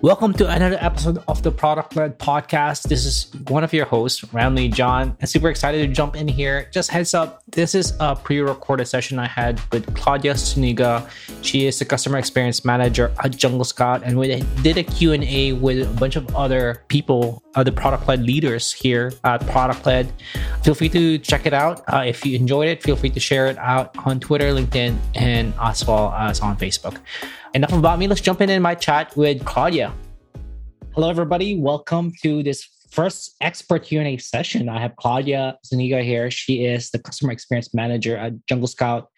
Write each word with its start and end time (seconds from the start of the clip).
Welcome 0.00 0.32
to 0.34 0.48
another 0.48 0.78
episode 0.80 1.18
of 1.26 1.42
the 1.42 1.50
Product 1.50 1.96
Led 1.96 2.20
Podcast. 2.20 2.84
This 2.84 3.04
is 3.04 3.32
one 3.48 3.64
of 3.64 3.72
your 3.72 3.84
hosts, 3.84 4.20
Ramli 4.26 4.72
John. 4.72 5.16
I'm 5.20 5.26
super 5.26 5.50
excited 5.50 5.84
to 5.84 5.92
jump 5.92 6.14
in 6.14 6.28
here. 6.28 6.68
Just 6.72 6.92
heads 6.92 7.14
up, 7.14 7.42
this 7.48 7.74
is 7.74 7.94
a 7.98 8.14
pre-recorded 8.14 8.86
session 8.86 9.18
I 9.18 9.26
had 9.26 9.60
with 9.72 9.92
Claudia 9.96 10.36
Zuniga. 10.36 11.10
She 11.42 11.66
is 11.66 11.80
the 11.80 11.84
customer 11.84 12.16
experience 12.18 12.64
manager 12.64 13.12
at 13.24 13.36
Jungle 13.36 13.64
Scout, 13.64 14.04
and 14.04 14.16
we 14.16 14.40
did 14.62 14.78
a 14.78 14.84
Q&A 14.84 15.54
with 15.54 15.90
a 15.90 15.94
bunch 15.94 16.14
of 16.14 16.32
other 16.36 16.84
people, 16.86 17.42
other 17.56 17.72
product-led 17.72 18.22
leaders 18.22 18.72
here 18.72 19.12
at 19.24 19.44
Product 19.48 19.84
Led. 19.84 20.12
Feel 20.62 20.74
free 20.74 20.90
to 20.90 21.18
check 21.18 21.44
it 21.44 21.52
out. 21.52 21.82
Uh, 21.92 22.04
if 22.06 22.24
you 22.24 22.36
enjoyed 22.36 22.68
it, 22.68 22.84
feel 22.84 22.94
free 22.94 23.10
to 23.10 23.20
share 23.20 23.48
it 23.48 23.58
out 23.58 23.96
on 24.06 24.20
Twitter, 24.20 24.52
LinkedIn, 24.52 24.96
and 25.16 25.52
as 25.60 25.84
well 25.84 26.12
as 26.12 26.38
on 26.38 26.56
Facebook. 26.56 26.98
Enough 27.54 27.72
about 27.72 27.98
me. 27.98 28.06
Let's 28.06 28.20
jump 28.20 28.42
in 28.42 28.50
in 28.50 28.60
my 28.60 28.74
chat 28.74 29.16
with 29.16 29.42
Claudia. 29.46 29.94
Hello, 30.94 31.08
everybody. 31.08 31.58
Welcome 31.58 32.12
to 32.22 32.42
this 32.42 32.68
first 32.90 33.36
expert 33.40 33.84
Q&A 33.84 34.18
session. 34.18 34.68
I 34.68 34.78
have 34.78 34.94
Claudia 34.96 35.56
Zuniga 35.64 36.02
here. 36.02 36.30
She 36.30 36.66
is 36.66 36.90
the 36.90 36.98
customer 36.98 37.32
experience 37.32 37.72
manager 37.72 38.18
at 38.18 38.32
Jungle 38.46 38.68
Scout. 38.68 39.08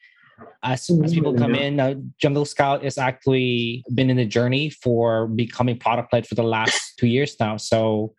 As, 0.62 0.82
soon 0.82 1.04
as 1.04 1.12
people 1.12 1.34
come 1.34 1.56
in, 1.56 1.80
uh, 1.80 1.94
Jungle 2.18 2.44
Scout 2.44 2.84
has 2.84 2.98
actually 2.98 3.84
been 3.94 4.10
in 4.10 4.16
the 4.16 4.24
journey 4.24 4.70
for 4.70 5.26
becoming 5.26 5.76
product 5.76 6.12
led 6.12 6.24
for 6.24 6.36
the 6.36 6.44
last 6.44 6.78
two 6.98 7.08
years 7.08 7.34
now. 7.40 7.56
So 7.56 8.14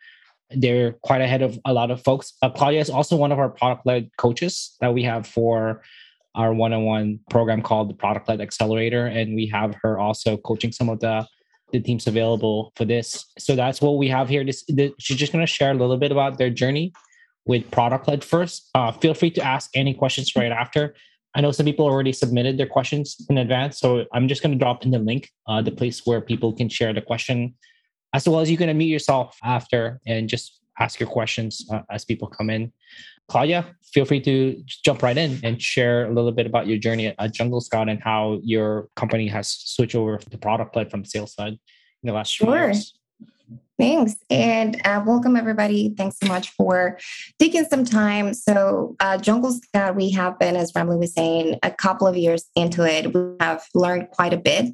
they're 0.50 0.92
quite 1.04 1.22
ahead 1.22 1.42
of 1.42 1.58
a 1.64 1.72
lot 1.72 1.90
of 1.90 2.04
folks. 2.04 2.34
Uh, 2.42 2.50
Claudia 2.50 2.82
is 2.82 2.90
also 2.90 3.16
one 3.16 3.32
of 3.32 3.40
our 3.40 3.50
product 3.50 3.86
led 3.86 4.09
coaches 4.18 4.76
that 4.82 4.94
we 4.94 5.04
have 5.04 5.26
for 5.26 5.82
our 6.35 6.53
one-on-one 6.53 7.19
program 7.30 7.61
called 7.61 7.89
the 7.89 7.94
Product 7.94 8.28
Led 8.30 8.42
Accelerator, 8.42 9.08
and 9.08 9.36
we 9.36 9.47
have 9.47 9.75
her 9.81 10.00
also 10.00 10.38
coaching 10.38 10.72
some 10.72 10.89
of 10.89 11.00
the 11.00 11.28
the 11.72 11.80
teams 11.80 12.06
available 12.06 12.73
for 12.75 12.83
this. 12.83 13.25
So 13.39 13.56
that's 13.56 13.81
what 13.81 13.97
we 13.97 14.09
have 14.09 14.28
here. 14.28 14.44
This 14.44 14.66
the, 14.66 14.94
she's 15.00 15.17
just 15.17 15.31
going 15.31 15.45
to 15.45 15.52
share 15.52 15.72
a 15.72 15.73
little 15.73 15.97
bit 15.97 16.11
about 16.11 16.38
their 16.38 16.50
journey 16.50 16.91
with 17.45 17.69
Product 17.72 18.08
Led 18.08 18.23
first. 18.23 18.69
Uh, 18.75 18.91
feel 18.91 19.14
free 19.14 19.31
to 19.31 19.41
ask 19.41 19.69
any 19.73 19.94
questions 19.94 20.36
right 20.36 20.52
after. 20.52 20.94
I 21.33 21.41
know 21.41 21.52
some 21.52 21.66
people 21.66 21.86
already 21.86 22.11
submitted 22.11 22.58
their 22.58 22.67
questions 22.67 23.16
in 23.30 23.38
advance, 23.38 23.80
so 23.80 24.06
I'm 24.13 24.28
just 24.28 24.41
going 24.41 24.52
to 24.52 24.58
drop 24.58 24.84
in 24.84 24.91
the 24.91 25.00
link, 25.00 25.30
uh, 25.47 25.61
the 25.61 25.72
place 25.72 26.06
where 26.06 26.19
people 26.19 26.52
can 26.52 26.67
share 26.67 26.94
the 26.94 27.02
question, 27.02 27.56
as 28.13 28.28
well 28.28 28.41
as 28.41 28.52
you 28.52 28.58
can 28.58 28.69
unmute 28.69 28.89
yourself 28.89 29.38
after 29.41 30.02
and 30.06 30.28
just 30.28 30.61
ask 30.80 31.00
your 31.00 31.09
questions 31.09 31.66
uh, 31.72 31.81
as 31.89 32.05
people 32.05 32.27
come 32.27 32.50
in. 32.50 32.72
Claudia, 33.27 33.66
feel 33.94 34.05
free 34.05 34.19
to 34.22 34.61
jump 34.83 35.03
right 35.03 35.17
in 35.17 35.39
and 35.44 35.61
share 35.61 36.05
a 36.05 36.13
little 36.13 36.31
bit 36.31 36.45
about 36.45 36.67
your 36.67 36.78
journey 36.78 37.13
at 37.17 37.33
Jungle 37.33 37.61
Scout 37.61 37.88
and 37.88 38.02
how 38.02 38.39
your 38.44 38.89
company 38.95 39.28
has 39.28 39.50
switched 39.50 39.95
over 39.95 40.17
to 40.17 40.38
product 40.38 40.75
led 40.75 40.91
from 40.91 41.05
sales 41.05 41.33
side 41.33 41.53
in 41.53 42.08
the 42.08 42.13
last 42.13 42.30
sure. 42.30 42.58
years. 42.58 42.94
Thanks. 43.82 44.14
And 44.30 44.80
uh, 44.86 45.02
welcome, 45.04 45.36
everybody. 45.36 45.96
Thanks 45.98 46.18
so 46.22 46.28
much 46.28 46.52
for 46.52 47.00
taking 47.40 47.66
some 47.66 47.84
time. 47.84 48.36
So, 48.36 48.96
uh, 49.00 49.18
Jungle 49.18 49.54
Scout, 49.54 49.96
we 49.96 50.12
have 50.12 50.38
been, 50.38 50.56
as 50.56 50.72
Ramli 50.74 51.00
was 51.00 51.16
saying, 51.16 51.58
a 51.64 51.72
couple 51.72 52.06
of 52.06 52.16
years 52.16 52.46
into 52.56 52.84
it. 52.84 53.12
We 53.12 53.38
have 53.40 53.66
learned 53.74 54.12
quite 54.12 54.34
a 54.34 54.38
bit. 54.38 54.68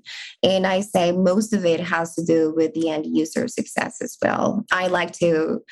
And 0.44 0.68
I 0.68 0.82
say 0.82 1.14
most 1.14 1.54
of 1.54 1.64
it 1.64 1.80
has 1.80 2.16
to 2.16 2.26
do 2.26 2.54
with 2.54 2.74
the 2.74 2.90
end 2.90 3.06
user 3.06 3.48
success 3.48 4.02
as 4.02 4.18
well. 4.22 4.66
I 4.74 4.88
like 4.88 5.14
to 5.20 5.64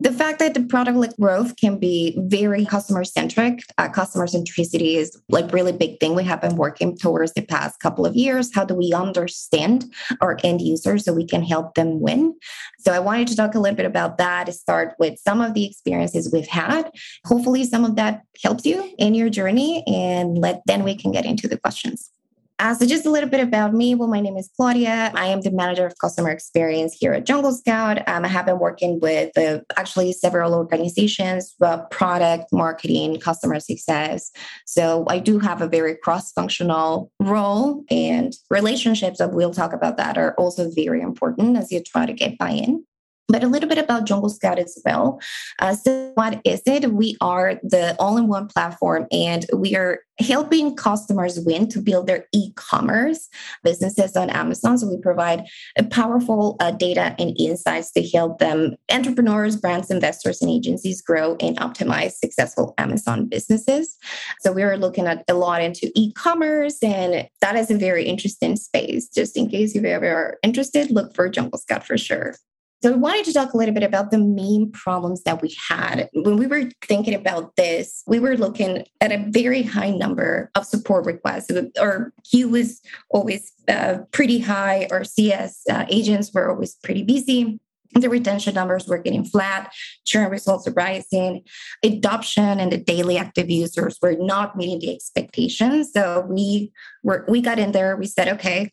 the 0.00 0.12
fact 0.12 0.40
that 0.40 0.54
the 0.54 0.64
product 0.64 0.96
like 0.96 1.16
growth 1.16 1.56
can 1.56 1.78
be 1.78 2.18
very 2.18 2.64
customer 2.64 3.04
centric 3.04 3.60
uh, 3.78 3.88
customer 3.88 4.26
centricity 4.26 4.96
is 4.96 5.20
like 5.28 5.52
really 5.52 5.72
big 5.72 6.00
thing 6.00 6.14
we 6.14 6.24
have 6.24 6.40
been 6.40 6.56
working 6.56 6.96
towards 6.96 7.32
the 7.34 7.42
past 7.42 7.78
couple 7.80 8.04
of 8.04 8.14
years. 8.14 8.52
How 8.54 8.64
do 8.64 8.74
we 8.74 8.92
understand 8.92 9.84
our 10.20 10.36
end 10.42 10.60
users 10.60 11.04
so 11.04 11.12
we 11.12 11.26
can 11.26 11.42
help 11.42 11.74
them 11.74 12.00
win? 12.00 12.34
So 12.80 12.92
i 12.92 12.98
wanted 12.98 13.28
to 13.28 13.36
talk 13.36 13.54
a 13.54 13.60
little 13.60 13.76
bit 13.76 13.86
about 13.86 14.18
that 14.18 14.52
start 14.52 14.94
with 14.98 15.18
some 15.18 15.40
of 15.40 15.54
the 15.54 15.64
experiences 15.64 16.30
we've 16.32 16.48
had. 16.48 16.90
Hopefully 17.24 17.64
some 17.64 17.84
of 17.84 17.96
that 17.96 18.22
helps 18.42 18.66
you 18.66 18.94
in 18.98 19.14
your 19.14 19.30
journey 19.30 19.84
and 19.86 20.36
let 20.38 20.62
then 20.66 20.82
we 20.82 20.96
can 20.96 21.12
get 21.12 21.24
into 21.24 21.48
the 21.48 21.58
questions 21.58 22.10
uh, 22.60 22.72
so, 22.74 22.86
just 22.86 23.04
a 23.04 23.10
little 23.10 23.28
bit 23.28 23.40
about 23.40 23.74
me. 23.74 23.94
Well, 23.96 24.08
my 24.08 24.20
name 24.20 24.36
is 24.36 24.48
Claudia. 24.56 25.10
I 25.14 25.26
am 25.26 25.40
the 25.40 25.50
manager 25.50 25.86
of 25.86 25.98
customer 25.98 26.30
experience 26.30 26.94
here 26.94 27.12
at 27.12 27.26
Jungle 27.26 27.52
Scout. 27.52 28.06
Um, 28.08 28.24
I 28.24 28.28
have 28.28 28.46
been 28.46 28.60
working 28.60 29.00
with 29.00 29.36
uh, 29.36 29.60
actually 29.76 30.12
several 30.12 30.54
organizations, 30.54 31.54
uh, 31.60 31.78
product, 31.86 32.52
marketing, 32.52 33.18
customer 33.18 33.58
success. 33.58 34.30
So, 34.66 35.04
I 35.08 35.18
do 35.18 35.40
have 35.40 35.62
a 35.62 35.68
very 35.68 35.96
cross 35.96 36.30
functional 36.30 37.10
role, 37.18 37.84
and 37.90 38.32
relationships, 38.50 39.20
we'll 39.20 39.52
talk 39.52 39.72
about 39.72 39.96
that, 39.96 40.16
are 40.16 40.34
also 40.34 40.70
very 40.70 41.00
important 41.00 41.56
as 41.56 41.72
you 41.72 41.82
try 41.82 42.06
to 42.06 42.12
get 42.12 42.38
buy 42.38 42.50
in. 42.50 42.84
But 43.28 43.42
a 43.42 43.48
little 43.48 43.68
bit 43.68 43.78
about 43.78 44.04
Jungle 44.04 44.28
Scout 44.28 44.58
as 44.58 44.78
well. 44.84 45.18
Uh, 45.58 45.74
so, 45.74 46.12
what 46.14 46.42
is 46.44 46.60
it? 46.66 46.92
We 46.92 47.16
are 47.22 47.58
the 47.62 47.96
all 47.98 48.18
in 48.18 48.28
one 48.28 48.48
platform 48.48 49.06
and 49.10 49.46
we 49.56 49.74
are 49.76 50.00
helping 50.20 50.76
customers 50.76 51.40
win 51.40 51.66
to 51.68 51.80
build 51.80 52.06
their 52.06 52.26
e 52.32 52.52
commerce 52.54 53.28
businesses 53.62 54.14
on 54.14 54.28
Amazon. 54.28 54.76
So, 54.76 54.88
we 54.88 54.98
provide 54.98 55.46
powerful 55.90 56.56
uh, 56.60 56.72
data 56.72 57.16
and 57.18 57.34
insights 57.40 57.92
to 57.92 58.06
help 58.10 58.40
them, 58.40 58.76
entrepreneurs, 58.92 59.56
brands, 59.56 59.90
investors, 59.90 60.42
and 60.42 60.50
agencies 60.50 61.00
grow 61.00 61.36
and 61.40 61.58
optimize 61.58 62.12
successful 62.12 62.74
Amazon 62.76 63.26
businesses. 63.26 63.96
So, 64.40 64.52
we 64.52 64.62
are 64.64 64.76
looking 64.76 65.06
at 65.06 65.24
a 65.28 65.34
lot 65.34 65.62
into 65.62 65.90
e 65.94 66.12
commerce, 66.12 66.76
and 66.82 67.26
that 67.40 67.56
is 67.56 67.70
a 67.70 67.78
very 67.78 68.04
interesting 68.04 68.56
space. 68.56 69.08
Just 69.08 69.34
in 69.34 69.48
case 69.48 69.74
you 69.74 69.82
ever 69.86 70.08
are 70.08 70.38
interested, 70.42 70.90
look 70.90 71.14
for 71.14 71.30
Jungle 71.30 71.58
Scout 71.58 71.86
for 71.86 71.96
sure. 71.96 72.34
So 72.82 72.92
I 72.92 72.96
wanted 72.96 73.24
to 73.24 73.32
talk 73.32 73.54
a 73.54 73.56
little 73.56 73.72
bit 73.72 73.82
about 73.82 74.10
the 74.10 74.18
main 74.18 74.70
problems 74.70 75.22
that 75.22 75.40
we 75.40 75.56
had. 75.70 76.10
When 76.12 76.36
we 76.36 76.46
were 76.46 76.68
thinking 76.82 77.14
about 77.14 77.56
this, 77.56 78.02
we 78.06 78.20
were 78.20 78.36
looking 78.36 78.84
at 79.00 79.10
a 79.10 79.24
very 79.30 79.62
high 79.62 79.90
number 79.90 80.50
of 80.54 80.66
support 80.66 81.06
requests. 81.06 81.50
Our 81.80 82.12
queue 82.30 82.50
was 82.50 82.82
always 83.08 83.52
uh, 83.68 84.00
pretty 84.12 84.38
high. 84.38 84.86
Our 84.90 85.02
CS 85.02 85.62
uh, 85.70 85.86
agents 85.88 86.30
were 86.34 86.50
always 86.50 86.74
pretty 86.74 87.02
busy. 87.02 87.58
The 87.94 88.10
retention 88.10 88.54
numbers 88.54 88.88
were 88.88 88.98
getting 88.98 89.24
flat, 89.24 89.72
churn 90.04 90.30
results 90.30 90.66
are 90.66 90.72
rising, 90.72 91.44
adoption 91.82 92.58
and 92.58 92.72
the 92.72 92.76
daily 92.76 93.16
active 93.16 93.48
users 93.48 93.98
were 94.02 94.16
not 94.18 94.56
meeting 94.56 94.80
the 94.80 94.92
expectations. 94.92 95.92
So 95.92 96.26
we 96.28 96.72
were 97.04 97.24
we 97.28 97.40
got 97.40 97.60
in 97.60 97.72
there, 97.72 97.96
we 97.96 98.06
said, 98.06 98.28
okay, 98.28 98.72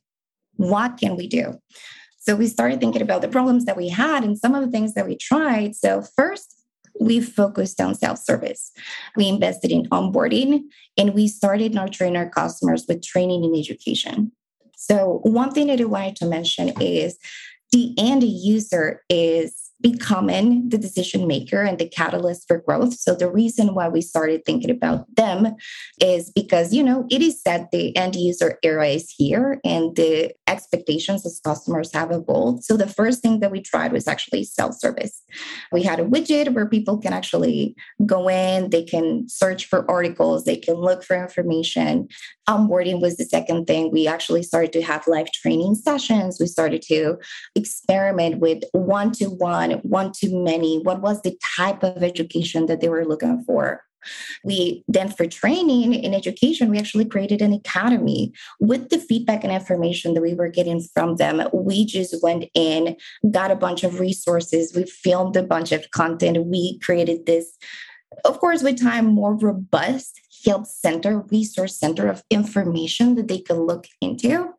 what 0.55 0.97
can 0.97 1.15
we 1.15 1.27
do? 1.27 1.59
So 2.21 2.35
we 2.35 2.47
started 2.47 2.79
thinking 2.79 3.01
about 3.01 3.21
the 3.21 3.27
problems 3.27 3.65
that 3.65 3.75
we 3.75 3.89
had 3.89 4.23
and 4.23 4.37
some 4.37 4.53
of 4.53 4.63
the 4.63 4.69
things 4.69 4.93
that 4.93 5.07
we 5.07 5.17
tried. 5.17 5.75
So, 5.75 6.03
first, 6.15 6.55
we 6.99 7.19
focused 7.19 7.81
on 7.81 7.95
self 7.95 8.19
service. 8.19 8.71
We 9.15 9.27
invested 9.27 9.71
in 9.71 9.87
onboarding 9.89 10.65
and 10.97 11.15
we 11.15 11.27
started 11.27 11.73
nurturing 11.73 12.15
our 12.15 12.29
customers 12.29 12.85
with 12.87 13.01
training 13.01 13.43
and 13.43 13.57
education. 13.57 14.31
So, 14.77 15.19
one 15.23 15.51
thing 15.51 15.67
that 15.67 15.81
I 15.81 15.85
wanted 15.85 16.15
to 16.17 16.27
mention 16.27 16.79
is 16.79 17.17
the 17.71 17.95
end 17.97 18.23
user 18.23 19.01
is 19.09 19.70
becoming 19.81 20.69
the 20.69 20.77
decision 20.77 21.27
maker 21.27 21.61
and 21.61 21.79
the 21.79 21.89
catalyst 21.89 22.47
for 22.47 22.59
growth. 22.59 22.93
So 22.93 23.15
the 23.15 23.31
reason 23.31 23.73
why 23.73 23.89
we 23.89 24.01
started 24.01 24.45
thinking 24.45 24.69
about 24.69 25.13
them 25.15 25.55
is 25.99 26.31
because, 26.31 26.73
you 26.73 26.83
know, 26.83 27.05
it 27.09 27.21
is 27.21 27.41
that 27.43 27.71
the 27.71 27.95
end 27.97 28.15
user 28.15 28.59
era 28.63 28.87
is 28.87 29.09
here 29.09 29.59
and 29.65 29.95
the 29.95 30.33
expectations 30.47 31.25
as 31.25 31.41
customers 31.43 31.93
have 31.93 32.11
evolved. 32.11 32.63
So 32.63 32.77
the 32.77 32.87
first 32.87 33.21
thing 33.21 33.39
that 33.39 33.51
we 33.51 33.61
tried 33.61 33.91
was 33.91 34.07
actually 34.07 34.43
self-service. 34.43 35.23
We 35.71 35.83
had 35.83 35.99
a 35.99 36.05
widget 36.05 36.53
where 36.53 36.67
people 36.67 36.97
can 36.97 37.13
actually 37.13 37.75
go 38.05 38.29
in, 38.29 38.69
they 38.69 38.83
can 38.83 39.27
search 39.27 39.65
for 39.65 39.89
articles, 39.89 40.43
they 40.43 40.57
can 40.57 40.75
look 40.75 41.03
for 41.03 41.15
information. 41.15 42.07
Onboarding 42.49 43.01
was 43.01 43.17
the 43.17 43.25
second 43.25 43.65
thing. 43.65 43.91
We 43.91 44.07
actually 44.07 44.43
started 44.43 44.73
to 44.73 44.81
have 44.81 45.07
live 45.07 45.31
training 45.31 45.75
sessions. 45.75 46.37
We 46.39 46.47
started 46.47 46.81
to 46.83 47.17
experiment 47.55 48.39
with 48.39 48.63
one-to-one 48.73 49.70
one 49.83 50.11
to 50.13 50.35
many? 50.35 50.81
What 50.81 51.01
was 51.01 51.21
the 51.21 51.37
type 51.57 51.83
of 51.83 52.03
education 52.03 52.65
that 52.67 52.81
they 52.81 52.89
were 52.89 53.05
looking 53.05 53.43
for? 53.43 53.83
We 54.43 54.83
then, 54.87 55.09
for 55.09 55.27
training 55.27 55.93
in 55.93 56.13
education, 56.13 56.69
we 56.69 56.79
actually 56.79 57.05
created 57.05 57.41
an 57.41 57.53
academy 57.53 58.33
with 58.59 58.89
the 58.89 58.97
feedback 58.97 59.43
and 59.43 59.53
information 59.53 60.13
that 60.13 60.21
we 60.21 60.33
were 60.33 60.49
getting 60.49 60.81
from 60.93 61.17
them. 61.17 61.47
We 61.53 61.85
just 61.85 62.15
went 62.23 62.45
in, 62.55 62.97
got 63.29 63.51
a 63.51 63.55
bunch 63.55 63.83
of 63.83 63.99
resources, 63.99 64.73
we 64.75 64.85
filmed 64.85 65.35
a 65.35 65.43
bunch 65.43 65.71
of 65.71 65.91
content, 65.91 66.45
we 66.47 66.79
created 66.79 67.27
this, 67.27 67.55
of 68.25 68.39
course, 68.39 68.63
with 68.63 68.81
time, 68.81 69.05
more 69.05 69.35
robust 69.35 70.19
help 70.45 70.65
center, 70.65 71.19
resource 71.31 71.79
center 71.79 72.07
of 72.07 72.23
information 72.29 73.15
that 73.15 73.27
they 73.27 73.39
could 73.39 73.57
look 73.57 73.85
into. 74.01 74.51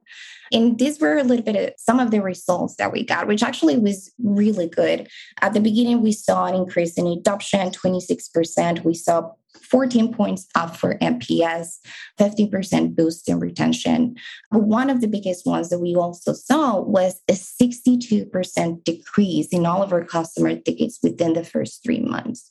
And 0.53 0.79
these 0.79 1.01
were 1.01 1.17
a 1.17 1.25
little 1.25 1.45
bit 1.45 1.57
of 1.57 1.75
some 1.79 1.99
of 1.99 2.11
the 2.11 2.23
results 2.23 2.77
that 2.77 2.93
we 2.93 3.05
got, 3.05 3.27
which 3.27 3.43
actually 3.43 3.79
was 3.79 4.13
really 4.23 4.69
good. 4.69 5.09
At 5.41 5.55
the 5.55 5.61
beginning, 5.61 6.03
we 6.03 6.13
saw 6.13 6.47
an 6.47 6.55
increase 6.55 6.99
in 6.99 7.07
adoption, 7.07 7.71
26%. 7.71 8.85
We 8.85 8.95
saw 8.95 9.31
14 9.71 10.13
points 10.13 10.47
up 10.55 10.77
for 10.77 10.99
NPS, 10.99 11.79
15% 12.21 12.95
boost 12.95 13.29
in 13.29 13.39
retention. 13.39 14.17
But 14.51 14.65
one 14.65 14.91
of 14.91 15.01
the 15.01 15.09
biggest 15.09 15.47
ones 15.47 15.71
that 15.71 15.79
we 15.79 15.95
also 15.95 16.33
saw 16.33 16.81
was 16.81 17.21
a 17.29 17.33
62% 17.33 18.85
decrease 18.85 19.49
in 19.49 19.67
all 19.67 19.83
of 19.83 19.93
our 19.93 20.05
customer 20.05 20.57
tickets 20.57 20.99
within 21.03 21.33
the 21.33 21.45
first 21.45 21.83
three 21.83 22.01
months. 22.01 22.51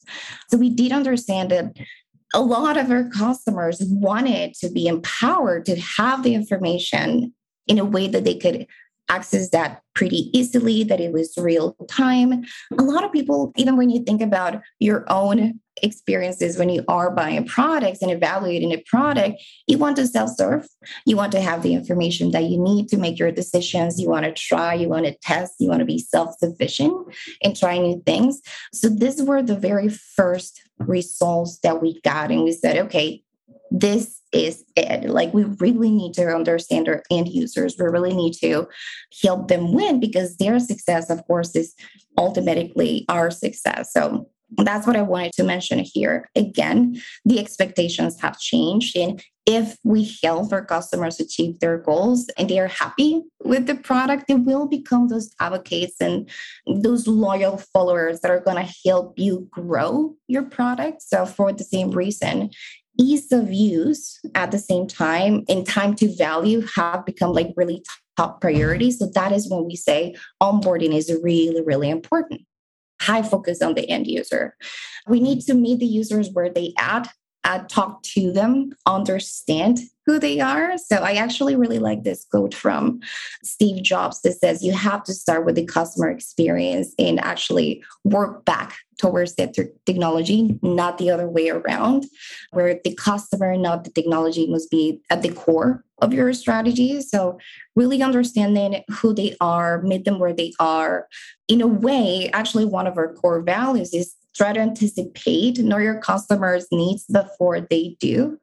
So 0.50 0.58
we 0.58 0.70
did 0.70 0.92
understand 0.92 1.52
that 1.52 1.78
a 2.34 2.42
lot 2.42 2.78
of 2.78 2.90
our 2.90 3.10
customers 3.10 3.82
wanted 3.84 4.54
to 4.56 4.70
be 4.70 4.88
empowered 4.88 5.66
to 5.66 5.80
have 5.80 6.24
the 6.24 6.34
information 6.34 7.34
in 7.68 7.80
a 7.80 7.86
way 7.86 8.08
that 8.08 8.24
they 8.24 8.38
could 8.38 8.68
access 9.10 9.50
that 9.50 9.82
pretty 9.94 10.30
easily, 10.38 10.84
that 10.86 11.02
it 11.02 11.12
was 11.12 11.34
real 11.38 11.76
time. 11.90 12.44
A 12.78 12.82
lot 12.82 13.04
of 13.04 13.12
people, 13.12 13.52
even 13.58 13.76
when 13.76 13.90
you 13.90 14.04
think 14.04 14.22
about 14.22 14.62
your 14.80 15.06
own 15.10 15.60
experiences 15.84 16.58
when 16.58 16.70
you 16.70 16.84
are 16.88 17.12
buying 17.12 17.46
products 17.46 18.02
and 18.02 18.12
evaluating 18.12 18.72
a 18.72 18.84
product, 18.88 19.42
you 19.68 19.78
want 19.78 19.96
to 19.96 20.08
self 20.08 20.30
serve. 20.32 20.68
You 21.06 21.16
want 21.16 21.32
to 21.34 21.42
have 21.42 21.64
the 21.64 21.74
information 21.74 22.32
that 22.32 22.46
you 22.46 22.62
need 22.62 22.88
to 22.90 22.98
make 22.98 23.20
your 23.20 23.32
decisions. 23.32 24.00
You 24.00 24.10
want 24.10 24.26
to 24.26 24.34
try, 24.34 24.74
you 24.74 24.90
want 24.90 25.06
to 25.06 25.16
test, 25.22 25.56
you 25.60 25.70
want 25.70 25.80
to 25.80 25.86
be 25.86 26.00
self 26.00 26.38
sufficient 26.38 26.94
and 27.44 27.56
try 27.56 27.78
new 27.78 28.02
things. 28.06 28.42
So, 28.74 28.90
these 28.90 29.22
were 29.22 29.42
the 29.42 29.58
very 29.58 29.90
first 29.90 30.62
results 30.80 31.60
that 31.60 31.82
we 31.82 32.02
got. 32.02 32.32
And 32.32 32.44
we 32.44 32.52
said, 32.52 32.78
okay, 32.86 33.24
this 33.72 34.22
is 34.34 34.64
it. 34.76 35.10
Like, 35.10 35.34
we 35.34 35.46
really 35.46 35.90
need 35.90 36.14
to 36.16 36.28
understand 36.28 36.88
our 36.90 37.02
end 37.10 37.30
users. 37.30 37.76
We 37.80 37.86
really 37.86 38.14
need 38.14 38.34
to 38.42 38.68
help 39.24 39.48
them 39.48 39.74
win 39.74 40.00
because 40.00 40.38
their 40.38 40.60
success, 40.60 41.10
of 41.10 41.26
course, 41.26 41.56
is 41.56 41.74
ultimately 42.18 43.06
our 43.10 43.32
success. 43.32 43.94
So, 43.94 44.30
that's 44.58 44.86
what 44.86 44.98
I 44.98 45.02
wanted 45.02 45.34
to 45.34 45.44
mention 45.44 45.80
here. 45.80 46.30
Again, 46.36 47.02
the 47.24 47.40
expectations 47.40 48.20
have 48.20 48.38
changed. 48.38 48.98
And 48.98 49.24
if 49.48 49.78
we 49.84 50.12
help 50.22 50.54
our 50.54 50.64
customers 50.64 51.20
achieve 51.20 51.60
their 51.60 51.78
goals 51.78 52.30
and 52.38 52.50
they 52.50 52.60
are 52.60 52.68
happy 52.68 53.22
with 53.44 53.66
the 53.66 53.76
product, 53.76 54.28
they 54.28 54.36
will 54.36 54.68
become 54.68 55.08
those 55.08 55.34
advocates 55.40 55.96
and 56.00 56.30
those 56.68 57.08
loyal 57.08 57.58
followers 57.74 58.20
that 58.20 58.32
are 58.32 58.40
going 58.40 58.64
to 58.64 58.74
help 58.86 59.18
you 59.18 59.48
grow 59.52 60.16
your 60.28 60.44
product. 60.44 61.02
So, 61.02 61.26
for 61.26 61.52
the 61.52 61.64
same 61.64 61.92
reason, 61.92 62.52
ease 63.02 63.32
of 63.32 63.52
use 63.52 64.20
at 64.36 64.52
the 64.52 64.60
same 64.60 64.88
time 64.88 65.44
and 65.50 65.68
time 65.68 65.96
to 65.96 66.16
value 66.16 66.66
have 66.76 67.06
become 67.06 67.34
like 67.34 67.54
really 67.56 67.84
top 68.18 68.40
priorities. 68.40 69.00
So, 69.00 69.08
that 69.16 69.32
is 69.32 69.50
when 69.50 69.66
we 69.66 69.76
say 69.76 70.16
onboarding 70.42 70.96
is 70.96 71.12
really, 71.24 71.62
really 71.62 71.90
important 71.90 72.42
high 73.02 73.24
focus 73.24 73.62
on 73.62 73.74
the 73.74 73.90
end 73.90 74.08
user. 74.08 74.56
We 75.08 75.20
need 75.20 75.42
to 75.42 75.54
meet 75.56 75.80
the 75.80 75.88
users 75.88 76.30
where 76.32 76.50
they 76.50 76.74
at, 76.78 77.12
uh, 77.44 77.64
talk 77.68 78.04
to 78.04 78.32
them, 78.32 78.74
understand 78.86 79.80
who 80.12 80.20
they 80.20 80.42
are. 80.42 80.78
So 80.78 80.98
I 80.98 81.14
actually 81.14 81.56
really 81.56 81.80
like 81.80 82.04
this 82.04 82.26
quote 82.26 82.54
from 82.54 83.00
Steve 83.46 83.82
Jobs 83.82 84.22
that 84.22 84.34
says 84.34 84.62
you 84.62 84.74
have 84.74 85.06
to 85.06 85.14
start 85.14 85.46
with 85.46 85.56
the 85.56 85.66
customer 85.66 86.10
experience 86.10 86.94
and 87.00 87.18
actually 87.22 87.82
work 88.04 88.44
back 88.44 88.76
towards 89.00 89.36
that 89.36 89.56
technology, 89.86 90.60
not 90.62 90.98
the 90.98 91.10
other 91.10 91.30
way 91.30 91.50
around, 91.50 92.06
where 92.52 92.78
the 92.84 92.94
customer, 92.96 93.56
not 93.56 93.86
the 93.86 93.90
technology, 93.92 94.48
must 94.48 94.70
be 94.70 95.00
at 95.10 95.22
the 95.22 95.32
core 95.32 95.86
of 96.00 96.14
your 96.14 96.34
strategy. 96.34 97.00
So, 97.02 97.40
really 97.76 98.04
understanding 98.04 98.84
who 98.90 99.14
they 99.14 99.38
are, 99.40 99.82
meet 99.82 100.04
them 100.04 100.20
where 100.20 100.34
they 100.34 100.52
are. 100.60 101.08
In 101.48 101.62
a 101.62 101.68
way, 101.68 102.30
actually, 102.34 102.66
one 102.66 102.86
of 102.86 102.98
our 102.98 103.14
core 103.14 103.42
values 103.42 103.94
is 103.94 104.14
try 104.36 104.54
to 104.54 104.60
anticipate 104.60 105.60
know 105.60 105.78
your 105.78 106.00
customers 106.00 106.68
needs 106.72 107.06
before 107.06 107.62
they 107.62 107.96
do. 108.00 108.40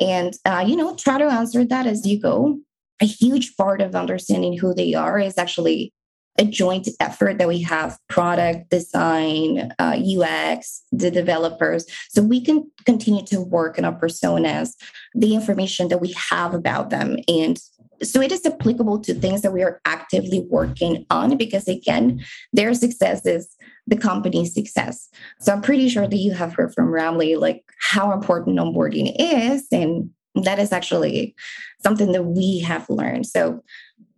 And 0.00 0.34
uh, 0.44 0.64
you 0.66 0.76
know 0.76 0.94
try 0.96 1.18
to 1.18 1.26
answer 1.26 1.64
that 1.64 1.86
as 1.86 2.06
you 2.06 2.20
go. 2.20 2.58
A 3.00 3.06
huge 3.06 3.56
part 3.56 3.80
of 3.80 3.94
understanding 3.94 4.58
who 4.58 4.74
they 4.74 4.94
are 4.94 5.20
is 5.20 5.38
actually 5.38 5.92
a 6.38 6.44
joint 6.44 6.88
effort 7.00 7.38
that 7.38 7.48
we 7.48 7.60
have 7.62 7.98
product 8.08 8.70
design 8.70 9.72
uh, 9.78 9.98
ux 10.20 10.82
the 10.92 11.10
developers. 11.10 11.84
So 12.08 12.22
we 12.22 12.40
can 12.40 12.70
continue 12.84 13.24
to 13.26 13.40
work 13.40 13.76
in 13.78 13.84
our 13.84 13.98
personas 13.98 14.74
the 15.14 15.34
information 15.34 15.88
that 15.88 16.00
we 16.00 16.14
have 16.30 16.54
about 16.54 16.90
them 16.90 17.18
and 17.26 17.58
so 18.02 18.20
it 18.20 18.32
is 18.32 18.44
applicable 18.46 19.00
to 19.00 19.14
things 19.14 19.42
that 19.42 19.52
we 19.52 19.62
are 19.62 19.80
actively 19.84 20.46
working 20.48 21.04
on 21.10 21.36
because 21.36 21.66
again 21.68 22.24
their 22.52 22.74
success 22.74 23.26
is 23.26 23.56
the 23.86 23.96
company's 23.96 24.54
success. 24.54 25.08
So 25.40 25.52
i'm 25.52 25.62
pretty 25.62 25.88
sure 25.88 26.06
that 26.06 26.16
you 26.16 26.32
have 26.32 26.54
heard 26.54 26.74
from 26.74 26.88
ramli 26.88 27.38
like 27.38 27.64
how 27.80 28.12
important 28.12 28.58
onboarding 28.58 29.14
is 29.18 29.66
and 29.72 30.10
that 30.34 30.58
is 30.58 30.72
actually 30.72 31.34
something 31.82 32.12
that 32.12 32.22
we 32.22 32.60
have 32.60 32.88
learned. 32.88 33.26
So 33.26 33.62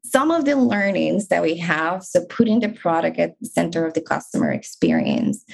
some 0.05 0.31
of 0.31 0.45
the 0.45 0.57
learnings 0.57 1.29
that 1.29 1.43
we 1.43 1.57
have 1.57 2.03
so 2.03 2.25
putting 2.27 2.61
the 2.61 2.69
product 2.69 3.19
at 3.19 3.39
the 3.41 3.47
center 3.47 3.87
of 3.87 3.95
the 3.95 4.01
customer 4.01 4.51
experience 4.51 5.45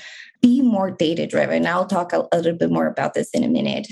be 0.41 0.63
more 0.63 0.91
data 0.91 1.27
driven 1.27 1.67
i'll 1.67 1.87
talk 1.87 2.13
a, 2.13 2.27
a 2.33 2.39
little 2.39 2.57
bit 2.57 2.71
more 2.71 2.87
about 2.87 3.15
this 3.15 3.31
in 3.31 3.45
a 3.45 3.49
minute. 3.49 3.87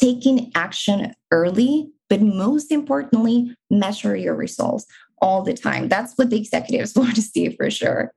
Taking 0.00 0.50
action 0.54 1.14
early 1.30 1.90
but 2.10 2.20
most 2.20 2.70
importantly, 2.70 3.56
measure 3.70 4.16
your 4.16 4.34
results 4.34 4.84
all 5.22 5.42
the 5.42 5.54
time. 5.54 5.88
That's 5.88 6.14
what 6.18 6.28
the 6.28 6.36
executives 6.36 6.94
want 6.96 7.14
to 7.14 7.22
see 7.22 7.56
for 7.56 7.70
sure. 7.70 8.12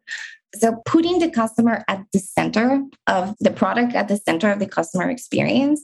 So, 0.56 0.82
putting 0.86 1.20
the 1.20 1.32
customer 1.32 1.84
at 1.88 2.04
the 2.12 2.20
center 2.20 2.84
of 3.08 3.36
the 3.40 3.52
product, 3.52 3.96
at 3.96 4.08
the 4.08 4.18
center 4.18 4.52
of 4.52 4.60
the 4.60 4.68
customer 4.68 5.10
experience, 5.10 5.82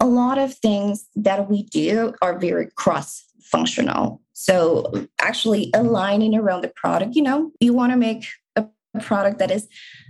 a 0.00 0.06
lot 0.06 0.38
of 0.38 0.54
things 0.54 1.06
that 1.16 1.50
we 1.50 1.64
do 1.64 2.14
are 2.22 2.38
very 2.38 2.68
cross 2.76 3.24
functional. 3.42 4.22
So, 4.32 5.06
actually 5.20 5.70
aligning 5.74 6.34
around 6.34 6.62
the 6.62 6.72
product, 6.74 7.14
you 7.14 7.22
know, 7.22 7.50
you 7.60 7.74
want 7.74 7.92
to 7.92 7.98
make 7.98 8.26
a 8.56 8.66
product 9.00 9.38
that 9.38 9.50
is 9.50 9.68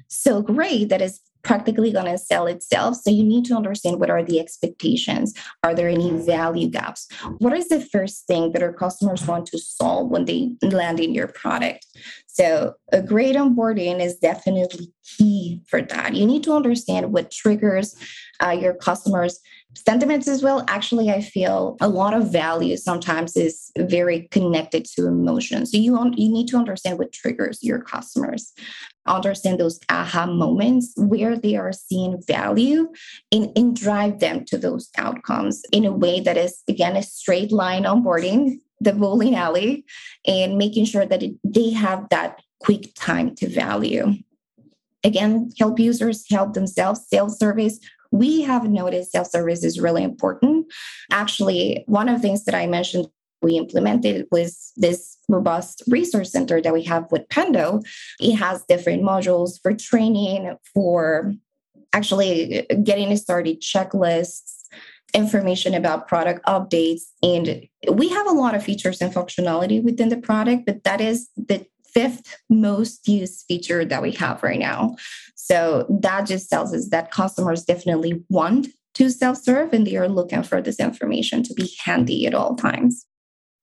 so 0.09 0.41
great, 0.43 0.89
that 0.91 1.03
is 1.03 1.21
practically 1.43 1.93
going 1.93 2.07
to 2.07 2.19
sell 2.19 2.47
itself. 2.47 2.97
So 2.97 3.11
you 3.11 3.25
need 3.25 3.45
to 3.47 3.55
understand 3.55 4.01
what 4.01 4.11
are 4.11 4.23
the 4.23 4.41
expectations. 4.41 5.35
Are 5.63 5.75
there 5.75 5.89
any 5.89 6.11
value 6.11 6.69
gaps? 6.69 7.09
What 7.39 7.57
is 7.57 7.69
the 7.69 7.81
first 7.81 8.27
thing 8.27 8.53
that 8.53 8.63
our 8.63 8.73
customers 8.73 9.27
want 9.27 9.47
to 9.47 9.59
solve 9.59 10.11
when 10.11 10.25
they 10.25 10.53
land 10.63 11.01
in 11.01 11.15
your 11.15 11.29
product? 11.29 11.87
So 12.27 12.75
a 12.93 13.03
great 13.03 13.37
onboarding 13.37 14.01
is 14.01 14.17
definitely 14.17 14.93
key 15.05 15.63
for 15.67 15.83
that. 15.83 16.15
You 16.15 16.27
need 16.27 16.45
to 16.45 16.53
understand 16.53 17.13
what 17.13 17.31
triggers 17.31 17.97
uh, 18.43 18.51
your 18.51 18.75
customers 18.75 19.41
sentiments 19.75 20.29
as 20.29 20.43
well. 20.43 20.65
Actually 20.69 21.11
i 21.11 21.21
feel 21.21 21.77
a 21.81 21.89
lot 21.89 22.15
of 22.15 22.31
value 22.33 22.77
sometimes 22.77 23.37
is 23.37 23.71
very 23.79 24.29
connected 24.31 24.85
to 24.85 25.07
emotions. 25.07 25.73
So 25.73 25.79
you, 25.79 25.97
you 26.17 26.29
need 26.29 26.49
to 26.49 26.57
understand 26.57 26.99
what 26.99 27.13
triggers 27.13 27.63
your 27.63 27.81
customers. 27.81 28.53
Understand 29.07 29.59
those 29.59 29.81
aha 29.89 30.27
moments 30.27 30.93
where 30.97 31.37
they 31.37 31.57
are 31.57 31.73
seeing 31.73 32.23
value 32.27 32.89
and, 33.33 33.51
and 33.57 33.75
drive 33.75 34.21
them 34.21 34.45
to 34.47 34.59
those 34.59 34.91
outcomes 34.99 35.63
in 35.73 35.85
a 35.85 35.93
way 35.93 36.21
that 36.21 36.37
is 36.37 36.63
again 36.69 36.97
a 36.97 37.03
straight 37.03 37.53
line 37.53 37.85
onboarding 37.85 38.59
the 38.81 38.93
bowling 38.93 39.35
alley 39.35 39.85
and 40.27 40.57
making 40.57 40.87
sure 40.87 41.05
that 41.05 41.23
it, 41.23 41.35
they 41.45 41.71
have 41.71 42.09
that 42.11 42.41
quick 42.61 42.95
time 42.95 43.35
to 43.35 43.49
value. 43.49 44.15
Again 45.05 45.51
help 45.59 45.79
users 45.79 46.29
help 46.31 46.53
themselves 46.53 47.07
self 47.09 47.33
service 47.33 47.79
we 48.11 48.43
have 48.43 48.69
noticed 48.69 49.13
self 49.13 49.29
service 49.29 49.65
is 49.65 49.81
really 49.81 50.03
important. 50.03 50.67
Actually, 51.11 51.85
one 51.87 52.09
of 52.09 52.17
the 52.17 52.23
things 52.23 52.45
that 52.45 52.55
I 52.55 52.67
mentioned 52.67 53.07
we 53.43 53.57
implemented 53.57 54.27
was 54.31 54.73
this 54.77 55.17
robust 55.29 55.83
resource 55.89 56.31
center 56.31 56.61
that 56.61 56.75
we 56.75 56.83
have 56.85 57.11
with 57.11 57.27
Pendo. 57.29 57.83
It 58.21 58.37
has 58.37 58.65
different 58.69 59.03
modules 59.03 59.61
for 59.63 59.73
training, 59.73 60.57
for 60.75 61.33
actually 61.93 62.67
getting 62.83 63.17
started 63.17 63.63
checklists, 63.63 64.61
information 65.15 65.75
about 65.75 66.07
product 66.07 66.45
updates. 66.47 67.03
And 67.23 67.67
we 67.91 68.09
have 68.11 68.27
a 68.27 68.33
lot 68.33 68.55
of 68.55 68.63
features 68.63 69.01
and 69.01 69.13
functionality 69.13 69.83
within 69.83 70.09
the 70.09 70.19
product, 70.19 70.67
but 70.67 70.85
that 70.85 71.01
is 71.01 71.29
the 71.37 71.67
fifth 71.93 72.37
most 72.49 73.07
used 73.09 73.45
feature 73.47 73.85
that 73.85 74.03
we 74.03 74.13
have 74.13 74.43
right 74.43 74.59
now. 74.59 74.97
So 75.37 75.87
that 76.03 76.27
just 76.27 76.49
tells 76.51 76.75
us 76.75 76.89
that 76.91 77.11
customers 77.11 77.65
definitely 77.65 78.23
want 78.29 78.69
to 78.95 79.11
self 79.11 79.39
serve 79.39 79.73
and 79.73 79.87
they 79.87 79.97
are 79.97 80.09
looking 80.09 80.43
for 80.43 80.61
this 80.61 80.81
information 80.81 81.43
to 81.45 81.55
be 81.55 81.73
handy 81.85 82.27
at 82.27 82.35
all 82.35 82.57
times. 82.57 83.07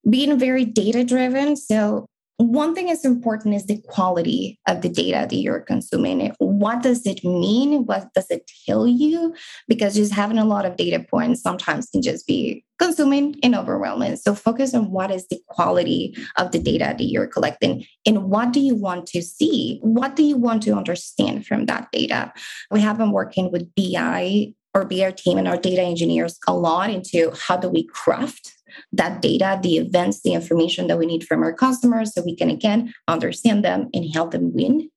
Being 0.10 0.40
very 0.40 0.66
data 0.66 1.04
driven. 1.04 1.56
So 1.56 2.06
one 2.38 2.75
thing 2.75 2.89
is 2.89 3.03
important 3.03 3.56
is 3.56 3.65
the 3.65 3.82
quality 3.88 4.60
of 4.67 4.82
the 4.82 4.89
data 4.89 5.25
that 5.27 5.36
you're 5.36 5.60
consuming. 5.60 6.36
What 6.38 6.84
does 6.84 7.06
it 7.08 7.24
mean? 7.24 7.86
What 7.88 8.13
does 8.13 8.29
it 8.29 8.50
tell 8.65 8.88
you? 8.88 9.34
Because 9.67 9.96
just 9.96 10.13
having 10.13 10.38
a 10.38 10.46
lot 10.46 10.65
of 10.65 10.75
data 10.75 11.03
points 11.10 11.41
sometimes 11.41 11.89
can 11.89 12.03
just 12.03 12.27
be 12.27 12.63
consuming 12.77 13.36
and 13.41 13.56
overwhelming. 13.56 14.17
So 14.17 14.36
focus 14.36 14.75
on 14.75 14.91
what 14.91 15.10
is 15.10 15.27
the 15.29 15.41
quality 15.48 16.15
of 16.38 16.51
the 16.51 16.60
data 16.60 16.96
that 16.96 17.03
you're 17.03 17.25
collecting 17.25 17.86
and 18.06 18.25
what 18.25 18.53
do 18.53 18.60
you 18.60 18.75
want 18.75 19.08
to 19.08 19.22
see? 19.24 19.79
What 19.82 20.15
do 20.15 20.22
you 20.22 20.38
want 20.38 20.62
to 20.63 20.75
understand 20.75 21.48
from 21.48 21.65
that 21.65 21.91
data? 21.91 22.32
We 22.70 22.82
have 22.82 23.00
been 23.00 23.12
working 23.12 23.51
with 23.51 23.74
BI 23.74 24.53
or 24.75 24.86
BI 24.86 25.12
team 25.12 25.39
and 25.39 25.48
our 25.48 25.58
data 25.58 25.82
engineers 25.82 26.38
a 26.48 26.53
lot 26.53 26.91
into 26.91 27.34
how 27.36 27.58
do 27.58 27.67
we 27.67 27.88
craft 27.88 28.57
that 28.94 29.22
data, 29.22 29.60
the 29.62 29.78
events, 29.78 30.22
the 30.22 30.34
information 30.34 30.88
that 30.88 30.98
we 30.98 31.06
need 31.06 31.24
from 31.24 31.44
our 31.44 31.54
customers 31.54 32.14
so 32.14 32.22
we 32.24 32.36
can 32.36 32.50
again 32.50 32.94
understand 33.08 33.64
them 33.64 33.90
and 33.94 34.14
help 34.14 34.32
them 34.32 34.54
win. 34.54 34.90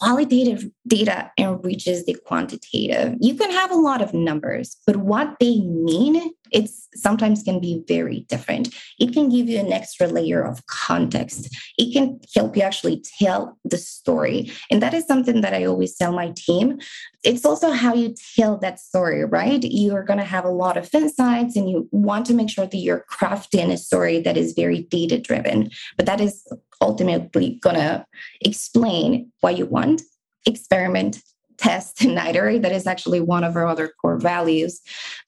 Qualitative 0.00 0.66
data 0.86 1.30
enriches 1.38 2.06
the 2.06 2.16
quantitative. 2.26 3.16
You 3.20 3.34
can 3.34 3.50
have 3.50 3.72
a 3.72 3.76
lot 3.76 4.00
of 4.00 4.14
numbers, 4.14 4.76
but 4.86 4.96
what 4.96 5.36
they 5.40 5.60
mean, 5.60 6.30
it's 6.52 6.88
sometimes 6.94 7.42
can 7.42 7.60
be 7.60 7.82
very 7.86 8.20
different. 8.28 8.74
It 8.98 9.12
can 9.12 9.28
give 9.28 9.48
you 9.48 9.58
an 9.58 9.72
extra 9.72 10.06
layer 10.06 10.42
of 10.42 10.64
context. 10.66 11.48
It 11.76 11.92
can 11.92 12.20
help 12.34 12.56
you 12.56 12.62
actually 12.62 13.02
tell 13.18 13.58
the 13.64 13.78
story. 13.78 14.50
And 14.70 14.82
that 14.82 14.94
is 14.94 15.06
something 15.06 15.40
that 15.42 15.54
I 15.54 15.64
always 15.64 15.96
tell 15.96 16.12
my 16.12 16.32
team. 16.36 16.78
It's 17.24 17.44
also 17.44 17.70
how 17.70 17.94
you 17.94 18.14
tell 18.36 18.56
that 18.58 18.80
story, 18.80 19.24
right? 19.24 19.62
You 19.62 19.94
are 19.94 20.04
going 20.04 20.18
to 20.18 20.24
have 20.24 20.44
a 20.44 20.50
lot 20.50 20.76
of 20.76 20.88
insights 20.94 21.56
and 21.56 21.68
you 21.68 21.88
want 21.90 22.26
to 22.26 22.34
make 22.34 22.50
sure 22.50 22.66
that 22.66 22.76
you're 22.76 23.04
crafting 23.10 23.72
a 23.72 23.76
story 23.76 24.20
that 24.20 24.36
is 24.36 24.52
very 24.52 24.82
data 24.82 25.18
driven. 25.18 25.70
But 25.96 26.06
that 26.06 26.20
is 26.20 26.46
ultimately 26.80 27.58
going 27.60 27.76
to 27.76 28.04
explain 28.40 29.32
what 29.40 29.58
you 29.58 29.66
want, 29.66 30.02
experiment, 30.46 31.20
test, 31.58 32.00
and 32.04 32.18
iterate. 32.18 32.62
That 32.62 32.72
is 32.72 32.86
actually 32.86 33.20
one 33.20 33.44
of 33.44 33.56
our 33.56 33.66
other 33.66 33.92
core 34.00 34.18
values. 34.18 34.80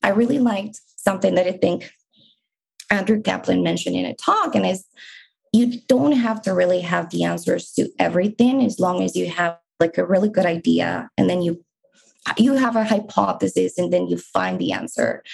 I 0.03 0.11
really 0.11 0.39
liked 0.39 0.81
something 0.97 1.35
that 1.35 1.47
I 1.47 1.53
think 1.53 1.91
Andrew 2.91 3.21
Kaplan 3.21 3.63
mentioned 3.63 3.97
in 3.97 4.05
a 4.05 4.15
talk, 4.15 4.55
and 4.55 4.67
is 4.67 4.85
you 5.53 5.81
don't 5.89 6.13
have 6.13 6.41
to 6.43 6.55
really 6.55 6.81
have 6.81 7.11
the 7.11 7.25
answers 7.25 7.73
to 7.73 7.89
everything 7.99 8.65
as 8.65 8.79
long 8.79 9.03
as 9.03 9.17
you 9.17 9.29
have 9.29 9.59
like 9.81 9.99
a 9.99 10.07
really 10.07 10.29
good 10.29 10.47
idea 10.47 11.09
and 11.17 11.29
then 11.29 11.43
you 11.43 11.65
you 12.37 12.53
have 12.53 12.77
a 12.77 12.85
hypothesis 12.85 13.79
and 13.79 13.93
then 13.93 14.07
you 14.07 14.17
find 14.17 14.59
the 14.59 14.73
answer 14.73 15.25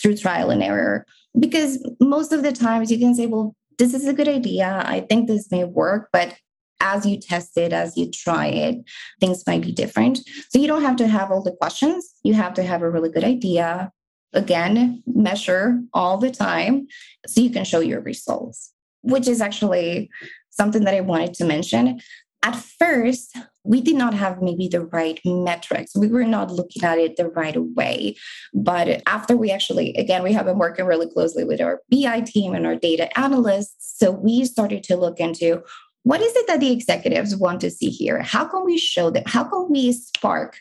through 0.00 0.16
trial 0.16 0.50
and 0.50 0.62
error 0.62 1.06
because 1.38 1.86
most 2.00 2.32
of 2.32 2.42
the 2.42 2.50
times 2.50 2.90
you 2.90 2.98
can 2.98 3.14
say 3.14 3.26
well 3.26 3.54
this 3.78 3.94
is 3.94 4.06
a 4.06 4.12
good 4.12 4.28
idea. 4.28 4.82
I 4.86 5.00
think 5.00 5.26
this 5.26 5.50
may 5.50 5.64
work, 5.64 6.08
but 6.12 6.36
as 6.84 7.06
you 7.06 7.18
test 7.18 7.56
it, 7.56 7.72
as 7.72 7.96
you 7.96 8.10
try 8.10 8.46
it, 8.46 8.76
things 9.18 9.42
might 9.46 9.62
be 9.62 9.72
different. 9.72 10.18
So 10.50 10.58
you 10.58 10.68
don't 10.68 10.82
have 10.82 10.96
to 10.96 11.08
have 11.08 11.32
all 11.32 11.42
the 11.42 11.56
questions. 11.56 12.12
You 12.22 12.34
have 12.34 12.54
to 12.54 12.62
have 12.62 12.82
a 12.82 12.90
really 12.90 13.10
good 13.10 13.24
idea. 13.24 13.90
Again, 14.34 15.02
measure 15.06 15.80
all 15.92 16.18
the 16.18 16.30
time 16.30 16.86
so 17.26 17.40
you 17.40 17.50
can 17.50 17.64
show 17.64 17.80
your 17.80 18.00
results, 18.00 18.72
which 19.02 19.26
is 19.26 19.40
actually 19.40 20.10
something 20.50 20.84
that 20.84 20.94
I 20.94 21.00
wanted 21.00 21.34
to 21.34 21.44
mention. 21.44 22.00
At 22.42 22.56
first, 22.56 23.34
we 23.64 23.80
did 23.80 23.96
not 23.96 24.12
have 24.12 24.42
maybe 24.42 24.68
the 24.68 24.82
right 24.82 25.18
metrics. 25.24 25.96
We 25.96 26.08
were 26.08 26.24
not 26.24 26.50
looking 26.50 26.84
at 26.84 26.98
it 26.98 27.16
the 27.16 27.28
right 27.28 27.56
way. 27.56 28.16
But 28.52 29.02
after 29.06 29.36
we 29.36 29.50
actually, 29.50 29.94
again, 29.96 30.22
we 30.22 30.34
have 30.34 30.44
been 30.44 30.58
working 30.58 30.84
really 30.84 31.08
closely 31.08 31.44
with 31.44 31.62
our 31.62 31.80
BI 31.90 32.20
team 32.20 32.54
and 32.54 32.66
our 32.66 32.76
data 32.76 33.18
analysts. 33.18 33.98
So 33.98 34.10
we 34.10 34.44
started 34.44 34.82
to 34.84 34.96
look 34.96 35.18
into 35.18 35.62
what 36.04 36.20
is 36.20 36.34
it 36.36 36.46
that 36.46 36.60
the 36.60 36.72
executives 36.72 37.36
want 37.36 37.60
to 37.62 37.70
see 37.70 37.90
here? 37.90 38.22
How 38.22 38.44
can 38.44 38.64
we 38.64 38.78
show 38.78 39.10
them? 39.10 39.24
How 39.26 39.44
can 39.44 39.68
we 39.70 39.92
spark 39.92 40.56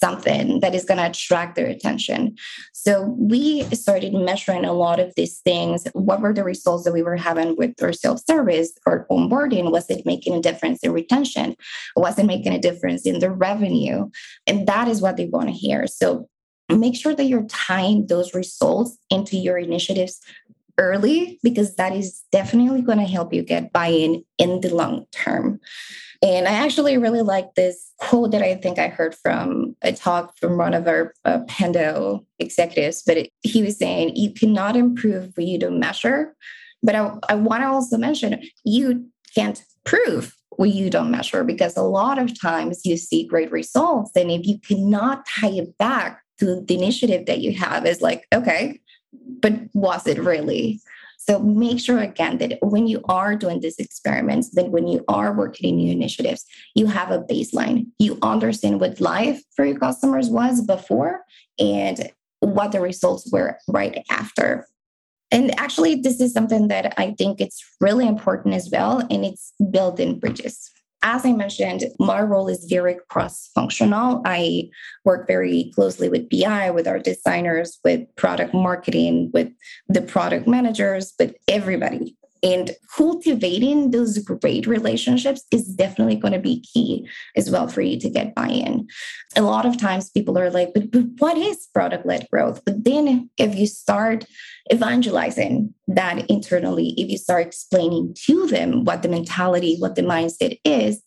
something 0.00 0.60
that 0.60 0.74
is 0.74 0.84
going 0.84 0.98
to 0.98 1.06
attract 1.06 1.56
their 1.56 1.66
attention. 1.66 2.36
So 2.72 3.16
we 3.18 3.62
started 3.74 4.12
measuring 4.14 4.64
a 4.64 4.72
lot 4.72 5.00
of 5.00 5.12
these 5.16 5.38
things. 5.38 5.86
What 5.92 6.20
were 6.20 6.32
the 6.32 6.44
results 6.44 6.84
that 6.84 6.92
we 6.92 7.02
were 7.02 7.16
having 7.16 7.56
with 7.56 7.82
our 7.82 7.92
self 7.92 8.20
service 8.24 8.72
or 8.86 9.06
onboarding? 9.10 9.70
Was 9.70 9.90
it 9.90 10.06
making 10.06 10.34
a 10.34 10.40
difference 10.40 10.80
in 10.80 10.92
retention? 10.92 11.56
Was 11.96 12.18
it 12.18 12.26
making 12.26 12.52
a 12.52 12.60
difference 12.60 13.06
in 13.06 13.18
the 13.18 13.30
revenue? 13.30 14.10
And 14.46 14.66
that 14.66 14.88
is 14.88 15.00
what 15.00 15.16
they 15.16 15.26
want 15.26 15.48
to 15.48 15.52
hear. 15.52 15.86
So 15.86 16.28
make 16.70 16.94
sure 16.94 17.14
that 17.14 17.24
you're 17.24 17.46
tying 17.46 18.06
those 18.06 18.34
results 18.34 18.98
into 19.10 19.36
your 19.36 19.58
initiatives 19.58 20.20
early 20.78 21.38
because 21.42 21.74
that 21.76 21.94
is 21.94 22.22
definitely 22.32 22.82
going 22.82 22.98
to 22.98 23.04
help 23.04 23.34
you 23.34 23.42
get 23.42 23.72
buy 23.72 23.88
in 23.88 24.24
in 24.38 24.60
the 24.60 24.74
long 24.74 25.06
term. 25.12 25.60
And 26.22 26.48
I 26.48 26.52
actually 26.52 26.96
really 26.96 27.22
like 27.22 27.54
this 27.54 27.92
quote 27.98 28.32
that 28.32 28.42
I 28.42 28.56
think 28.56 28.78
I 28.78 28.88
heard 28.88 29.14
from 29.14 29.76
a 29.82 29.92
talk 29.92 30.36
from 30.38 30.56
one 30.56 30.74
of 30.74 30.88
our 30.88 31.12
uh, 31.24 31.44
executives, 32.38 33.02
but 33.06 33.16
it, 33.18 33.30
he 33.42 33.62
was 33.62 33.78
saying, 33.78 34.16
You 34.16 34.32
cannot 34.32 34.76
improve 34.76 35.32
what 35.36 35.46
you 35.46 35.58
don't 35.58 35.78
measure. 35.78 36.34
But 36.82 36.94
I, 36.94 37.12
I 37.28 37.34
want 37.34 37.62
to 37.62 37.68
also 37.68 37.98
mention, 37.98 38.42
you 38.64 39.06
can't 39.34 39.62
prove 39.84 40.36
what 40.50 40.70
you 40.70 40.90
don't 40.90 41.10
measure 41.10 41.44
because 41.44 41.76
a 41.76 41.82
lot 41.82 42.18
of 42.18 42.38
times 42.40 42.84
you 42.84 42.96
see 42.96 43.26
great 43.26 43.50
results. 43.52 44.10
And 44.16 44.30
if 44.30 44.46
you 44.46 44.58
cannot 44.58 45.24
tie 45.26 45.50
it 45.50 45.76
back 45.78 46.22
to 46.38 46.60
the 46.60 46.74
initiative 46.74 47.26
that 47.26 47.40
you 47.40 47.52
have, 47.54 47.86
is 47.86 48.00
like, 48.00 48.26
okay, 48.32 48.80
but 49.40 49.52
was 49.74 50.06
it 50.06 50.18
really? 50.18 50.80
So 51.18 51.38
make 51.40 51.78
sure 51.78 51.98
again 51.98 52.38
that 52.38 52.58
when 52.62 52.86
you 52.86 53.02
are 53.08 53.36
doing 53.36 53.60
these 53.60 53.78
experiments, 53.78 54.50
that 54.50 54.70
when 54.70 54.86
you 54.88 55.04
are 55.08 55.32
working 55.32 55.70
in 55.70 55.76
new 55.76 55.92
initiatives, 55.92 56.46
you 56.74 56.86
have 56.86 57.10
a 57.10 57.20
baseline. 57.20 57.86
You 57.98 58.18
understand 58.22 58.80
what 58.80 59.00
life 59.00 59.42
for 59.54 59.64
your 59.66 59.78
customers 59.78 60.30
was 60.30 60.62
before 60.62 61.22
and 61.58 62.10
what 62.40 62.72
the 62.72 62.80
results 62.80 63.30
were 63.30 63.58
right 63.68 64.02
after. 64.10 64.66
And 65.30 65.58
actually, 65.60 65.96
this 65.96 66.20
is 66.20 66.32
something 66.32 66.68
that 66.68 66.94
I 66.96 67.14
think 67.18 67.40
it's 67.40 67.62
really 67.80 68.06
important 68.06 68.54
as 68.54 68.70
well, 68.72 69.00
and 69.10 69.26
it's 69.26 69.52
building 69.70 70.18
bridges 70.18 70.70
as 71.02 71.24
I 71.24 71.32
mentioned, 71.32 71.84
my 71.98 72.20
role 72.20 72.48
is 72.48 72.66
very 72.68 72.96
cross 73.08 73.50
functional. 73.54 74.20
I 74.24 74.70
work 75.04 75.26
very 75.26 75.70
closely 75.74 76.08
with 76.08 76.28
BI, 76.28 76.70
with 76.70 76.88
our 76.88 76.98
designers, 76.98 77.78
with 77.84 78.14
product 78.16 78.52
marketing, 78.52 79.30
with 79.32 79.52
the 79.88 80.02
product 80.02 80.48
managers, 80.48 81.14
with 81.18 81.36
everybody. 81.46 82.17
And 82.42 82.70
cultivating 82.94 83.90
those 83.90 84.18
great 84.18 84.66
relationships 84.66 85.44
is 85.50 85.66
definitely 85.74 86.16
going 86.16 86.34
to 86.34 86.38
be 86.38 86.60
key 86.60 87.08
as 87.36 87.50
well 87.50 87.68
for 87.68 87.80
you 87.80 87.98
to 88.00 88.10
get 88.10 88.34
buy 88.34 88.48
in. 88.48 88.86
A 89.36 89.42
lot 89.42 89.66
of 89.66 89.78
times 89.78 90.10
people 90.10 90.38
are 90.38 90.50
like, 90.50 90.72
but, 90.74 90.90
but 90.90 91.04
what 91.18 91.36
is 91.36 91.68
product 91.72 92.06
led 92.06 92.28
growth? 92.30 92.64
But 92.64 92.84
then 92.84 93.30
if 93.38 93.56
you 93.56 93.66
start 93.66 94.24
evangelizing 94.72 95.74
that 95.88 96.28
internally, 96.30 96.94
if 96.96 97.10
you 97.10 97.18
start 97.18 97.46
explaining 97.46 98.14
to 98.26 98.46
them 98.46 98.84
what 98.84 99.02
the 99.02 99.08
mentality, 99.08 99.76
what 99.78 99.96
the 99.96 100.02
mindset 100.02 100.58
is, 100.64 101.02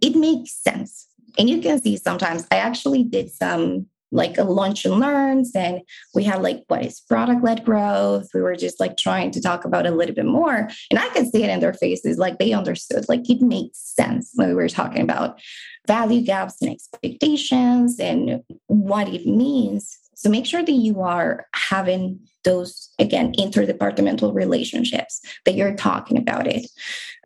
it 0.00 0.14
makes 0.14 0.52
sense. 0.52 1.06
And 1.38 1.50
you 1.50 1.60
can 1.60 1.80
see 1.80 1.96
sometimes 1.96 2.46
I 2.50 2.56
actually 2.56 3.04
did 3.04 3.30
some 3.30 3.86
like 4.12 4.38
a 4.38 4.44
lunch 4.44 4.84
and 4.84 5.00
learns 5.00 5.52
and 5.54 5.80
we 6.14 6.24
had 6.24 6.42
like 6.42 6.62
what 6.68 6.84
is 6.84 7.00
product 7.00 7.42
led 7.42 7.64
growth? 7.64 8.28
We 8.34 8.42
were 8.42 8.56
just 8.56 8.80
like 8.80 8.96
trying 8.96 9.30
to 9.32 9.40
talk 9.40 9.64
about 9.64 9.86
a 9.86 9.90
little 9.90 10.14
bit 10.14 10.26
more 10.26 10.68
and 10.90 10.98
i 10.98 11.08
could 11.08 11.26
see 11.26 11.42
it 11.42 11.50
in 11.50 11.60
their 11.60 11.74
faces 11.74 12.18
like 12.18 12.38
they 12.38 12.52
understood 12.52 13.08
like 13.08 13.28
it 13.28 13.40
made 13.40 13.74
sense 13.74 14.32
when 14.34 14.48
we 14.48 14.54
were 14.54 14.68
talking 14.68 15.02
about 15.02 15.40
value 15.86 16.20
gaps 16.20 16.60
and 16.60 16.70
expectations 16.70 17.98
and 17.98 18.42
what 18.66 19.08
it 19.08 19.26
means. 19.26 19.98
So 20.14 20.30
make 20.30 20.46
sure 20.46 20.62
that 20.62 20.72
you 20.72 21.02
are 21.02 21.46
having 21.54 22.20
those 22.44 22.90
again 22.98 23.34
interdepartmental 23.34 24.34
relationships 24.34 25.20
that 25.44 25.54
you're 25.54 25.74
talking 25.74 26.16
about 26.16 26.46
it. 26.46 26.66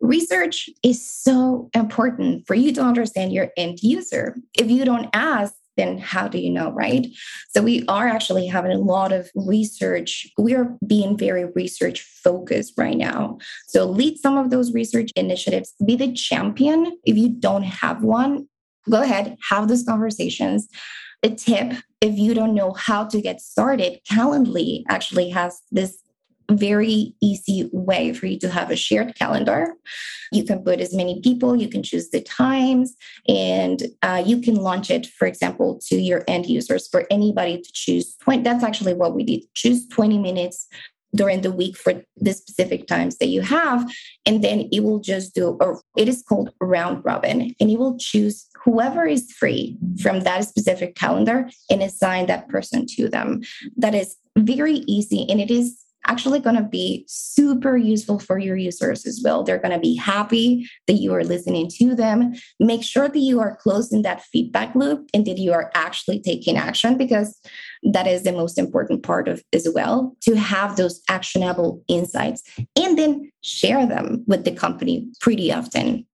Research 0.01 0.69
is 0.83 1.07
so 1.07 1.69
important 1.73 2.45
for 2.47 2.55
you 2.55 2.73
to 2.73 2.81
understand 2.81 3.31
your 3.31 3.49
end 3.55 3.81
user. 3.81 4.35
If 4.57 4.69
you 4.69 4.83
don't 4.83 5.09
ask 5.13 5.53
then 5.77 5.97
how 5.97 6.27
do 6.27 6.39
you 6.39 6.49
know, 6.49 6.71
right? 6.71 7.07
So 7.49 7.61
we 7.61 7.85
are 7.87 8.07
actually 8.07 8.47
having 8.47 8.71
a 8.71 8.77
lot 8.77 9.11
of 9.11 9.29
research. 9.35 10.27
We 10.37 10.55
are 10.55 10.77
being 10.85 11.17
very 11.17 11.45
research 11.45 12.01
focused 12.01 12.73
right 12.77 12.97
now. 12.97 13.37
So 13.67 13.85
lead 13.85 14.17
some 14.17 14.37
of 14.37 14.49
those 14.49 14.73
research 14.73 15.11
initiatives, 15.15 15.73
be 15.85 15.95
the 15.95 16.13
champion. 16.13 16.97
If 17.05 17.17
you 17.17 17.29
don't 17.29 17.63
have 17.63 18.03
one, 18.03 18.47
go 18.89 19.01
ahead, 19.01 19.37
have 19.49 19.67
those 19.67 19.83
conversations. 19.83 20.67
A 21.23 21.29
tip 21.29 21.73
if 22.01 22.17
you 22.17 22.33
don't 22.33 22.55
know 22.55 22.73
how 22.73 23.05
to 23.05 23.21
get 23.21 23.39
started, 23.39 23.99
Calendly 24.09 24.83
actually 24.89 25.29
has 25.29 25.61
this 25.71 26.00
very 26.57 27.13
easy 27.21 27.69
way 27.73 28.13
for 28.13 28.25
you 28.27 28.39
to 28.39 28.49
have 28.49 28.71
a 28.71 28.75
shared 28.75 29.15
calendar. 29.15 29.73
You 30.31 30.43
can 30.43 30.63
put 30.63 30.79
as 30.79 30.93
many 30.93 31.21
people, 31.21 31.55
you 31.55 31.67
can 31.67 31.83
choose 31.83 32.09
the 32.09 32.21
times, 32.21 32.95
and 33.27 33.83
uh, 34.01 34.23
you 34.25 34.41
can 34.41 34.55
launch 34.55 34.89
it, 34.89 35.07
for 35.07 35.27
example, 35.27 35.79
to 35.87 35.95
your 35.95 36.23
end 36.27 36.45
users 36.45 36.87
for 36.87 37.05
anybody 37.09 37.61
to 37.61 37.71
choose 37.73 38.15
20. 38.17 38.43
That's 38.43 38.63
actually 38.63 38.93
what 38.93 39.13
we 39.13 39.23
did 39.23 39.41
choose 39.55 39.87
20 39.87 40.17
minutes 40.17 40.67
during 41.13 41.41
the 41.41 41.51
week 41.51 41.77
for 41.77 42.01
the 42.17 42.33
specific 42.33 42.87
times 42.87 43.17
that 43.17 43.27
you 43.27 43.41
have. 43.41 43.91
And 44.25 44.43
then 44.43 44.69
it 44.71 44.81
will 44.81 44.99
just 44.99 45.35
do, 45.35 45.57
or 45.59 45.81
it 45.97 46.07
is 46.07 46.23
called 46.23 46.51
round 46.61 47.03
robin, 47.03 47.53
and 47.59 47.69
you 47.69 47.77
will 47.77 47.97
choose 47.97 48.47
whoever 48.63 49.05
is 49.05 49.31
free 49.31 49.77
from 50.01 50.21
that 50.21 50.45
specific 50.45 50.95
calendar 50.95 51.49
and 51.69 51.81
assign 51.81 52.27
that 52.27 52.47
person 52.47 52.85
to 52.95 53.09
them. 53.09 53.41
That 53.75 53.95
is 53.95 54.15
very 54.37 54.75
easy 54.87 55.25
and 55.29 55.41
it 55.41 55.51
is 55.51 55.77
actually 56.07 56.39
going 56.39 56.55
to 56.55 56.63
be 56.63 57.05
super 57.07 57.77
useful 57.77 58.19
for 58.19 58.39
your 58.39 58.55
users 58.55 59.05
as 59.05 59.21
well. 59.23 59.43
They're 59.43 59.59
going 59.59 59.73
to 59.73 59.79
be 59.79 59.95
happy 59.95 60.67
that 60.87 60.93
you 60.93 61.13
are 61.13 61.23
listening 61.23 61.69
to 61.77 61.95
them. 61.95 62.33
Make 62.59 62.83
sure 62.83 63.07
that 63.07 63.19
you 63.19 63.39
are 63.39 63.55
closing 63.57 64.01
that 64.01 64.23
feedback 64.23 64.75
loop 64.75 65.09
and 65.13 65.25
that 65.25 65.37
you 65.37 65.53
are 65.53 65.71
actually 65.75 66.19
taking 66.21 66.57
action 66.57 66.97
because 66.97 67.39
that 67.83 68.07
is 68.07 68.23
the 68.23 68.31
most 68.31 68.57
important 68.57 69.03
part 69.03 69.27
of 69.27 69.43
as 69.53 69.67
well 69.73 70.15
to 70.21 70.35
have 70.35 70.75
those 70.75 71.01
actionable 71.09 71.83
insights 71.87 72.43
and 72.75 72.97
then 72.97 73.31
share 73.41 73.85
them 73.85 74.23
with 74.27 74.45
the 74.45 74.51
company 74.51 75.07
pretty 75.19 75.51
often 75.51 76.05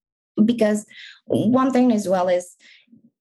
because 0.46 0.86
one 1.26 1.72
thing 1.72 1.92
as 1.92 2.08
well 2.08 2.28
is 2.28 2.56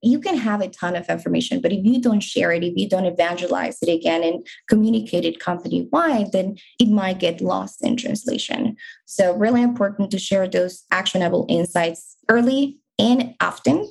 you 0.06 0.20
can 0.20 0.36
have 0.36 0.60
a 0.60 0.68
ton 0.68 0.96
of 0.96 1.08
information, 1.08 1.60
but 1.60 1.72
if 1.72 1.84
you 1.84 2.00
don't 2.00 2.20
share 2.20 2.52
it, 2.52 2.64
if 2.64 2.75
you 2.76 2.88
don't 2.88 3.06
evangelize 3.06 3.78
it 3.82 3.92
again 3.92 4.22
and 4.22 4.46
communicate 4.68 5.25
it 5.25 5.40
company 5.40 5.88
wide, 5.92 6.32
then 6.32 6.56
it 6.78 6.88
might 6.88 7.18
get 7.18 7.40
lost 7.40 7.84
in 7.84 7.96
translation. 7.96 8.76
So, 9.04 9.34
really 9.34 9.62
important 9.62 10.10
to 10.10 10.18
share 10.18 10.48
those 10.48 10.84
actionable 10.90 11.46
insights 11.48 12.16
early 12.28 12.78
and 12.98 13.34
often. 13.40 13.88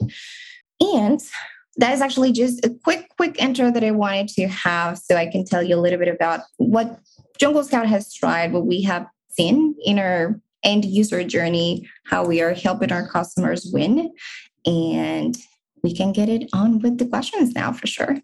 And 0.79 1.19
that 1.77 1.93
is 1.93 2.01
actually 2.01 2.31
just 2.31 2.65
a 2.65 2.69
quick, 2.84 3.10
quick 3.17 3.41
intro 3.41 3.72
that 3.72 3.84
I 3.84 3.91
wanted 3.91 4.29
to 4.29 4.48
have 4.48 4.98
so 4.98 5.15
I 5.15 5.27
can 5.27 5.43
tell 5.43 5.62
you 5.62 5.75
a 5.75 5.81
little 5.81 6.00
bit 6.00 6.07
about 6.07 6.41
what 6.57 7.00
Jungle 7.38 7.63
Scout 7.63 7.88
has 7.88 8.13
tried, 8.13 8.53
what 8.53 8.65
we 8.65 8.81
have 8.84 9.07
seen 9.29 9.75
in 9.84 10.00
our 10.00 10.39
end 10.63 10.86
user 10.86 11.24
journey, 11.24 11.89
how 12.05 12.25
we 12.25 12.41
are 12.41 12.53
helping 12.53 12.91
our 12.91 13.07
customers 13.07 13.69
win. 13.72 14.13
And 14.65 15.38
we 15.86 15.94
can 15.94 16.12
get 16.12 16.27
it 16.27 16.50
on 16.51 16.80
with 16.80 16.98
the 16.98 17.06
questions 17.06 17.54
now 17.54 17.72
for 17.72 17.86
sure. 17.86 18.18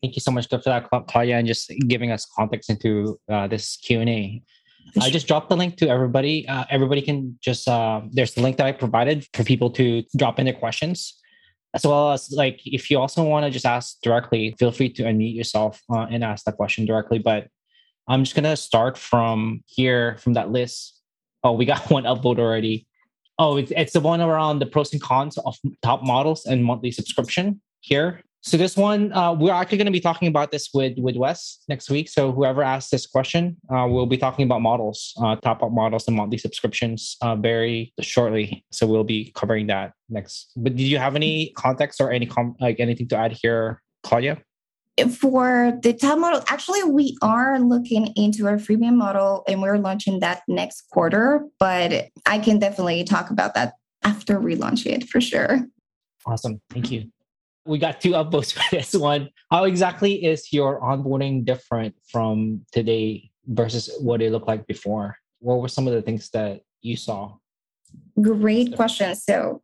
Thank 0.00 0.14
you 0.16 0.20
so 0.20 0.30
much 0.30 0.48
for 0.48 0.58
that, 0.58 0.88
Claudia, 1.08 1.38
and 1.38 1.46
just 1.46 1.72
giving 1.88 2.12
us 2.12 2.24
context 2.24 2.70
into 2.70 3.18
uh, 3.28 3.48
this 3.48 3.76
Q 3.84 4.00
and 4.00 4.10
A. 4.10 4.42
I 5.00 5.10
just 5.10 5.26
dropped 5.26 5.48
the 5.48 5.56
link 5.56 5.76
to 5.78 5.88
everybody. 5.88 6.46
Uh, 6.46 6.64
everybody 6.70 7.02
can 7.02 7.36
just 7.42 7.66
uh, 7.66 8.02
there's 8.12 8.34
the 8.34 8.42
link 8.42 8.58
that 8.58 8.66
I 8.66 8.72
provided 8.72 9.26
for 9.34 9.42
people 9.42 9.70
to 9.78 10.04
drop 10.16 10.38
in 10.38 10.44
their 10.44 10.54
questions, 10.64 11.18
as 11.74 11.84
well 11.84 12.12
as 12.12 12.30
like 12.30 12.60
if 12.64 12.90
you 12.90 13.00
also 13.00 13.24
want 13.24 13.44
to 13.44 13.50
just 13.50 13.66
ask 13.66 13.96
directly, 14.02 14.54
feel 14.58 14.70
free 14.70 14.90
to 14.90 15.02
unmute 15.02 15.34
yourself 15.34 15.82
uh, 15.92 16.06
and 16.12 16.22
ask 16.22 16.44
that 16.44 16.56
question 16.56 16.84
directly. 16.84 17.18
But 17.18 17.48
I'm 18.06 18.22
just 18.22 18.36
gonna 18.36 18.56
start 18.56 18.96
from 18.96 19.64
here 19.66 20.16
from 20.18 20.34
that 20.34 20.50
list. 20.52 21.00
Oh, 21.42 21.52
we 21.52 21.64
got 21.64 21.90
one 21.96 22.04
upvote 22.04 22.38
already. 22.38 22.86
Oh, 23.38 23.56
it's, 23.56 23.72
it's 23.76 23.92
the 23.92 24.00
one 24.00 24.20
around 24.20 24.60
the 24.60 24.66
pros 24.66 24.92
and 24.92 25.02
cons 25.02 25.36
of 25.38 25.56
top 25.82 26.02
models 26.02 26.46
and 26.46 26.64
monthly 26.64 26.90
subscription 26.90 27.60
here. 27.80 28.20
So 28.42 28.58
this 28.58 28.76
one, 28.76 29.10
uh, 29.14 29.32
we're 29.32 29.54
actually 29.54 29.78
going 29.78 29.86
to 29.86 29.92
be 29.92 30.00
talking 30.00 30.28
about 30.28 30.52
this 30.52 30.68
with 30.74 30.98
with 30.98 31.16
Wes 31.16 31.60
next 31.66 31.88
week. 31.88 32.10
So 32.10 32.30
whoever 32.30 32.62
asks 32.62 32.90
this 32.90 33.06
question, 33.06 33.56
uh, 33.74 33.86
we'll 33.88 34.04
be 34.04 34.18
talking 34.18 34.44
about 34.44 34.60
models, 34.60 35.14
uh, 35.16 35.36
top 35.36 35.62
up 35.62 35.72
models 35.72 36.06
and 36.08 36.14
monthly 36.14 36.36
subscriptions 36.36 37.16
uh, 37.22 37.36
very 37.36 37.94
shortly. 38.00 38.62
So 38.70 38.86
we'll 38.86 39.02
be 39.02 39.32
covering 39.34 39.66
that 39.68 39.92
next. 40.10 40.52
But 40.56 40.76
did 40.76 40.84
you 40.84 40.98
have 40.98 41.16
any 41.16 41.52
context 41.56 42.02
or 42.02 42.12
any 42.12 42.26
com- 42.26 42.54
like 42.60 42.80
anything 42.80 43.08
to 43.08 43.16
add 43.16 43.32
here, 43.32 43.80
Claudia? 44.02 44.42
For 45.10 45.78
the 45.82 45.92
top 45.92 46.18
model, 46.18 46.42
actually, 46.48 46.84
we 46.84 47.16
are 47.20 47.58
looking 47.58 48.08
into 48.16 48.46
our 48.46 48.56
freemium 48.56 48.94
model 48.94 49.42
and 49.48 49.60
we're 49.60 49.78
launching 49.78 50.20
that 50.20 50.42
next 50.46 50.88
quarter. 50.90 51.46
But 51.58 52.08
I 52.26 52.38
can 52.38 52.58
definitely 52.58 53.04
talk 53.04 53.30
about 53.30 53.54
that 53.54 53.74
after 54.04 54.38
we 54.38 54.54
launch 54.54 54.86
it 54.86 55.08
for 55.08 55.20
sure. 55.20 55.66
Awesome. 56.26 56.60
Thank 56.70 56.90
you. 56.90 57.10
We 57.66 57.78
got 57.78 58.00
two 58.00 58.12
upvotes 58.12 58.52
for 58.54 58.62
this 58.70 58.94
one. 58.94 59.30
How 59.50 59.64
exactly 59.64 60.24
is 60.24 60.52
your 60.52 60.80
onboarding 60.80 61.44
different 61.44 61.94
from 62.08 62.64
today 62.72 63.30
versus 63.46 63.90
what 64.00 64.22
it 64.22 64.30
looked 64.30 64.48
like 64.48 64.66
before? 64.66 65.16
What 65.40 65.60
were 65.60 65.68
some 65.68 65.86
of 65.86 65.94
the 65.94 66.02
things 66.02 66.30
that 66.30 66.60
you 66.82 66.96
saw? 66.96 67.34
Great 68.22 68.76
question. 68.76 69.16
So, 69.16 69.60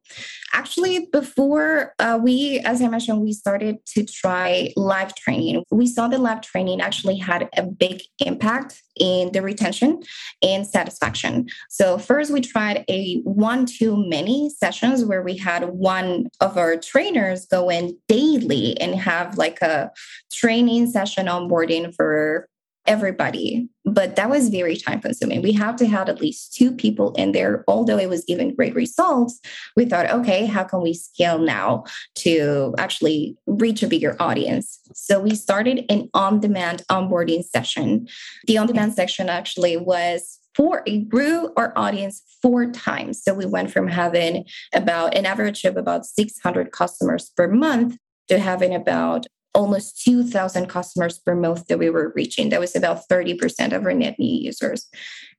actually, 0.52 1.06
before 1.12 1.94
uh, 2.00 2.18
we, 2.20 2.58
as 2.64 2.82
I 2.82 2.88
mentioned, 2.88 3.20
we 3.20 3.32
started 3.32 3.76
to 3.94 4.04
try 4.04 4.72
live 4.76 5.14
training. 5.14 5.62
We 5.70 5.86
saw 5.86 6.08
that 6.08 6.18
live 6.18 6.40
training 6.40 6.80
actually 6.80 7.16
had 7.18 7.48
a 7.56 7.62
big 7.62 8.02
impact 8.18 8.82
in 8.98 9.30
the 9.30 9.40
retention 9.40 10.02
and 10.42 10.66
satisfaction. 10.66 11.46
So, 11.68 11.96
first, 11.96 12.32
we 12.32 12.40
tried 12.40 12.84
a 12.88 13.20
one 13.22 13.66
to 13.78 13.96
many 13.96 14.50
sessions 14.50 15.04
where 15.04 15.22
we 15.22 15.36
had 15.36 15.68
one 15.68 16.26
of 16.40 16.58
our 16.58 16.76
trainers 16.76 17.46
go 17.46 17.70
in 17.70 17.96
daily 18.08 18.76
and 18.80 18.96
have 18.96 19.38
like 19.38 19.62
a 19.62 19.92
training 20.32 20.90
session 20.90 21.26
onboarding 21.26 21.94
for 21.94 22.48
everybody 22.86 23.68
but 23.84 24.16
that 24.16 24.30
was 24.30 24.50
very 24.50 24.76
time 24.76 25.00
consuming. 25.00 25.42
We 25.42 25.52
have 25.52 25.74
to 25.76 25.86
have 25.86 26.08
at 26.08 26.20
least 26.20 26.54
two 26.54 26.72
people 26.72 27.12
in 27.14 27.32
there 27.32 27.64
although 27.66 27.98
it 27.98 28.08
was 28.08 28.24
giving 28.24 28.54
great 28.54 28.74
results. 28.74 29.40
We 29.76 29.84
thought 29.84 30.10
okay 30.10 30.46
how 30.46 30.64
can 30.64 30.82
we 30.82 30.94
scale 30.94 31.38
now 31.38 31.84
to 32.16 32.74
actually 32.78 33.36
reach 33.46 33.82
a 33.82 33.88
bigger 33.88 34.16
audience? 34.20 34.78
So 34.94 35.20
we 35.20 35.34
started 35.34 35.84
an 35.88 36.08
on-demand 36.14 36.82
onboarding 36.90 37.44
session. 37.44 38.08
The 38.46 38.58
on-demand 38.58 38.94
section 38.94 39.28
actually 39.28 39.76
was 39.76 40.38
for 40.54 40.82
it 40.86 41.08
grew 41.08 41.52
our 41.56 41.72
audience 41.76 42.22
four 42.42 42.70
times. 42.70 43.22
So 43.22 43.34
we 43.34 43.46
went 43.46 43.70
from 43.70 43.88
having 43.88 44.44
about 44.74 45.16
an 45.16 45.26
average 45.26 45.64
of 45.64 45.76
about 45.76 46.06
600 46.06 46.72
customers 46.72 47.30
per 47.36 47.48
month 47.48 47.96
to 48.28 48.38
having 48.38 48.74
about 48.74 49.26
almost 49.54 50.02
2,000 50.04 50.66
customers 50.66 51.18
per 51.18 51.34
month 51.34 51.66
that 51.66 51.78
we 51.78 51.90
were 51.90 52.12
reaching. 52.14 52.50
That 52.50 52.60
was 52.60 52.76
about 52.76 53.08
30% 53.10 53.72
of 53.72 53.84
our 53.84 53.92
net 53.92 54.18
new 54.18 54.42
users. 54.42 54.88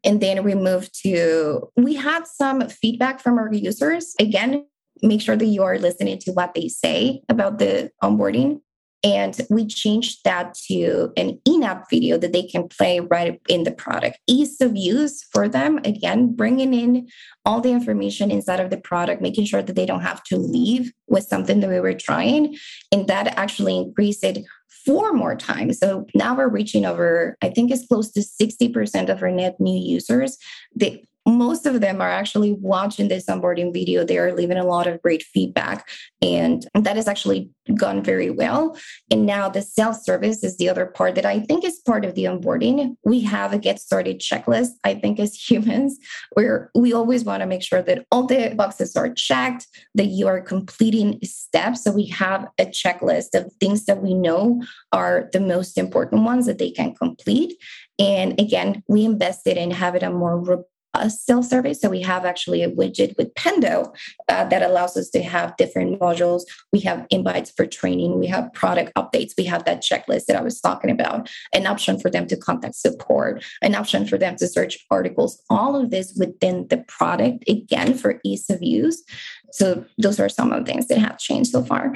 And 0.04 0.22
then 0.22 0.44
we 0.44 0.56
moved 0.56 1.00
to, 1.04 1.70
we 1.76 1.96
had 1.96 2.28
some 2.28 2.68
feedback 2.68 3.20
from 3.20 3.38
our 3.38 3.54
users. 3.54 4.14
Again, 4.20 4.66
make 5.02 5.22
sure 5.22 5.36
that 5.36 5.46
you 5.46 5.64
are 5.64 5.78
listening 5.78 6.20
to 6.20 6.32
what 6.32 6.54
they 6.54 6.68
say 6.68 7.22
about 7.30 7.60
the 7.60 7.92
onboarding. 8.04 8.62
And 9.04 9.40
we 9.50 9.66
changed 9.66 10.20
that 10.26 10.54
to 10.68 11.12
an 11.18 11.40
in 11.46 11.64
app 11.64 11.90
video 11.90 12.18
that 12.18 12.34
they 12.34 12.44
can 12.44 12.68
play 12.68 13.00
right 13.00 13.42
in 13.50 13.64
the 13.64 13.72
product. 13.72 14.20
Ease 14.28 14.62
of 14.62 14.76
use 14.76 15.24
for 15.32 15.50
them, 15.50 15.80
again, 15.84 16.36
bringing 16.36 16.74
in 16.74 17.08
all 17.44 17.62
the 17.62 17.72
information 17.72 18.30
inside 18.30 18.60
of 18.60 18.70
the 18.70 18.78
product, 18.78 19.22
making 19.22 19.46
sure 19.46 19.64
that 19.64 19.76
they 19.76 19.88
don't 19.88 20.02
have 20.02 20.24
to 20.26 20.38
leave 20.38 20.92
with 21.08 21.24
something 21.24 21.62
that 21.62 21.70
we 21.70 21.80
were 21.80 21.96
trying. 21.96 22.56
And 22.92 23.08
that 23.08 23.38
actually 23.38 23.78
increased 23.78 24.24
it 24.24 24.46
four 24.86 25.14
more 25.14 25.36
times. 25.36 25.80
So 25.80 26.06
now 26.14 26.36
we're 26.36 26.50
reaching 26.50 26.86
over, 26.86 27.38
I 27.42 27.50
think 27.50 27.72
it's 27.72 27.88
close 27.88 28.12
to 28.12 28.22
60% 28.22 29.10
of 29.10 29.22
our 29.22 29.32
net 29.32 29.60
new 29.60 29.80
users. 29.80 30.38
They 30.76 31.08
most 31.28 31.66
of 31.66 31.82
them 31.82 32.02
are 32.02 32.10
actually 32.10 32.54
watching 32.54 33.08
this 33.08 33.26
onboarding 33.26 33.74
video. 33.74 34.04
They 34.04 34.18
are 34.18 34.34
leaving 34.34 34.58
a 34.58 34.66
lot 34.66 34.88
of 34.88 35.02
great 35.02 35.24
feedback, 35.24 35.88
and 36.22 36.68
that 36.74 36.96
has 36.96 37.08
actually 37.08 37.50
gone 37.76 38.04
very 38.04 38.30
well. 38.30 38.78
And 39.12 39.26
now 39.26 39.48
the 39.48 39.62
self 39.62 39.98
service 40.02 40.44
is 40.44 40.58
the 40.58 40.70
other 40.70 40.86
part 40.86 41.16
that 41.16 41.26
I 41.26 41.40
think 41.40 41.64
is 41.64 41.80
part 41.86 42.06
of 42.06 42.16
the 42.16 42.26
onboarding. 42.26 42.96
We 43.04 43.22
have 43.22 43.54
a 43.54 43.60
get 43.60 43.80
started 43.80 44.20
checklist. 44.20 44.72
I 44.84 44.96
think 44.96 45.20
as 45.20 45.36
humans, 45.50 45.98
where 46.34 46.72
we 46.74 46.94
always 46.94 47.24
want 47.24 47.42
to 47.42 47.48
make 47.48 47.64
sure 47.64 47.82
that 47.84 48.06
all 48.12 48.26
the 48.26 48.54
boxes 48.56 48.96
are 48.96 49.14
checked, 49.14 49.68
that 49.96 50.08
you 50.08 50.28
are 50.28 50.42
completing 50.42 51.20
steps. 51.24 51.84
So 51.84 51.92
we 51.92 52.08
have 52.08 52.48
a 52.58 52.66
checklist 52.66 53.36
of 53.36 53.52
things 53.60 53.86
that 53.86 54.02
we 54.02 54.14
know 54.14 54.64
are 54.92 55.30
the 55.34 55.40
most 55.40 55.78
important 55.78 56.24
ones 56.24 56.46
that 56.48 56.58
they 56.58 56.72
can 56.72 56.96
complete. 56.96 57.54
And 58.00 58.40
again, 58.40 58.84
we 58.88 59.06
invested 59.06 59.58
in 59.58 59.72
having 59.72 60.04
a 60.04 60.10
more 60.10 60.66
a 60.94 61.10
self 61.10 61.46
survey. 61.46 61.74
So 61.74 61.90
we 61.90 62.02
have 62.02 62.26
actually 62.26 62.64
a 62.64 62.70
widget 62.70 63.18
with 63.18 63.34
Pendo 63.36 63.96
uh, 64.28 64.46
that 64.46 64.62
allows 64.62 64.98
us 64.98 65.10
to 65.12 65.22
have 65.22 65.56
different 65.58 66.00
modules. 66.00 66.44
We 66.72 66.80
have 66.82 67.06
invites 67.10 67.52
for 67.52 67.66
training. 67.66 68.20
We 68.20 68.28
have 68.28 68.52
product 68.54 68.94
updates. 68.96 69.34
We 69.38 69.46
have 69.46 69.66
that 69.66 69.82
checklist 69.82 70.26
that 70.26 70.36
I 70.36 70.42
was 70.42 70.60
talking 70.60 70.92
about, 70.92 71.30
an 71.54 71.66
option 71.66 72.00
for 72.00 72.10
them 72.10 72.28
to 72.28 72.38
contact 72.38 72.76
support, 72.76 73.44
an 73.62 73.76
option 73.76 74.06
for 74.06 74.18
them 74.18 74.36
to 74.38 74.48
search 74.48 74.86
articles, 74.90 75.42
all 75.50 75.76
of 75.76 75.92
this 75.92 76.14
within 76.18 76.68
the 76.68 76.78
product, 76.78 77.48
again, 77.48 77.94
for 77.94 78.20
ease 78.24 78.50
of 78.50 78.62
use. 78.62 79.04
So 79.52 79.86
those 79.98 80.20
are 80.20 80.30
some 80.30 80.52
of 80.52 80.66
the 80.66 80.72
things 80.72 80.88
that 80.88 81.00
have 81.00 81.18
changed 81.18 81.52
so 81.52 81.64
far. 81.64 81.94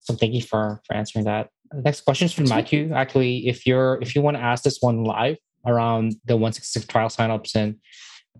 So 0.00 0.14
thank 0.14 0.34
you 0.34 0.42
for, 0.42 0.80
for 0.86 0.94
answering 0.94 1.24
that. 1.26 1.50
next 1.72 2.02
question 2.02 2.26
is 2.26 2.32
from 2.32 2.48
Matthew. 2.48 2.92
Actually, 2.92 3.48
if 3.48 3.66
you're 3.66 3.98
if 4.00 4.14
you 4.14 4.22
want 4.22 4.36
to 4.36 4.42
ask 4.42 4.64
this 4.64 4.78
one 4.80 5.04
live 5.04 5.36
around 5.66 6.16
the 6.24 6.36
166 6.36 6.86
trial 6.86 7.08
signups 7.08 7.54
and 7.54 7.76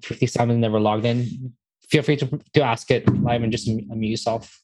57 0.02 0.60
never 0.60 0.80
logged 0.80 1.04
in, 1.04 1.52
feel 1.82 2.02
free 2.02 2.16
to, 2.16 2.40
to 2.54 2.62
ask 2.62 2.90
it 2.90 3.08
live 3.22 3.42
and 3.42 3.52
just 3.52 3.68
unmute 3.68 4.10
yourself. 4.10 4.62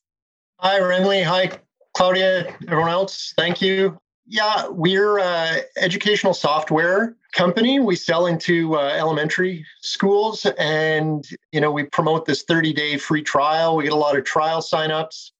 Hi, 0.61 0.81
Renly. 0.81 1.23
Hi, 1.25 1.51
Claudia. 1.95 2.57
Everyone 2.69 2.91
else. 2.91 3.35
Thank 3.37 3.61
you. 3.61 3.99
Yeah, 4.29 4.69
we're 4.69 5.19
an 5.19 5.61
educational 5.77 6.35
software 6.35 7.17
company. 7.33 7.79
We 7.79 7.95
sell 7.95 8.27
into 8.27 8.75
uh, 8.75 8.89
elementary 8.89 9.65
schools, 9.83 10.47
and 10.59 11.25
you 11.53 11.61
know 11.61 11.71
we 11.71 11.85
promote 11.85 12.27
this 12.27 12.45
30-day 12.45 12.99
free 12.99 13.23
trial. 13.23 13.77
We 13.77 13.85
get 13.85 13.93
a 13.93 13.97
lot 13.97 14.17
of 14.17 14.25
trial 14.25 14.61
signups, 14.61 15.31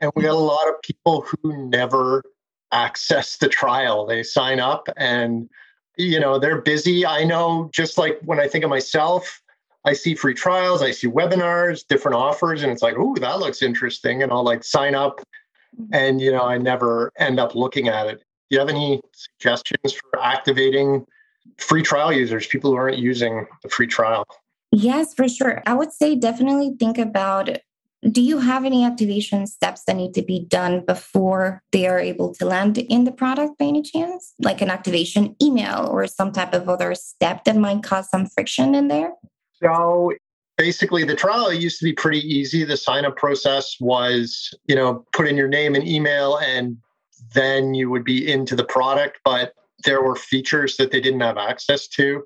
and 0.00 0.12
we 0.14 0.22
get 0.22 0.32
a 0.32 0.36
lot 0.36 0.68
of 0.68 0.80
people 0.82 1.22
who 1.22 1.68
never 1.68 2.22
access 2.72 3.38
the 3.38 3.48
trial. 3.48 4.06
They 4.06 4.22
sign 4.22 4.60
up 4.60 4.88
and 4.96 5.48
You 5.96 6.20
know, 6.20 6.38
they're 6.38 6.60
busy. 6.60 7.06
I 7.06 7.24
know 7.24 7.70
just 7.72 7.96
like 7.98 8.18
when 8.22 8.38
I 8.38 8.48
think 8.48 8.64
of 8.64 8.70
myself, 8.70 9.42
I 9.84 9.92
see 9.92 10.14
free 10.14 10.34
trials, 10.34 10.82
I 10.82 10.90
see 10.90 11.06
webinars, 11.06 11.86
different 11.86 12.16
offers, 12.16 12.62
and 12.62 12.72
it's 12.72 12.82
like, 12.82 12.96
oh, 12.98 13.14
that 13.16 13.38
looks 13.38 13.62
interesting. 13.62 14.22
And 14.22 14.32
I'll 14.32 14.44
like 14.44 14.64
sign 14.64 14.94
up. 14.94 15.20
Mm-hmm. 15.80 15.94
And, 15.94 16.20
you 16.20 16.32
know, 16.32 16.42
I 16.42 16.58
never 16.58 17.12
end 17.18 17.38
up 17.38 17.54
looking 17.54 17.88
at 17.88 18.08
it. 18.08 18.18
Do 18.18 18.56
you 18.56 18.58
have 18.58 18.68
any 18.68 19.00
suggestions 19.12 19.92
for 19.92 20.20
activating 20.20 21.06
free 21.58 21.82
trial 21.82 22.12
users, 22.12 22.46
people 22.46 22.70
who 22.70 22.76
aren't 22.76 22.98
using 22.98 23.46
the 23.62 23.68
free 23.68 23.86
trial? 23.86 24.26
Yes, 24.72 25.14
for 25.14 25.28
sure. 25.28 25.62
I 25.66 25.74
would 25.74 25.92
say 25.92 26.16
definitely 26.16 26.74
think 26.78 26.98
about 26.98 27.48
do 28.02 28.22
you 28.22 28.38
have 28.38 28.64
any 28.64 28.84
activation 28.84 29.46
steps 29.46 29.84
that 29.84 29.96
need 29.96 30.14
to 30.14 30.22
be 30.22 30.44
done 30.44 30.84
before 30.84 31.62
they 31.72 31.86
are 31.86 31.98
able 31.98 32.34
to 32.34 32.44
land 32.44 32.78
in 32.78 33.04
the 33.04 33.12
product 33.12 33.58
by 33.58 33.66
any 33.66 33.82
chance? 33.82 34.34
Like 34.38 34.60
an 34.60 34.70
activation 34.70 35.34
email 35.42 35.88
or 35.90 36.06
some 36.06 36.32
type 36.32 36.52
of 36.54 36.68
other 36.68 36.94
step 36.94 37.44
that 37.44 37.56
might 37.56 37.82
cause 37.82 38.08
some 38.10 38.26
friction 38.26 38.74
in 38.74 38.88
there? 38.88 39.12
So 39.62 40.12
basically 40.56 41.04
the 41.04 41.14
trial 41.14 41.52
used 41.52 41.78
to 41.78 41.84
be 41.84 41.92
pretty 41.92 42.20
easy. 42.20 42.64
The 42.64 42.76
sign 42.76 43.04
up 43.04 43.16
process 43.16 43.76
was, 43.80 44.54
you 44.66 44.74
know, 44.74 45.04
put 45.12 45.26
in 45.26 45.36
your 45.36 45.48
name 45.48 45.74
and 45.74 45.86
email 45.86 46.38
and 46.38 46.76
then 47.34 47.74
you 47.74 47.90
would 47.90 48.04
be 48.04 48.30
into 48.30 48.54
the 48.54 48.64
product, 48.64 49.18
but 49.24 49.52
there 49.84 50.02
were 50.02 50.16
features 50.16 50.76
that 50.76 50.90
they 50.90 51.00
didn't 51.00 51.20
have 51.20 51.38
access 51.38 51.88
to. 51.88 52.24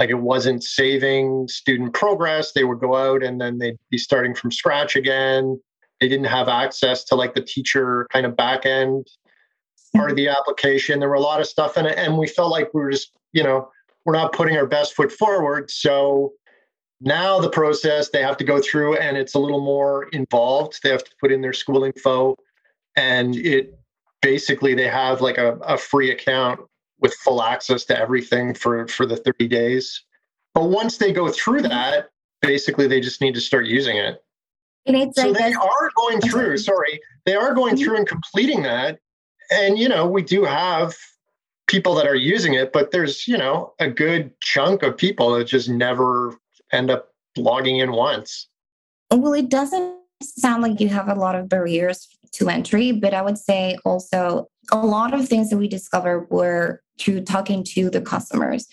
Like 0.00 0.10
it 0.10 0.18
wasn't 0.18 0.64
saving 0.64 1.46
student 1.48 1.92
progress. 1.92 2.52
They 2.52 2.64
would 2.64 2.80
go 2.80 2.96
out 2.96 3.22
and 3.22 3.40
then 3.40 3.58
they'd 3.58 3.78
be 3.90 3.98
starting 3.98 4.34
from 4.34 4.50
scratch 4.50 4.96
again. 4.96 5.60
They 6.00 6.08
didn't 6.08 6.24
have 6.26 6.48
access 6.48 7.04
to 7.04 7.14
like 7.14 7.34
the 7.34 7.42
teacher 7.42 8.08
kind 8.10 8.24
of 8.24 8.34
back 8.34 8.64
end 8.64 9.06
part 9.94 10.10
of 10.10 10.16
the 10.16 10.28
application. 10.28 11.00
There 11.00 11.08
were 11.08 11.16
a 11.16 11.20
lot 11.20 11.40
of 11.40 11.46
stuff 11.46 11.76
in 11.76 11.84
it. 11.84 11.98
And 11.98 12.16
we 12.16 12.26
felt 12.26 12.50
like 12.50 12.72
we 12.72 12.80
were 12.80 12.90
just, 12.90 13.12
you 13.32 13.42
know, 13.42 13.70
we're 14.06 14.14
not 14.14 14.32
putting 14.32 14.56
our 14.56 14.66
best 14.66 14.94
foot 14.94 15.12
forward. 15.12 15.70
So 15.70 16.32
now 17.02 17.38
the 17.38 17.50
process 17.50 18.08
they 18.08 18.22
have 18.22 18.36
to 18.38 18.44
go 18.44 18.60
through 18.60 18.96
and 18.96 19.18
it's 19.18 19.34
a 19.34 19.38
little 19.38 19.60
more 19.60 20.04
involved. 20.12 20.80
They 20.82 20.90
have 20.90 21.04
to 21.04 21.10
put 21.20 21.30
in 21.30 21.42
their 21.42 21.52
school 21.52 21.84
info 21.84 22.36
and 22.96 23.36
it 23.36 23.78
basically 24.22 24.74
they 24.74 24.88
have 24.88 25.20
like 25.20 25.36
a, 25.36 25.56
a 25.56 25.76
free 25.76 26.10
account 26.10 26.60
with 27.00 27.14
full 27.14 27.42
access 27.42 27.84
to 27.86 27.98
everything 27.98 28.54
for 28.54 28.86
for 28.88 29.06
the 29.06 29.16
30 29.16 29.48
days. 29.48 30.04
But 30.54 30.64
once 30.64 30.98
they 30.98 31.12
go 31.12 31.28
through 31.28 31.62
that, 31.62 32.08
basically 32.42 32.86
they 32.86 33.00
just 33.00 33.20
need 33.20 33.34
to 33.34 33.40
start 33.40 33.66
using 33.66 33.96
it. 33.96 34.22
And 34.86 34.96
it's 34.96 35.20
so 35.20 35.28
like 35.28 35.38
they 35.38 35.52
are 35.52 35.90
going 35.96 36.20
through, 36.20 36.56
sorry, 36.58 37.00
they 37.26 37.34
are 37.34 37.54
going 37.54 37.76
through 37.76 37.96
and 37.96 38.06
completing 38.06 38.62
that. 38.62 38.98
And 39.50 39.78
you 39.78 39.88
know, 39.88 40.06
we 40.06 40.22
do 40.22 40.44
have 40.44 40.96
people 41.66 41.94
that 41.94 42.06
are 42.06 42.16
using 42.16 42.54
it, 42.54 42.72
but 42.72 42.90
there's, 42.90 43.28
you 43.28 43.38
know, 43.38 43.72
a 43.78 43.88
good 43.88 44.32
chunk 44.40 44.82
of 44.82 44.96
people 44.96 45.30
that 45.32 45.44
just 45.44 45.68
never 45.68 46.34
end 46.72 46.90
up 46.90 47.10
logging 47.36 47.78
in 47.78 47.92
once. 47.92 48.48
Oh, 49.10 49.16
well, 49.16 49.34
it 49.34 49.48
doesn't 49.48 49.96
sound 50.22 50.62
like 50.62 50.80
you 50.80 50.88
have 50.88 51.08
a 51.08 51.14
lot 51.14 51.36
of 51.36 51.48
barriers 51.48 52.08
to 52.32 52.48
entry, 52.48 52.92
but 52.92 53.14
I 53.14 53.22
would 53.22 53.38
say 53.38 53.76
also 53.84 54.48
a 54.72 54.84
lot 54.84 55.14
of 55.14 55.28
things 55.28 55.50
that 55.50 55.56
we 55.56 55.68
discovered 55.68 56.28
were 56.30 56.82
through 57.00 57.22
talking 57.22 57.64
to 57.64 57.90
the 57.90 58.00
customers. 58.00 58.68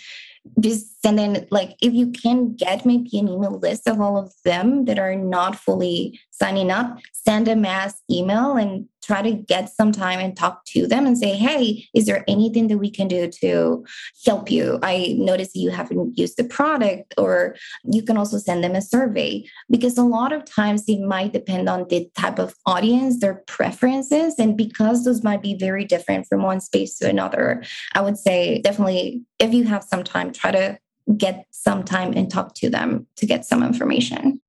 Just 0.59 1.01
send 1.01 1.19
in 1.19 1.45
like 1.51 1.75
if 1.81 1.93
you 1.93 2.11
can 2.11 2.53
get 2.53 2.85
maybe 2.85 3.17
an 3.19 3.27
email 3.27 3.59
list 3.59 3.87
of 3.87 3.99
all 3.99 4.17
of 4.17 4.33
them 4.45 4.85
that 4.85 4.97
are 4.97 5.15
not 5.15 5.57
fully 5.57 6.19
signing 6.31 6.71
up 6.71 6.97
send 7.11 7.49
a 7.49 7.55
mass 7.55 8.01
email 8.09 8.55
and 8.55 8.87
try 9.03 9.21
to 9.21 9.31
get 9.31 9.69
some 9.69 9.91
time 9.91 10.19
and 10.19 10.36
talk 10.36 10.65
to 10.65 10.88
them 10.88 11.05
and 11.05 11.17
say 11.17 11.33
hey 11.33 11.88
is 11.93 12.05
there 12.05 12.23
anything 12.27 12.67
that 12.67 12.77
we 12.77 12.89
can 12.89 13.07
do 13.07 13.27
to 13.29 13.86
help 14.25 14.49
you 14.51 14.79
i 14.83 15.15
notice 15.17 15.51
you 15.55 15.69
haven't 15.69 16.17
used 16.17 16.38
the 16.38 16.43
product 16.43 17.13
or 17.17 17.55
you 17.83 18.01
can 18.01 18.17
also 18.17 18.38
send 18.38 18.63
them 18.63 18.75
a 18.75 18.81
survey 18.81 19.45
because 19.69 19.97
a 19.97 20.03
lot 20.03 20.33
of 20.33 20.43
times 20.45 20.83
it 20.88 20.99
might 20.99 21.33
depend 21.33 21.69
on 21.69 21.86
the 21.89 22.10
type 22.17 22.39
of 22.39 22.55
audience 22.65 23.19
their 23.19 23.43
preferences 23.47 24.36
and 24.38 24.57
because 24.57 25.05
those 25.05 25.23
might 25.23 25.41
be 25.41 25.55
very 25.55 25.86
different 25.86 26.25
from 26.27 26.43
one 26.43 26.60
space 26.60 26.97
to 26.97 27.10
another 27.10 27.63
i 27.93 28.01
would 28.01 28.17
say 28.17 28.60
definitely 28.62 29.21
if 29.39 29.53
you 29.53 29.63
have 29.63 29.83
some 29.83 30.03
time 30.03 30.31
try 30.33 30.51
to 30.51 30.77
get 31.15 31.45
some 31.51 31.83
time 31.83 32.13
and 32.13 32.29
talk 32.29 32.53
to 32.55 32.69
them 32.69 33.07
to 33.17 33.25
get 33.25 33.45
some 33.45 33.63
information. 33.63 34.41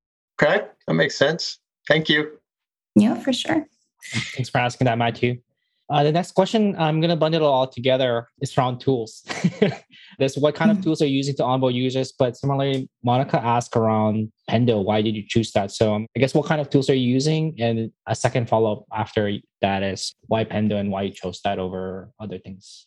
Okay, 0.43 0.67
that 0.87 0.95
makes 0.95 1.17
sense. 1.17 1.59
Thank 1.87 2.09
you. 2.09 2.39
Yeah, 2.95 3.15
for 3.15 3.33
sure. 3.33 3.67
Thanks 4.35 4.49
for 4.49 4.59
asking 4.59 4.87
that, 4.87 4.99
Matthew. 4.99 5.39
Uh, 5.91 6.03
the 6.03 6.13
next 6.13 6.33
question, 6.33 6.77
I'm 6.77 7.01
going 7.01 7.09
to 7.09 7.17
bundle 7.17 7.43
it 7.43 7.47
all 7.47 7.67
together, 7.67 8.29
is 8.43 8.57
around 8.59 8.79
tools. 8.79 9.23
this 10.19 10.37
what 10.37 10.55
kind 10.55 10.71
of 10.71 10.77
mm-hmm. 10.77 10.85
tools 10.85 11.01
are 11.01 11.07
you 11.07 11.17
using 11.17 11.35
to 11.37 11.45
onboard 11.45 11.75
users? 11.75 12.13
But 12.13 12.37
similarly, 12.37 12.91
Monica 13.03 13.43
asked 13.43 13.75
around 13.75 14.31
Pendo, 14.51 14.85
why 14.85 15.01
did 15.01 15.17
you 15.17 15.25
choose 15.27 15.51
that? 15.53 15.71
So 15.71 15.95
um, 15.95 16.07
I 16.15 16.21
guess 16.21 16.35
what 16.35 16.45
kind 16.45 16.61
of 16.61 16.69
tools 16.69 16.91
are 16.91 16.95
you 16.95 17.11
using? 17.11 17.55
And 17.59 17.91
a 18.07 18.15
second 18.15 18.51
follow 18.51 18.73
up 18.73 18.85
after 18.93 19.33
that 19.63 19.83
is 19.83 20.15
why 20.27 20.45
Pendo 20.45 20.79
and 20.79 20.91
why 20.91 21.03
you 21.03 21.13
chose 21.13 21.41
that 21.45 21.59
over 21.59 22.11
other 22.21 22.39
things. 22.39 22.87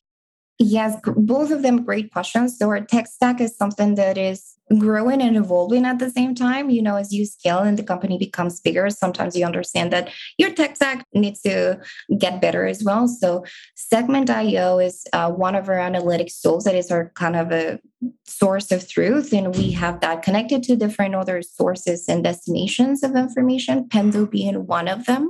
Yes, 0.63 0.95
both 1.03 1.49
of 1.49 1.63
them 1.63 1.83
great 1.83 2.13
questions. 2.13 2.59
So 2.59 2.69
our 2.69 2.81
tech 2.81 3.07
stack 3.07 3.41
is 3.41 3.57
something 3.57 3.95
that 3.95 4.15
is 4.15 4.53
growing 4.77 5.19
and 5.19 5.35
evolving 5.35 5.85
at 5.85 5.97
the 5.97 6.11
same 6.11 6.35
time. 6.35 6.69
You 6.69 6.83
know, 6.83 6.97
as 6.97 7.11
you 7.11 7.25
scale 7.25 7.59
and 7.59 7.79
the 7.79 7.83
company 7.83 8.19
becomes 8.19 8.59
bigger, 8.59 8.87
sometimes 8.91 9.35
you 9.35 9.43
understand 9.43 9.91
that 9.91 10.11
your 10.37 10.53
tech 10.53 10.75
stack 10.75 11.03
needs 11.15 11.41
to 11.41 11.79
get 12.15 12.41
better 12.41 12.67
as 12.67 12.83
well. 12.83 13.07
So 13.07 13.43
Segment.io 13.75 14.77
is 14.77 15.03
uh, 15.13 15.31
one 15.31 15.55
of 15.55 15.67
our 15.67 15.77
analytics 15.77 16.39
tools 16.39 16.65
that 16.65 16.75
is 16.75 16.91
our 16.91 17.11
kind 17.15 17.35
of 17.35 17.51
a 17.51 17.79
source 18.25 18.71
of 18.71 18.87
truth. 18.87 19.33
And 19.33 19.55
we 19.55 19.71
have 19.71 19.99
that 20.01 20.21
connected 20.21 20.61
to 20.63 20.75
different 20.75 21.15
other 21.15 21.41
sources 21.41 22.05
and 22.07 22.23
destinations 22.23 23.01
of 23.01 23.15
information, 23.15 23.89
Pendo 23.89 24.29
being 24.29 24.67
one 24.67 24.87
of 24.87 25.07
them. 25.07 25.27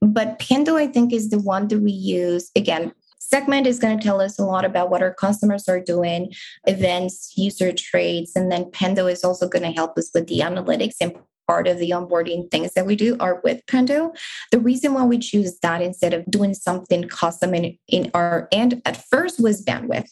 But 0.00 0.40
Pendo, 0.40 0.74
I 0.74 0.88
think, 0.88 1.12
is 1.12 1.30
the 1.30 1.38
one 1.38 1.68
that 1.68 1.78
we 1.78 1.92
use, 1.92 2.50
again, 2.56 2.92
segment 3.28 3.66
is 3.66 3.78
going 3.78 3.98
to 3.98 4.02
tell 4.02 4.20
us 4.20 4.38
a 4.38 4.44
lot 4.44 4.64
about 4.64 4.90
what 4.90 5.02
our 5.02 5.12
customers 5.12 5.68
are 5.68 5.80
doing, 5.80 6.32
events, 6.66 7.32
user 7.36 7.72
traits, 7.72 8.36
and 8.36 8.50
then 8.50 8.66
Pendo 8.66 9.10
is 9.10 9.24
also 9.24 9.48
going 9.48 9.64
to 9.64 9.72
help 9.72 9.98
us 9.98 10.10
with 10.14 10.26
the 10.28 10.40
analytics 10.40 10.96
and 11.00 11.16
part 11.46 11.68
of 11.68 11.78
the 11.78 11.90
onboarding 11.90 12.50
things 12.50 12.72
that 12.74 12.86
we 12.86 12.96
do 12.96 13.16
are 13.20 13.40
with 13.44 13.64
Pendo. 13.66 14.16
The 14.50 14.58
reason 14.58 14.94
why 14.94 15.04
we 15.04 15.18
choose 15.18 15.58
that 15.60 15.82
instead 15.82 16.14
of 16.14 16.24
doing 16.30 16.54
something 16.54 17.08
custom 17.08 17.54
in, 17.54 17.76
in 17.88 18.10
our 18.14 18.48
end 18.52 18.82
at 18.84 19.04
first 19.08 19.40
was 19.40 19.64
bandwidth. 19.64 20.10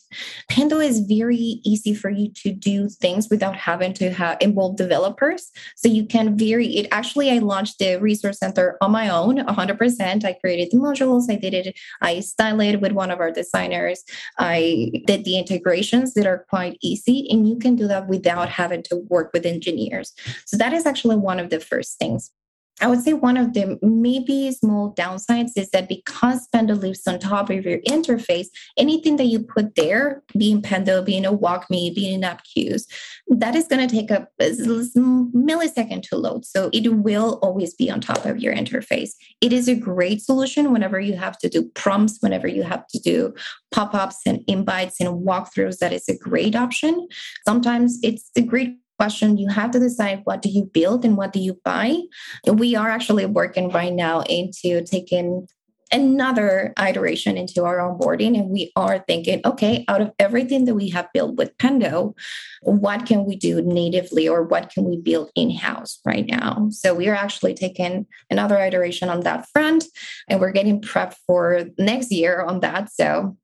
Pendo 0.50 0.84
is 0.84 1.00
very 1.00 1.60
easy 1.64 1.94
for 1.94 2.10
you 2.10 2.30
to 2.42 2.52
do 2.52 2.88
things 2.88 3.28
without 3.30 3.56
having 3.56 3.92
to 3.94 4.12
have 4.12 4.38
involve 4.40 4.76
developers. 4.76 5.50
So 5.76 5.88
you 5.88 6.06
can 6.06 6.36
very 6.36 6.66
it 6.76 6.88
actually 6.90 7.30
I 7.30 7.38
launched 7.38 7.78
the 7.78 7.96
resource 7.96 8.38
center 8.38 8.76
on 8.80 8.92
my 8.92 9.08
own 9.08 9.36
100%. 9.38 10.24
I 10.24 10.32
created 10.34 10.70
the 10.70 10.78
modules, 10.78 11.30
I 11.30 11.36
did 11.36 11.54
it, 11.54 11.78
I 12.00 12.20
styled 12.20 12.62
it 12.62 12.80
with 12.80 12.92
one 12.92 13.10
of 13.10 13.20
our 13.20 13.30
designers. 13.30 14.04
I 14.38 15.02
did 15.06 15.24
the 15.24 15.38
integrations 15.38 16.14
that 16.14 16.26
are 16.26 16.46
quite 16.48 16.78
easy 16.82 17.26
and 17.30 17.48
you 17.48 17.56
can 17.56 17.76
do 17.76 17.86
that 17.88 18.08
without 18.08 18.48
having 18.48 18.82
to 18.84 18.96
work 19.08 19.30
with 19.32 19.46
engineers. 19.46 20.12
So 20.46 20.56
that 20.56 20.72
is 20.72 20.86
actually 20.86 21.16
one 21.24 21.40
of 21.40 21.50
the 21.50 21.60
first 21.60 21.98
things. 21.98 22.30
I 22.80 22.88
would 22.88 23.02
say 23.02 23.12
one 23.12 23.36
of 23.36 23.52
the 23.52 23.78
maybe 23.82 24.50
small 24.50 24.92
downsides 24.94 25.52
is 25.56 25.70
that 25.70 25.88
because 25.88 26.48
Pendo 26.52 26.76
lives 26.76 27.06
on 27.06 27.20
top 27.20 27.48
of 27.48 27.64
your 27.64 27.78
interface, 27.82 28.48
anything 28.76 29.16
that 29.16 29.26
you 29.26 29.38
put 29.38 29.76
there, 29.76 30.24
being 30.36 30.60
Pendo, 30.60 31.04
being 31.04 31.24
a 31.24 31.32
WalkMe, 31.32 31.94
being 31.94 32.22
an 32.22 32.28
Appcues, 32.28 32.82
that 33.28 33.54
is 33.54 33.68
going 33.68 33.86
to 33.86 33.94
take 33.94 34.10
a, 34.10 34.26
millisecond 34.40 36.02
to 36.08 36.16
load. 36.16 36.44
So 36.44 36.68
it 36.72 36.92
will 36.92 37.38
always 37.42 37.74
be 37.74 37.90
on 37.90 38.00
top 38.00 38.26
of 38.26 38.40
your 38.40 38.54
interface. 38.54 39.10
It 39.40 39.52
is 39.52 39.68
a 39.68 39.76
great 39.76 40.20
solution 40.20 40.72
whenever 40.72 40.98
you 40.98 41.16
have 41.16 41.38
to 41.38 41.48
do 41.48 41.70
prompts, 41.74 42.18
whenever 42.20 42.48
you 42.48 42.64
have 42.64 42.88
to 42.88 42.98
do 42.98 43.34
pop-ups 43.70 44.18
and 44.26 44.42
invites 44.48 45.00
and 45.00 45.24
walkthroughs. 45.24 45.78
That 45.78 45.92
is 45.92 46.08
a 46.08 46.18
great 46.18 46.56
option. 46.56 47.06
Sometimes 47.46 48.00
it's 48.02 48.30
a 48.36 48.42
great 48.42 48.78
question 48.98 49.38
you 49.38 49.48
have 49.48 49.70
to 49.72 49.78
decide 49.78 50.20
what 50.24 50.42
do 50.42 50.48
you 50.48 50.64
build 50.64 51.04
and 51.04 51.16
what 51.16 51.32
do 51.32 51.40
you 51.40 51.60
buy? 51.64 52.00
We 52.46 52.76
are 52.76 52.90
actually 52.90 53.26
working 53.26 53.70
right 53.70 53.92
now 53.92 54.20
into 54.22 54.82
taking 54.84 55.48
another 55.92 56.72
iteration 56.78 57.36
into 57.36 57.64
our 57.64 57.78
onboarding 57.78 58.38
and 58.38 58.50
we 58.50 58.72
are 58.74 58.98
thinking 59.06 59.40
okay 59.44 59.84
out 59.86 60.00
of 60.00 60.10
everything 60.18 60.64
that 60.64 60.74
we 60.74 60.88
have 60.88 61.06
built 61.12 61.36
with 61.36 61.56
pendo 61.58 62.14
what 62.62 63.06
can 63.06 63.24
we 63.24 63.36
do 63.36 63.62
natively 63.62 64.28
or 64.28 64.42
what 64.42 64.70
can 64.70 64.84
we 64.84 64.96
build 64.96 65.30
in-house 65.36 66.00
right 66.04 66.26
now? 66.26 66.68
So 66.70 66.94
we 66.94 67.08
are 67.08 67.14
actually 67.14 67.54
taking 67.54 68.06
another 68.30 68.58
iteration 68.58 69.08
on 69.08 69.20
that 69.20 69.46
front 69.52 69.84
and 70.28 70.40
we're 70.40 70.52
getting 70.52 70.80
prepped 70.80 71.16
for 71.26 71.66
next 71.78 72.10
year 72.10 72.42
on 72.42 72.60
that. 72.60 72.90
So 72.90 73.36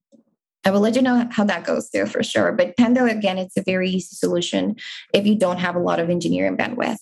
I 0.64 0.70
will 0.70 0.80
let 0.80 0.96
you 0.96 1.02
know 1.02 1.26
how 1.30 1.44
that 1.44 1.64
goes 1.64 1.88
too 1.90 2.06
for 2.06 2.22
sure. 2.22 2.52
But 2.52 2.76
Pendo, 2.76 3.10
again, 3.10 3.38
it's 3.38 3.56
a 3.56 3.62
very 3.62 3.88
easy 3.90 4.14
solution 4.14 4.76
if 5.14 5.26
you 5.26 5.34
don't 5.34 5.58
have 5.58 5.74
a 5.74 5.80
lot 5.80 6.00
of 6.00 6.10
engineering 6.10 6.56
bandwidth. 6.56 6.98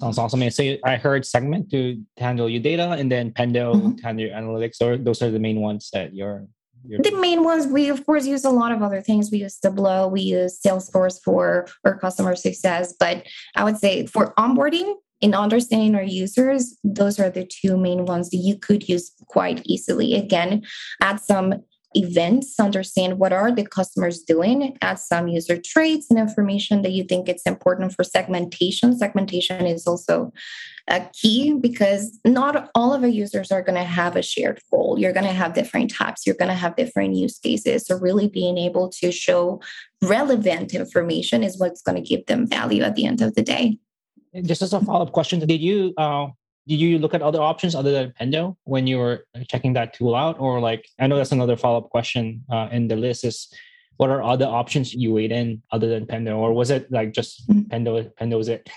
Sounds 0.00 0.18
awesome. 0.18 0.50
So 0.50 0.76
I 0.84 0.96
heard 0.96 1.24
segment 1.24 1.70
to 1.70 2.02
handle 2.18 2.50
your 2.50 2.60
data 2.62 2.90
and 2.90 3.10
then 3.10 3.30
Pendo 3.30 3.74
mm-hmm. 3.74 3.94
to 3.96 4.02
handle 4.02 4.26
your 4.26 4.34
analytics, 4.34 4.82
or 4.82 4.98
those 4.98 5.22
are 5.22 5.30
the 5.30 5.38
main 5.38 5.60
ones 5.60 5.88
that 5.92 6.14
you're 6.14 6.46
the 6.88 7.16
main 7.20 7.42
ones 7.42 7.66
we 7.66 7.88
of 7.88 8.04
course 8.06 8.26
use 8.26 8.44
a 8.44 8.50
lot 8.50 8.70
of 8.70 8.80
other 8.80 9.00
things 9.00 9.30
we 9.30 9.38
use 9.38 9.58
tableau 9.58 10.06
we 10.06 10.20
use 10.20 10.60
salesforce 10.64 11.20
for 11.20 11.66
our 11.84 11.98
customer 11.98 12.36
success 12.36 12.94
but 13.00 13.24
i 13.56 13.64
would 13.64 13.76
say 13.76 14.06
for 14.06 14.32
onboarding 14.34 14.94
and 15.22 15.34
understanding 15.34 15.94
our 15.94 16.02
users 16.04 16.78
those 16.84 17.18
are 17.18 17.30
the 17.30 17.44
two 17.44 17.76
main 17.76 18.04
ones 18.04 18.30
that 18.30 18.36
you 18.36 18.56
could 18.56 18.88
use 18.88 19.10
quite 19.26 19.62
easily 19.64 20.14
again 20.14 20.62
add 21.00 21.20
some 21.20 21.54
events 21.96 22.58
understand 22.58 23.18
what 23.18 23.32
are 23.32 23.50
the 23.50 23.66
customers 23.66 24.20
doing 24.20 24.76
add 24.82 24.98
some 24.98 25.28
user 25.28 25.60
traits 25.60 26.06
and 26.10 26.18
information 26.18 26.82
that 26.82 26.92
you 26.92 27.04
think 27.04 27.28
it's 27.28 27.44
important 27.44 27.92
for 27.92 28.04
segmentation. 28.04 28.96
Segmentation 28.96 29.66
is 29.66 29.86
also 29.86 30.32
a 30.88 31.00
key 31.12 31.52
because 31.54 32.18
not 32.24 32.70
all 32.74 32.92
of 32.94 33.02
our 33.02 33.08
users 33.08 33.50
are 33.50 33.62
going 33.62 33.74
to 33.74 33.84
have 33.84 34.14
a 34.14 34.22
shared 34.22 34.60
goal 34.70 34.86
you're 34.98 35.12
going 35.12 35.26
to 35.26 35.32
have 35.32 35.54
different 35.54 35.92
types. 35.92 36.26
You're 36.26 36.36
going 36.36 36.50
to 36.50 36.54
have 36.54 36.76
different 36.76 37.14
use 37.14 37.38
cases. 37.38 37.86
So 37.86 37.96
really 37.96 38.28
being 38.28 38.58
able 38.58 38.88
to 39.00 39.10
show 39.10 39.60
relevant 40.02 40.74
information 40.74 41.42
is 41.42 41.58
what's 41.58 41.82
going 41.82 41.96
to 41.96 42.08
give 42.08 42.26
them 42.26 42.46
value 42.46 42.82
at 42.82 42.94
the 42.94 43.06
end 43.06 43.22
of 43.22 43.34
the 43.34 43.42
day. 43.42 43.78
Just 44.42 44.62
as 44.62 44.72
a 44.72 44.80
follow-up 44.80 45.12
question 45.12 45.40
did 45.40 45.60
you 45.60 45.94
uh, 45.96 46.26
did 46.66 46.80
you 46.80 46.98
look 46.98 47.14
at 47.14 47.22
other 47.22 47.40
options 47.40 47.74
other 47.74 47.92
than 47.92 48.12
Pendo 48.20 48.56
when 48.64 48.86
you 48.86 48.98
were 48.98 49.26
checking 49.48 49.72
that 49.74 49.94
tool 49.94 50.14
out? 50.14 50.38
Or 50.40 50.60
like, 50.60 50.88
I 50.98 51.06
know 51.06 51.16
that's 51.16 51.32
another 51.32 51.56
follow 51.56 51.78
up 51.78 51.90
question 51.90 52.44
uh, 52.50 52.68
in 52.72 52.88
the 52.88 52.96
list 52.96 53.24
is 53.24 53.48
what 53.96 54.10
are 54.10 54.22
other 54.22 54.46
options 54.46 54.92
you 54.92 55.12
weighed 55.12 55.32
in 55.32 55.62
other 55.70 55.88
than 55.88 56.06
Pendo? 56.06 56.36
Or 56.36 56.52
was 56.52 56.70
it 56.70 56.90
like 56.90 57.12
just 57.12 57.48
mm-hmm. 57.48 57.72
Pendo, 57.72 58.12
Pendo 58.14 58.36
was 58.36 58.48
it? 58.48 58.68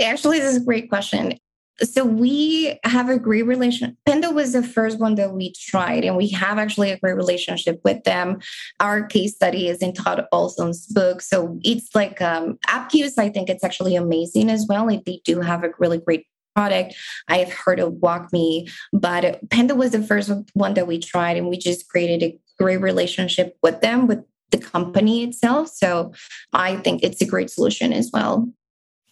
Actually, 0.00 0.38
this 0.38 0.54
is 0.54 0.62
a 0.62 0.64
great 0.64 0.88
question. 0.88 1.38
So 1.82 2.04
we 2.04 2.78
have 2.84 3.08
a 3.08 3.18
great 3.18 3.46
relation. 3.46 3.96
Pendo 4.06 4.34
was 4.34 4.52
the 4.52 4.62
first 4.62 4.98
one 5.00 5.14
that 5.14 5.32
we 5.32 5.54
tried, 5.54 6.04
and 6.04 6.14
we 6.14 6.28
have 6.28 6.58
actually 6.58 6.90
a 6.90 6.98
great 6.98 7.16
relationship 7.16 7.80
with 7.84 8.04
them. 8.04 8.38
Our 8.80 9.06
case 9.06 9.34
study 9.34 9.68
is 9.68 9.78
in 9.78 9.94
Todd 9.94 10.26
Olson's 10.30 10.86
book, 10.86 11.22
so 11.22 11.58
it's 11.62 11.88
like 11.94 12.20
um, 12.20 12.58
Appcues. 12.68 13.16
I 13.16 13.30
think 13.30 13.48
it's 13.48 13.64
actually 13.64 13.96
amazing 13.96 14.50
as 14.50 14.66
well. 14.68 14.86
Like 14.86 15.06
they 15.06 15.22
do 15.24 15.40
have 15.40 15.64
a 15.64 15.70
really 15.78 15.98
great 15.98 16.26
product. 16.54 16.94
I've 17.28 17.52
heard 17.52 17.80
of 17.80 17.94
WalkMe, 17.94 18.70
but 18.92 19.48
Pendo 19.48 19.76
was 19.76 19.92
the 19.92 20.02
first 20.02 20.30
one 20.54 20.74
that 20.74 20.86
we 20.86 20.98
tried, 20.98 21.36
and 21.36 21.48
we 21.48 21.56
just 21.56 21.88
created 21.88 22.22
a 22.22 22.38
great 22.58 22.80
relationship 22.80 23.56
with 23.62 23.80
them, 23.80 24.06
with 24.06 24.24
the 24.50 24.58
company 24.58 25.22
itself. 25.24 25.68
So 25.68 26.12
I 26.52 26.76
think 26.76 27.02
it's 27.02 27.20
a 27.20 27.26
great 27.26 27.50
solution 27.50 27.92
as 27.92 28.10
well. 28.12 28.48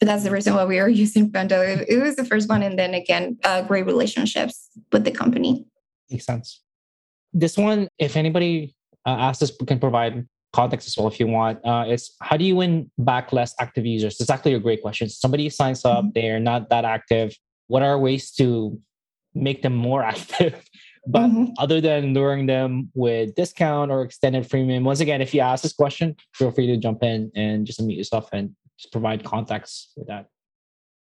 But 0.00 0.06
that's 0.06 0.24
the 0.24 0.30
reason 0.30 0.54
why 0.54 0.64
we 0.64 0.78
are 0.78 0.88
using 1.04 1.30
Pendo. 1.30 1.84
It 1.88 2.02
was 2.02 2.16
the 2.16 2.24
first 2.24 2.48
one, 2.48 2.62
and 2.62 2.78
then 2.78 2.94
again, 2.94 3.38
uh, 3.44 3.62
great 3.62 3.86
relationships 3.86 4.68
with 4.92 5.04
the 5.04 5.10
company. 5.10 5.64
Makes 6.10 6.26
sense. 6.26 6.62
This 7.32 7.58
one, 7.58 7.88
if 7.98 8.16
anybody 8.16 8.74
uh, 9.06 9.10
asks 9.10 9.42
us, 9.42 9.52
can 9.66 9.78
provide 9.78 10.26
context 10.52 10.88
as 10.88 10.96
well 10.96 11.08
if 11.08 11.20
you 11.20 11.26
want 11.26 11.58
uh, 11.64 11.84
is 11.88 12.12
how 12.22 12.36
do 12.36 12.44
you 12.44 12.56
win 12.56 12.90
back 12.98 13.32
less 13.32 13.54
active 13.60 13.86
users? 13.86 14.20
It's 14.20 14.30
actually 14.30 14.54
a 14.54 14.60
great 14.60 14.82
question. 14.82 15.08
Somebody 15.08 15.48
signs 15.50 15.84
up 15.84 16.04
mm-hmm. 16.04 16.10
they're 16.14 16.40
not 16.40 16.70
that 16.70 16.84
active. 16.84 17.34
What 17.66 17.82
are 17.82 17.98
ways 17.98 18.32
to 18.32 18.80
make 19.34 19.62
them 19.62 19.74
more 19.74 20.02
active? 20.14 20.62
But 21.06 21.28
mm-hmm. 21.28 21.52
other 21.58 21.80
than 21.80 22.12
luring 22.12 22.46
them 22.46 22.90
with 22.94 23.34
discount 23.34 23.90
or 23.90 24.02
extended 24.02 24.44
freemium 24.44 24.82
once 24.82 25.00
again 25.00 25.22
if 25.22 25.32
you 25.32 25.40
ask 25.40 25.62
this 25.62 25.72
question 25.72 26.16
feel 26.34 26.50
free 26.50 26.66
to 26.66 26.76
jump 26.76 27.02
in 27.02 27.30
and 27.34 27.66
just 27.66 27.80
unmute 27.80 27.96
yourself 27.96 28.28
and 28.32 28.54
just 28.78 28.92
provide 28.92 29.24
context 29.24 29.92
with 29.96 30.06
that 30.08 30.26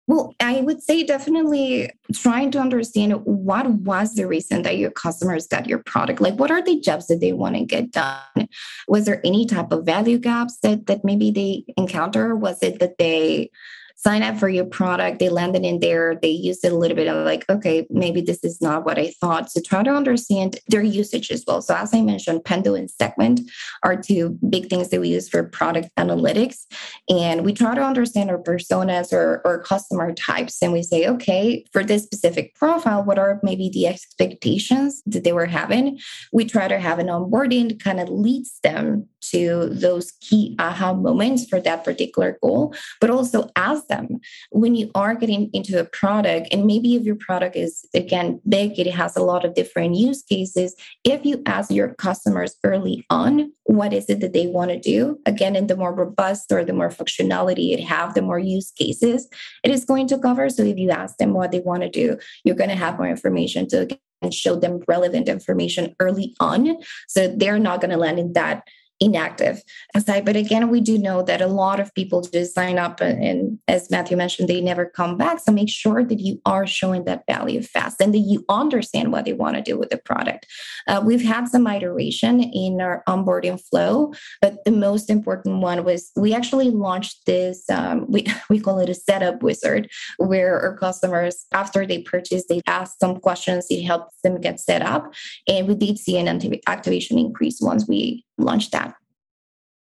well, 0.06 0.34
I 0.38 0.60
would 0.60 0.82
say 0.82 1.02
definitely 1.02 1.90
trying 2.12 2.52
to 2.52 2.60
understand 2.60 3.24
what 3.24 3.68
was 3.68 4.14
the 4.14 4.26
reason 4.26 4.62
that 4.62 4.78
your 4.78 4.92
customers 4.92 5.48
got 5.48 5.66
your 5.66 5.80
product. 5.80 6.20
Like, 6.20 6.34
what 6.34 6.50
are 6.50 6.62
the 6.62 6.80
jobs 6.80 7.08
that 7.08 7.20
they 7.20 7.32
want 7.32 7.56
to 7.56 7.64
get 7.64 7.90
done? 7.90 8.48
Was 8.86 9.06
there 9.06 9.20
any 9.24 9.46
type 9.46 9.72
of 9.72 9.84
value 9.84 10.18
gaps 10.18 10.58
that 10.58 10.86
that 10.86 11.04
maybe 11.04 11.30
they 11.32 11.64
encounter? 11.76 12.36
Was 12.36 12.62
it 12.62 12.78
that 12.78 12.98
they 12.98 13.50
sign 13.96 14.22
up 14.22 14.36
for 14.36 14.48
your 14.48 14.66
product, 14.66 15.18
they 15.18 15.30
landed 15.30 15.64
in 15.64 15.80
there, 15.80 16.18
they 16.20 16.28
used 16.28 16.64
it 16.64 16.72
a 16.72 16.76
little 16.76 16.94
bit 16.94 17.08
of 17.08 17.24
like, 17.24 17.44
okay, 17.48 17.86
maybe 17.88 18.20
this 18.20 18.44
is 18.44 18.60
not 18.60 18.84
what 18.84 18.98
I 18.98 19.12
thought. 19.20 19.50
So 19.50 19.60
try 19.60 19.82
to 19.82 19.90
understand 19.90 20.60
their 20.68 20.82
usage 20.82 21.30
as 21.30 21.44
well. 21.46 21.62
So 21.62 21.74
as 21.74 21.94
I 21.94 22.02
mentioned, 22.02 22.44
Pendo 22.44 22.78
and 22.78 22.90
Segment 22.90 23.40
are 23.82 23.96
two 23.96 24.38
big 24.48 24.68
things 24.68 24.90
that 24.90 25.00
we 25.00 25.08
use 25.08 25.28
for 25.28 25.42
product 25.44 25.88
analytics. 25.96 26.66
And 27.08 27.44
we 27.44 27.54
try 27.54 27.74
to 27.74 27.82
understand 27.82 28.30
our 28.30 28.38
personas 28.38 29.12
or, 29.12 29.40
or 29.44 29.62
customer 29.62 30.12
types. 30.12 30.62
And 30.62 30.72
we 30.72 30.82
say, 30.82 31.06
okay, 31.08 31.64
for 31.72 31.82
this 31.82 32.04
specific 32.04 32.54
profile, 32.54 33.02
what 33.02 33.18
are 33.18 33.40
maybe 33.42 33.70
the 33.70 33.86
expectations 33.86 35.02
that 35.06 35.24
they 35.24 35.32
were 35.32 35.46
having? 35.46 35.98
We 36.32 36.44
try 36.44 36.68
to 36.68 36.78
have 36.78 36.98
an 36.98 37.06
onboarding 37.06 37.70
that 37.70 37.82
kind 37.82 38.00
of 38.00 38.10
leads 38.10 38.60
them 38.62 39.08
to 39.30 39.68
those 39.70 40.12
key 40.20 40.54
aha 40.58 40.92
moments 40.92 41.46
for 41.46 41.60
that 41.60 41.84
particular 41.84 42.38
goal, 42.42 42.74
but 43.00 43.10
also 43.10 43.50
ask 43.56 43.85
them 43.86 44.20
when 44.50 44.74
you 44.74 44.90
are 44.94 45.14
getting 45.14 45.50
into 45.52 45.78
a 45.80 45.84
product, 45.84 46.48
and 46.52 46.66
maybe 46.66 46.94
if 46.96 47.02
your 47.02 47.16
product 47.16 47.56
is 47.56 47.84
again 47.94 48.40
big, 48.48 48.78
it 48.78 48.92
has 48.92 49.16
a 49.16 49.22
lot 49.22 49.44
of 49.44 49.54
different 49.54 49.94
use 49.94 50.22
cases. 50.22 50.74
If 51.04 51.24
you 51.24 51.42
ask 51.46 51.70
your 51.70 51.94
customers 51.94 52.56
early 52.64 53.04
on, 53.10 53.52
what 53.64 53.92
is 53.92 54.08
it 54.08 54.20
that 54.20 54.32
they 54.32 54.46
want 54.46 54.70
to 54.70 54.78
do? 54.78 55.18
Again, 55.26 55.56
in 55.56 55.66
the 55.66 55.76
more 55.76 55.94
robust 55.94 56.52
or 56.52 56.64
the 56.64 56.72
more 56.72 56.90
functionality 56.90 57.72
it 57.72 57.82
have, 57.84 58.14
the 58.14 58.22
more 58.22 58.38
use 58.38 58.70
cases 58.70 59.28
it 59.64 59.70
is 59.70 59.84
going 59.84 60.06
to 60.08 60.18
cover. 60.18 60.48
So 60.48 60.62
if 60.62 60.78
you 60.78 60.90
ask 60.90 61.16
them 61.16 61.34
what 61.34 61.52
they 61.52 61.60
want 61.60 61.82
to 61.82 61.90
do, 61.90 62.18
you're 62.44 62.56
going 62.56 62.70
to 62.70 62.76
have 62.76 62.98
more 62.98 63.08
information 63.08 63.68
to 63.68 63.98
and 64.22 64.32
show 64.32 64.56
them 64.56 64.80
relevant 64.88 65.28
information 65.28 65.94
early 66.00 66.34
on 66.40 66.76
so 67.06 67.28
they're 67.28 67.58
not 67.58 67.82
going 67.82 67.90
to 67.90 67.98
land 67.98 68.18
in 68.18 68.32
that 68.32 68.62
inactive 69.00 69.62
aside. 69.94 70.24
But 70.24 70.36
again, 70.36 70.68
we 70.68 70.80
do 70.80 70.98
know 70.98 71.22
that 71.22 71.42
a 71.42 71.46
lot 71.46 71.80
of 71.80 71.94
people 71.94 72.22
just 72.22 72.54
sign 72.54 72.78
up 72.78 73.00
and, 73.00 73.22
and, 73.22 73.58
as 73.68 73.90
Matthew 73.90 74.16
mentioned, 74.16 74.48
they 74.48 74.60
never 74.60 74.86
come 74.86 75.16
back. 75.16 75.40
So 75.40 75.52
make 75.52 75.68
sure 75.68 76.04
that 76.04 76.20
you 76.20 76.40
are 76.46 76.66
showing 76.66 77.04
that 77.04 77.24
value 77.26 77.62
fast 77.62 78.00
and 78.00 78.14
that 78.14 78.18
you 78.18 78.44
understand 78.48 79.12
what 79.12 79.24
they 79.24 79.32
want 79.32 79.56
to 79.56 79.62
do 79.62 79.78
with 79.78 79.90
the 79.90 79.98
product. 79.98 80.46
Uh, 80.86 81.02
we've 81.04 81.24
had 81.24 81.48
some 81.48 81.66
iteration 81.66 82.42
in 82.42 82.80
our 82.80 83.02
onboarding 83.08 83.60
flow, 83.60 84.12
but 84.40 84.64
the 84.64 84.70
most 84.70 85.10
important 85.10 85.60
one 85.60 85.84
was 85.84 86.10
we 86.16 86.34
actually 86.34 86.70
launched 86.70 87.26
this, 87.26 87.68
um, 87.70 88.06
we, 88.08 88.26
we 88.50 88.60
call 88.60 88.78
it 88.78 88.88
a 88.88 88.94
setup 88.94 89.42
wizard, 89.42 89.90
where 90.18 90.60
our 90.60 90.76
customers, 90.76 91.46
after 91.52 91.86
they 91.86 92.02
purchase, 92.02 92.44
they 92.48 92.60
ask 92.66 92.98
some 92.98 93.20
questions, 93.20 93.66
it 93.70 93.82
helps 93.84 94.14
them 94.22 94.40
get 94.40 94.60
set 94.60 94.82
up. 94.82 95.12
And 95.48 95.66
we 95.66 95.74
did 95.74 95.98
see 95.98 96.18
an 96.18 96.28
activation 96.66 97.18
increase 97.18 97.60
once 97.60 97.86
we 97.88 98.25
launched 98.38 98.72
that. 98.72 98.94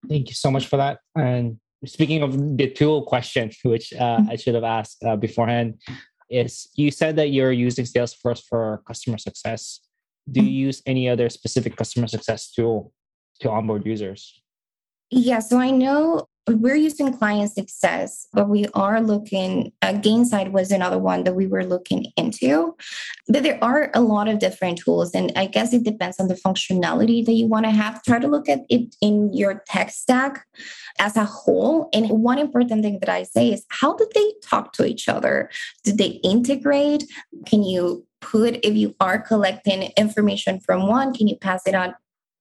Thank 0.07 0.29
you 0.29 0.35
so 0.35 0.51
much 0.51 0.67
for 0.67 0.77
that. 0.77 0.99
And 1.15 1.59
speaking 1.85 2.23
of 2.23 2.57
the 2.57 2.69
tool 2.69 3.03
question, 3.03 3.51
which 3.63 3.93
uh. 3.93 4.21
I 4.29 4.35
should 4.35 4.55
have 4.55 4.63
asked 4.63 5.03
uh, 5.03 5.15
beforehand, 5.15 5.81
is 6.29 6.69
you 6.75 6.91
said 6.91 7.15
that 7.17 7.29
you're 7.29 7.51
using 7.51 7.85
Salesforce 7.85 8.41
for 8.49 8.81
customer 8.87 9.17
success. 9.17 9.79
Do 10.31 10.41
you 10.41 10.49
use 10.49 10.81
any 10.85 11.09
other 11.09 11.29
specific 11.29 11.75
customer 11.75 12.07
success 12.07 12.51
tool 12.51 12.93
to 13.41 13.49
onboard 13.49 13.85
users? 13.85 14.41
Yeah, 15.11 15.39
so 15.39 15.59
I 15.59 15.69
know 15.69 16.27
we're 16.47 16.75
using 16.75 17.13
client 17.17 17.51
success, 17.51 18.27
but 18.33 18.49
we 18.49 18.65
are 18.73 19.01
looking, 19.01 19.71
uh, 19.81 19.93
Gainsight 19.93 20.51
was 20.51 20.71
another 20.71 20.99
one 20.99 21.23
that 21.23 21.35
we 21.35 21.47
were 21.47 21.63
looking 21.63 22.07
into. 22.17 22.75
But 23.29 23.43
there 23.43 23.63
are 23.63 23.89
a 23.93 24.01
lot 24.01 24.27
of 24.27 24.39
different 24.39 24.79
tools, 24.79 25.15
and 25.15 25.31
I 25.37 25.45
guess 25.45 25.73
it 25.73 25.83
depends 25.83 26.19
on 26.19 26.27
the 26.27 26.35
functionality 26.35 27.25
that 27.25 27.33
you 27.33 27.47
want 27.47 27.65
to 27.65 27.71
have. 27.71 28.03
Try 28.03 28.19
to 28.19 28.27
look 28.27 28.49
at 28.49 28.61
it 28.69 28.95
in 29.01 29.33
your 29.33 29.63
tech 29.67 29.89
stack 29.91 30.45
as 30.99 31.15
a 31.15 31.23
whole. 31.23 31.89
And 31.93 32.09
one 32.09 32.39
important 32.39 32.83
thing 32.83 32.99
that 32.99 33.09
I 33.09 33.23
say 33.23 33.51
is 33.53 33.65
how 33.69 33.95
did 33.95 34.09
they 34.13 34.33
talk 34.43 34.73
to 34.73 34.85
each 34.85 35.07
other? 35.07 35.49
Did 35.83 35.97
they 35.97 36.19
integrate? 36.23 37.05
Can 37.45 37.63
you 37.63 38.05
put, 38.19 38.59
if 38.63 38.75
you 38.75 38.95
are 38.99 39.19
collecting 39.19 39.91
information 39.97 40.59
from 40.59 40.87
one, 40.87 41.13
can 41.13 41.27
you 41.27 41.37
pass 41.37 41.61
it 41.67 41.75
on 41.75 41.93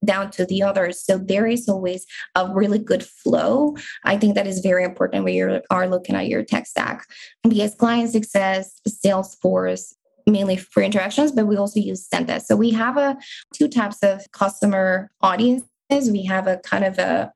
down 0.05 0.31
to 0.33 0.45
the 0.47 0.63
others. 0.63 1.05
So 1.05 1.19
there 1.19 1.47
is 1.47 1.69
always 1.69 2.07
a 2.35 2.53
really 2.53 2.79
good 2.79 3.05
flow. 3.05 3.77
I 4.05 4.17
think 4.17 4.35
that 4.35 4.47
is 4.47 4.61
very 4.61 4.85
important 4.85 5.25
when 5.25 5.35
you 5.35 5.61
are 5.71 5.89
looking 5.89 6.17
at 6.17 6.29
your 6.29 6.43
tech 6.45 6.67
stack. 6.67 7.07
Because 7.43 7.75
client 7.75 8.11
success, 8.11 8.81
Salesforce, 8.89 9.95
mainly 10.27 10.57
for 10.57 10.83
interactions, 10.83 11.33
but 11.33 11.47
we 11.47 11.57
also 11.57 11.81
use 11.81 12.09
Zendesk. 12.09 12.43
So 12.43 12.57
we 12.57 12.71
have 12.71 12.97
a 12.97 13.17
two 13.53 13.69
types 13.69 13.99
of 14.03 14.31
customer 14.33 15.11
audiences. 15.21 15.69
We 16.11 16.25
have 16.25 16.47
a 16.47 16.59
kind 16.59 16.85
of 16.85 16.99
a 16.99 17.33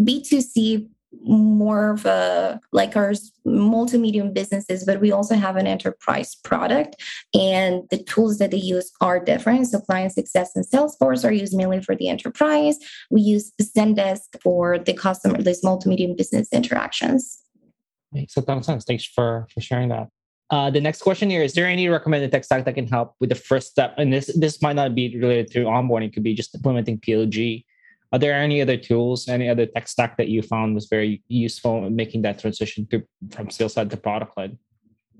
B2C 0.00 0.88
more 1.22 1.90
of 1.90 2.06
a 2.06 2.60
like 2.72 2.96
our 2.96 3.12
multi-medium 3.44 4.32
businesses 4.32 4.84
but 4.84 5.00
we 5.00 5.12
also 5.12 5.34
have 5.34 5.56
an 5.56 5.66
enterprise 5.66 6.34
product. 6.34 6.96
And 7.34 7.82
the 7.90 8.02
tools 8.02 8.38
that 8.38 8.50
they 8.50 8.56
use 8.58 8.90
are 9.00 9.18
different. 9.18 9.66
So 9.68 9.80
client 9.80 10.12
success 10.12 10.54
and 10.54 10.66
salesforce 10.66 11.24
are 11.24 11.32
used 11.32 11.54
mainly 11.54 11.80
for 11.80 11.94
the 11.94 12.08
enterprise. 12.08 12.76
We 13.10 13.20
use 13.20 13.52
zendesk 13.60 14.40
for 14.42 14.78
the 14.78 14.92
customer 14.92 15.42
this 15.42 15.62
multi-medium 15.62 16.16
business 16.16 16.48
interactions. 16.52 17.42
Makes 18.12 18.36
a 18.36 18.42
ton 18.42 18.58
of 18.58 18.64
sense. 18.64 18.84
Thanks 18.84 19.04
for 19.04 19.46
for 19.52 19.60
sharing 19.60 19.88
that. 19.90 20.08
Uh, 20.48 20.70
the 20.70 20.80
next 20.80 21.02
question 21.02 21.28
here 21.28 21.42
is 21.42 21.54
there 21.54 21.66
any 21.66 21.88
recommended 21.88 22.30
tech 22.30 22.44
stack 22.44 22.64
that 22.64 22.74
can 22.74 22.86
help 22.86 23.14
with 23.20 23.28
the 23.28 23.34
first 23.34 23.68
step? 23.68 23.94
And 23.98 24.12
this 24.12 24.26
this 24.38 24.62
might 24.62 24.76
not 24.76 24.94
be 24.94 25.18
related 25.18 25.50
to 25.52 25.64
onboarding, 25.64 26.06
it 26.06 26.14
could 26.14 26.22
be 26.22 26.34
just 26.34 26.54
implementing 26.54 27.00
PLG. 27.00 27.64
Are 28.12 28.18
there 28.18 28.34
any 28.34 28.62
other 28.62 28.76
tools, 28.76 29.28
any 29.28 29.48
other 29.48 29.66
tech 29.66 29.88
stack 29.88 30.16
that 30.16 30.28
you 30.28 30.42
found 30.42 30.74
was 30.74 30.86
very 30.86 31.22
useful 31.28 31.86
in 31.86 31.96
making 31.96 32.22
that 32.22 32.38
transition 32.38 32.86
to 32.90 33.02
from 33.30 33.50
sales 33.50 33.74
side 33.74 33.90
to 33.90 33.96
product 33.96 34.36
led? 34.36 34.56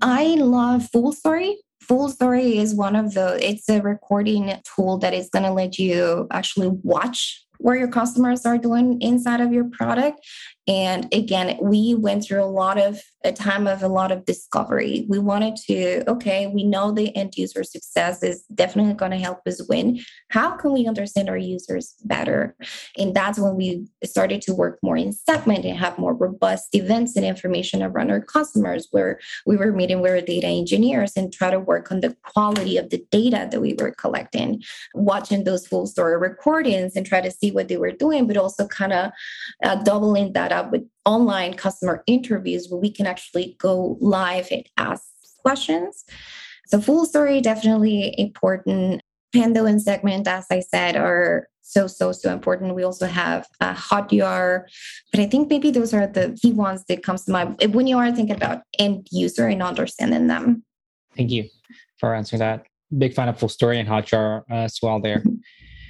I 0.01 0.35
love 0.35 0.89
FullStory. 0.91 1.55
Full 1.81 2.09
Story 2.09 2.57
is 2.57 2.75
one 2.75 2.95
of 2.95 3.13
the, 3.13 3.37
it's 3.41 3.69
a 3.69 3.81
recording 3.81 4.53
tool 4.63 4.97
that 4.99 5.13
is 5.13 5.29
going 5.29 5.43
to 5.43 5.51
let 5.51 5.77
you 5.79 6.27
actually 6.31 6.69
watch 6.83 7.45
where 7.59 7.77
your 7.77 7.87
customers 7.87 8.45
are 8.45 8.57
doing 8.57 9.01
inside 9.01 9.41
of 9.41 9.53
your 9.53 9.65
product. 9.65 10.19
And 10.67 11.11
again, 11.13 11.57
we 11.61 11.95
went 11.95 12.25
through 12.25 12.43
a 12.43 12.45
lot 12.45 12.77
of 12.77 13.01
a 13.23 13.31
time 13.31 13.67
of 13.67 13.83
a 13.83 13.87
lot 13.87 14.11
of 14.11 14.25
discovery. 14.25 15.05
We 15.09 15.19
wanted 15.19 15.57
to, 15.67 16.09
okay, 16.09 16.47
we 16.47 16.63
know 16.63 16.91
the 16.91 17.13
end 17.15 17.33
user 17.35 17.63
success 17.63 18.23
is 18.23 18.43
definitely 18.53 18.93
going 18.93 19.11
to 19.11 19.17
help 19.17 19.39
us 19.45 19.67
win. 19.67 19.99
How 20.29 20.55
can 20.55 20.71
we 20.71 20.87
understand 20.87 21.29
our 21.29 21.37
users 21.37 21.95
better? 22.05 22.55
And 22.97 23.13
that's 23.13 23.37
when 23.37 23.55
we 23.55 23.87
started 24.03 24.41
to 24.43 24.53
work 24.53 24.79
more 24.81 24.95
in 24.95 25.11
segment 25.11 25.65
and 25.65 25.77
have 25.77 25.97
more 25.97 26.13
robust 26.13 26.73
events 26.73 27.17
and 27.17 27.25
information 27.25 27.83
around 27.83 28.11
our 28.11 28.21
customers, 28.21 28.87
where 28.91 29.19
we 29.45 29.57
were 29.57 29.73
meeting 29.73 29.99
with 29.99 30.11
our 30.11 30.21
data 30.21 30.47
engineers 30.47 31.13
and 31.17 31.33
try 31.33 31.49
to 31.49 31.59
work 31.59 31.91
on 31.91 32.01
the 32.01 32.15
quality 32.23 32.77
of 32.77 32.89
the 32.91 33.03
data 33.11 33.47
that 33.51 33.61
we 33.61 33.75
were 33.79 33.91
collecting, 33.91 34.61
watching 34.93 35.43
those 35.43 35.67
FullStory 35.67 36.19
recordings 36.21 36.95
and 36.95 37.05
try 37.05 37.19
to 37.19 37.31
see 37.31 37.51
what 37.51 37.67
they 37.67 37.77
were 37.77 37.91
doing, 37.91 38.27
but 38.27 38.37
also 38.37 38.67
kind 38.67 38.93
of 38.93 39.11
uh, 39.63 39.75
doubling 39.83 40.33
that 40.33 40.51
up 40.57 40.71
with 40.71 40.83
online 41.05 41.53
customer 41.53 42.03
interviews 42.07 42.67
where 42.69 42.79
we 42.79 42.91
can 42.91 43.05
actually 43.05 43.55
go 43.59 43.97
live 44.01 44.47
and 44.51 44.65
ask 44.77 45.03
questions. 45.41 46.03
So, 46.67 46.79
FullStory 46.79 47.41
definitely 47.41 48.13
important. 48.17 49.01
Pendo 49.35 49.69
and 49.69 49.81
segment, 49.81 50.27
as 50.27 50.47
I 50.49 50.61
said, 50.61 50.95
are 50.95 51.49
so 51.61 51.85
so 51.85 52.13
so 52.13 52.31
important. 52.31 52.75
We 52.75 52.83
also 52.83 53.07
have 53.07 53.45
uh, 53.59 53.73
Hotjar, 53.73 54.63
but 55.11 55.19
I 55.19 55.25
think 55.27 55.49
maybe 55.49 55.69
those 55.69 55.93
are 55.93 56.07
the 56.07 56.37
key 56.41 56.53
ones 56.53 56.85
that 56.87 57.03
comes 57.03 57.25
to 57.25 57.31
mind 57.31 57.73
when 57.73 57.87
you 57.87 57.97
are 57.97 58.11
thinking 58.11 58.35
about 58.35 58.61
end 58.79 59.07
user 59.11 59.47
and 59.47 59.61
understanding 59.61 60.27
them. 60.27 60.63
Thank 61.15 61.31
you 61.31 61.49
for 61.99 62.15
answering 62.15 62.39
that. 62.39 62.65
Big 62.97 63.13
fan 63.13 63.27
of 63.27 63.37
FullStory 63.37 63.79
and 63.79 63.87
Hotjar 63.87 64.43
uh, 64.49 64.53
as 64.53 64.79
well. 64.81 65.01
There. 65.01 65.19
Mm-hmm. 65.19 65.35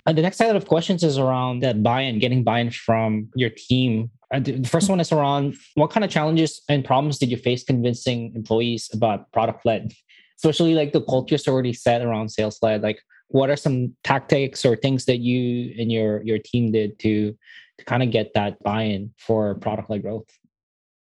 Uh, 0.08 0.13
the 0.13 0.22
next 0.22 0.38
set 0.38 0.56
of 0.56 0.65
questions 0.67 1.04
is 1.04 1.17
around 1.17 1.60
that 1.60 1.84
buy-in, 1.84 2.17
getting 2.17 2.41
buy-in 2.41 2.72
from 2.72 3.28
your 3.36 3.50
team. 3.50 4.10
Uh, 4.34 4.39
the 4.39 4.63
first 4.63 4.89
one 4.89 5.02
is 5.02 5.12
around 5.12 5.56
what 5.76 5.89
kind 5.91 6.06
of 6.06 6.10
challenges 6.10 6.62
and 6.70 6.86
problems 6.86 7.20
did 7.20 7.30
you 7.30 7.36
face 7.36 7.63
convincing 7.63 8.34
employees 8.34 8.89
about 8.93 9.30
product 9.34 9.65
led, 9.65 9.91
especially 10.38 10.74
like 10.74 10.93
the 10.93 11.02
culture's 11.02 11.46
already 11.46 11.74
set 11.74 12.02
around 12.02 12.30
sales 12.30 12.58
led. 12.62 12.82
Like, 12.82 13.02
what 13.28 13.50
are 13.50 13.58
some 13.58 13.93
tactics 14.06 14.65
or 14.65 14.78
things 14.78 15.04
that 15.06 15.17
you 15.17 15.76
and 15.78 15.91
your 15.91 16.24
your 16.24 16.39
team 16.39 16.72
did 16.72 16.98
to 17.00 17.36
to 17.78 17.86
kind 17.86 18.02
of 18.02 18.10
get 18.10 18.34
that 18.34 18.63
buy-in 18.63 19.13
for 19.17 19.56
product 19.56 19.89
led 19.89 20.04
growth? 20.04 20.30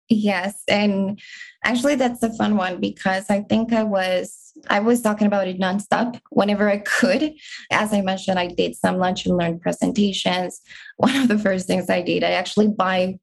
Yes. 0.08 0.62
And 0.68 1.20
actually 1.64 1.94
that's 1.94 2.22
a 2.22 2.32
fun 2.34 2.56
one 2.56 2.80
because 2.80 3.30
I 3.30 3.42
think 3.42 3.72
I 3.72 3.84
was 3.84 4.45
I 4.68 4.80
was 4.80 5.02
talking 5.02 5.26
about 5.26 5.48
it 5.48 5.58
nonstop 5.60 6.20
whenever 6.30 6.68
I 6.68 6.78
could. 6.78 7.34
As 7.70 7.92
I 7.92 8.00
mentioned, 8.00 8.38
I 8.38 8.48
did 8.48 8.76
some 8.76 8.98
lunch 8.98 9.26
and 9.26 9.36
learn 9.36 9.60
presentations. 9.60 10.60
One 10.96 11.16
of 11.16 11.28
the 11.28 11.38
first 11.38 11.66
things 11.66 11.90
I 11.90 12.02
did, 12.02 12.24
I 12.24 12.32
actually 12.32 12.68
buy 12.68 13.18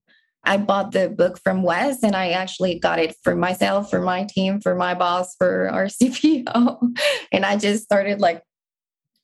I 0.46 0.58
bought 0.58 0.92
the 0.92 1.10
book 1.10 1.40
from 1.42 1.64
Wes 1.64 2.04
and 2.04 2.16
I 2.16 2.32
actually 2.32 2.78
got 2.78 3.00
it 3.00 3.16
for 3.24 3.34
myself, 3.36 3.90
for 3.90 4.02
my 4.02 4.26
team, 4.26 4.60
for 4.60 4.76
my 4.76 4.94
boss, 4.94 5.36
for 5.38 5.70
our 5.70 5.86
CPO. 5.88 6.98
And 7.32 7.46
I 7.46 7.56
just 7.56 7.84
started 7.84 8.20
like 8.20 8.44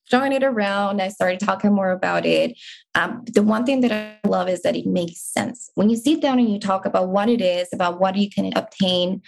showing 0.09 0.31
it 0.31 0.43
around. 0.43 1.01
I 1.01 1.09
started 1.09 1.39
talking 1.39 1.73
more 1.73 1.91
about 1.91 2.25
it. 2.25 2.57
Um, 2.95 3.23
the 3.25 3.43
one 3.43 3.65
thing 3.65 3.81
that 3.81 3.91
I 3.91 4.27
love 4.27 4.49
is 4.49 4.61
that 4.63 4.75
it 4.75 4.85
makes 4.85 5.21
sense. 5.21 5.69
When 5.75 5.89
you 5.89 5.97
sit 5.97 6.21
down 6.21 6.39
and 6.39 6.49
you 6.49 6.59
talk 6.59 6.85
about 6.85 7.09
what 7.09 7.29
it 7.29 7.41
is, 7.41 7.67
about 7.73 7.99
what 7.99 8.15
you 8.15 8.29
can 8.29 8.51
obtain, 8.55 9.21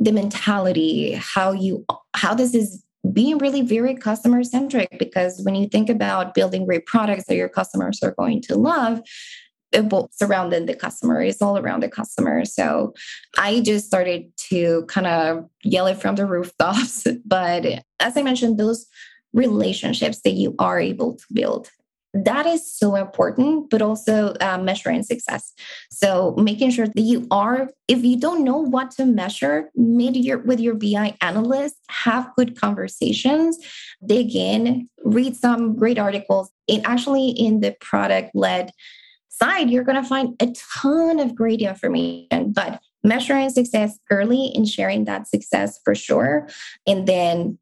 the 0.00 0.12
mentality, 0.12 1.12
how 1.12 1.52
you, 1.52 1.84
how 2.14 2.34
this 2.34 2.54
is 2.54 2.82
being 3.12 3.38
really 3.38 3.62
very 3.62 3.94
customer 3.94 4.42
centric. 4.42 4.98
Because 4.98 5.40
when 5.42 5.54
you 5.54 5.68
think 5.68 5.88
about 5.88 6.34
building 6.34 6.66
great 6.66 6.86
products 6.86 7.24
that 7.26 7.36
your 7.36 7.48
customers 7.48 8.02
are 8.02 8.14
going 8.18 8.42
to 8.42 8.56
love, 8.56 9.02
it 9.72 9.92
surrounded 10.12 10.66
the 10.66 10.74
customer 10.74 11.22
it's 11.22 11.40
all 11.40 11.56
around 11.56 11.80
the 11.80 11.88
customer 11.88 12.44
so 12.44 12.92
i 13.38 13.60
just 13.60 13.86
started 13.86 14.30
to 14.36 14.84
kind 14.88 15.06
of 15.06 15.48
yell 15.62 15.86
it 15.86 16.00
from 16.00 16.16
the 16.16 16.26
rooftops 16.26 17.06
but 17.24 17.64
as 18.00 18.16
i 18.16 18.22
mentioned 18.22 18.58
those 18.58 18.86
relationships 19.32 20.20
that 20.22 20.32
you 20.32 20.54
are 20.58 20.80
able 20.80 21.14
to 21.14 21.24
build 21.32 21.70
that 22.12 22.46
is 22.46 22.72
so 22.72 22.96
important 22.96 23.70
but 23.70 23.80
also 23.80 24.34
uh, 24.40 24.58
measuring 24.58 25.02
success 25.02 25.52
so 25.90 26.34
making 26.36 26.70
sure 26.70 26.86
that 26.86 27.02
you 27.02 27.26
are 27.30 27.70
if 27.88 28.04
you 28.04 28.18
don't 28.18 28.44
know 28.44 28.56
what 28.56 28.90
to 28.90 29.04
measure 29.06 29.70
meet 29.74 30.16
your 30.16 30.38
with 30.38 30.58
your 30.58 30.74
bi 30.74 31.14
analyst 31.20 31.76
have 31.88 32.30
good 32.36 32.58
conversations 32.60 33.58
dig 34.04 34.34
in 34.34 34.88
read 35.04 35.36
some 35.36 35.76
great 35.76 35.98
articles 35.98 36.50
and 36.68 36.84
actually 36.84 37.28
in 37.28 37.60
the 37.60 37.74
product 37.80 38.30
led 38.34 38.70
side 39.28 39.70
you're 39.70 39.84
going 39.84 40.02
to 40.02 40.08
find 40.08 40.34
a 40.42 40.52
ton 40.82 41.20
of 41.20 41.34
great 41.34 41.60
information 41.60 42.52
but 42.52 42.80
measuring 43.02 43.48
success 43.48 43.98
early 44.10 44.50
and 44.54 44.68
sharing 44.68 45.04
that 45.04 45.28
success 45.28 45.78
for 45.84 45.94
sure 45.94 46.48
and 46.86 47.06
then 47.06 47.56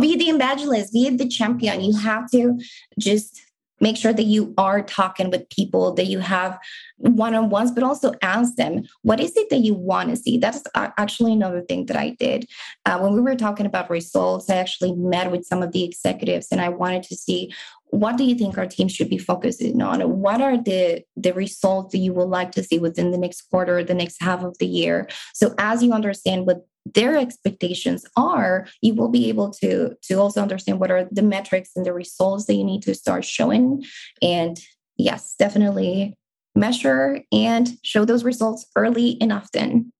be 0.00 0.16
the 0.16 0.30
evangelist, 0.30 0.92
be 0.92 1.10
the 1.10 1.28
champion. 1.28 1.82
You 1.82 1.96
have 1.98 2.30
to 2.30 2.58
just 2.98 3.42
make 3.82 3.96
sure 3.96 4.12
that 4.14 4.24
you 4.24 4.54
are 4.56 4.80
talking 4.80 5.28
with 5.28 5.50
people 5.50 5.92
that 5.94 6.06
you 6.06 6.20
have 6.20 6.58
one-on-ones 6.96 7.72
but 7.72 7.82
also 7.82 8.12
ask 8.22 8.54
them 8.54 8.84
what 9.02 9.20
is 9.20 9.36
it 9.36 9.50
that 9.50 9.58
you 9.58 9.74
want 9.74 10.08
to 10.08 10.16
see 10.16 10.38
that's 10.38 10.62
actually 10.74 11.32
another 11.32 11.60
thing 11.60 11.84
that 11.86 11.96
i 11.96 12.10
did. 12.10 12.48
Uh, 12.86 12.98
when 12.98 13.12
we 13.12 13.20
were 13.20 13.36
talking 13.36 13.66
about 13.66 13.90
results 13.90 14.48
i 14.48 14.56
actually 14.56 14.94
met 14.94 15.30
with 15.30 15.44
some 15.44 15.62
of 15.62 15.72
the 15.72 15.84
executives 15.84 16.48
and 16.50 16.60
i 16.60 16.68
wanted 16.68 17.02
to 17.02 17.16
see 17.16 17.52
what 17.92 18.16
do 18.16 18.24
you 18.24 18.34
think 18.34 18.56
our 18.56 18.66
team 18.66 18.88
should 18.88 19.10
be 19.10 19.18
focusing 19.18 19.82
on? 19.82 20.00
What 20.00 20.40
are 20.40 20.56
the 20.56 21.04
the 21.14 21.34
results 21.34 21.92
that 21.92 21.98
you 21.98 22.14
would 22.14 22.30
like 22.30 22.50
to 22.52 22.64
see 22.64 22.78
within 22.78 23.10
the 23.10 23.18
next 23.18 23.42
quarter 23.50 23.84
the 23.84 23.92
next 23.92 24.22
half 24.22 24.42
of 24.42 24.56
the 24.56 24.66
year? 24.66 25.08
So 25.34 25.54
as 25.58 25.82
you 25.82 25.92
understand 25.92 26.46
what 26.46 26.66
their 26.84 27.16
expectations 27.16 28.04
are 28.16 28.66
you 28.80 28.94
will 28.94 29.08
be 29.08 29.28
able 29.28 29.50
to 29.50 29.94
to 30.02 30.14
also 30.14 30.42
understand 30.42 30.80
what 30.80 30.90
are 30.90 31.06
the 31.10 31.22
metrics 31.22 31.70
and 31.76 31.86
the 31.86 31.92
results 31.92 32.46
that 32.46 32.54
you 32.54 32.64
need 32.64 32.82
to 32.82 32.94
start 32.94 33.24
showing. 33.24 33.84
And 34.20 34.58
yes 34.96 35.34
definitely 35.38 36.16
measure 36.54 37.22
and 37.32 37.78
show 37.82 38.04
those 38.04 38.24
results 38.24 38.66
early 38.76 39.16
and 39.20 39.32
often. 39.32 39.92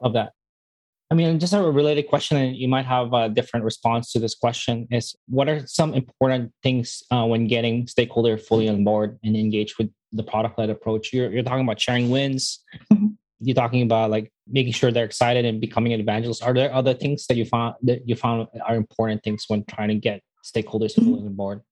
Of 0.00 0.12
that. 0.12 0.32
I 1.10 1.14
mean 1.14 1.38
just 1.38 1.52
a 1.52 1.62
related 1.62 2.08
question 2.08 2.36
and 2.36 2.56
you 2.56 2.68
might 2.68 2.86
have 2.86 3.12
a 3.12 3.28
different 3.28 3.64
response 3.64 4.12
to 4.12 4.18
this 4.18 4.34
question 4.34 4.88
is 4.90 5.14
what 5.28 5.48
are 5.48 5.66
some 5.66 5.94
important 5.94 6.52
things 6.62 7.02
uh, 7.10 7.24
when 7.24 7.46
getting 7.46 7.86
stakeholder 7.86 8.36
fully 8.36 8.68
on 8.68 8.84
board 8.84 9.18
and 9.24 9.36
engaged 9.36 9.78
with 9.78 9.90
the 10.12 10.22
product 10.22 10.58
led 10.58 10.70
approach? 10.70 11.12
You're, 11.12 11.30
you're 11.30 11.42
talking 11.42 11.64
about 11.64 11.80
sharing 11.80 12.10
wins 12.10 12.60
you're 13.40 13.54
talking 13.54 13.82
about 13.82 14.10
like 14.10 14.32
making 14.46 14.72
sure 14.72 14.90
they're 14.90 15.04
excited 15.04 15.44
and 15.44 15.60
becoming 15.60 15.92
an 15.92 16.00
evangelist 16.00 16.42
are 16.42 16.54
there 16.54 16.72
other 16.72 16.94
things 16.94 17.26
that 17.26 17.36
you 17.36 17.44
found 17.44 17.74
that 17.82 18.08
you 18.08 18.14
found 18.14 18.48
are 18.66 18.76
important 18.76 19.22
things 19.22 19.44
when 19.48 19.64
trying 19.64 19.88
to 19.88 19.94
get 19.94 20.22
stakeholders 20.44 20.94
mm-hmm. 20.94 21.14
on 21.14 21.34
board? 21.34 21.62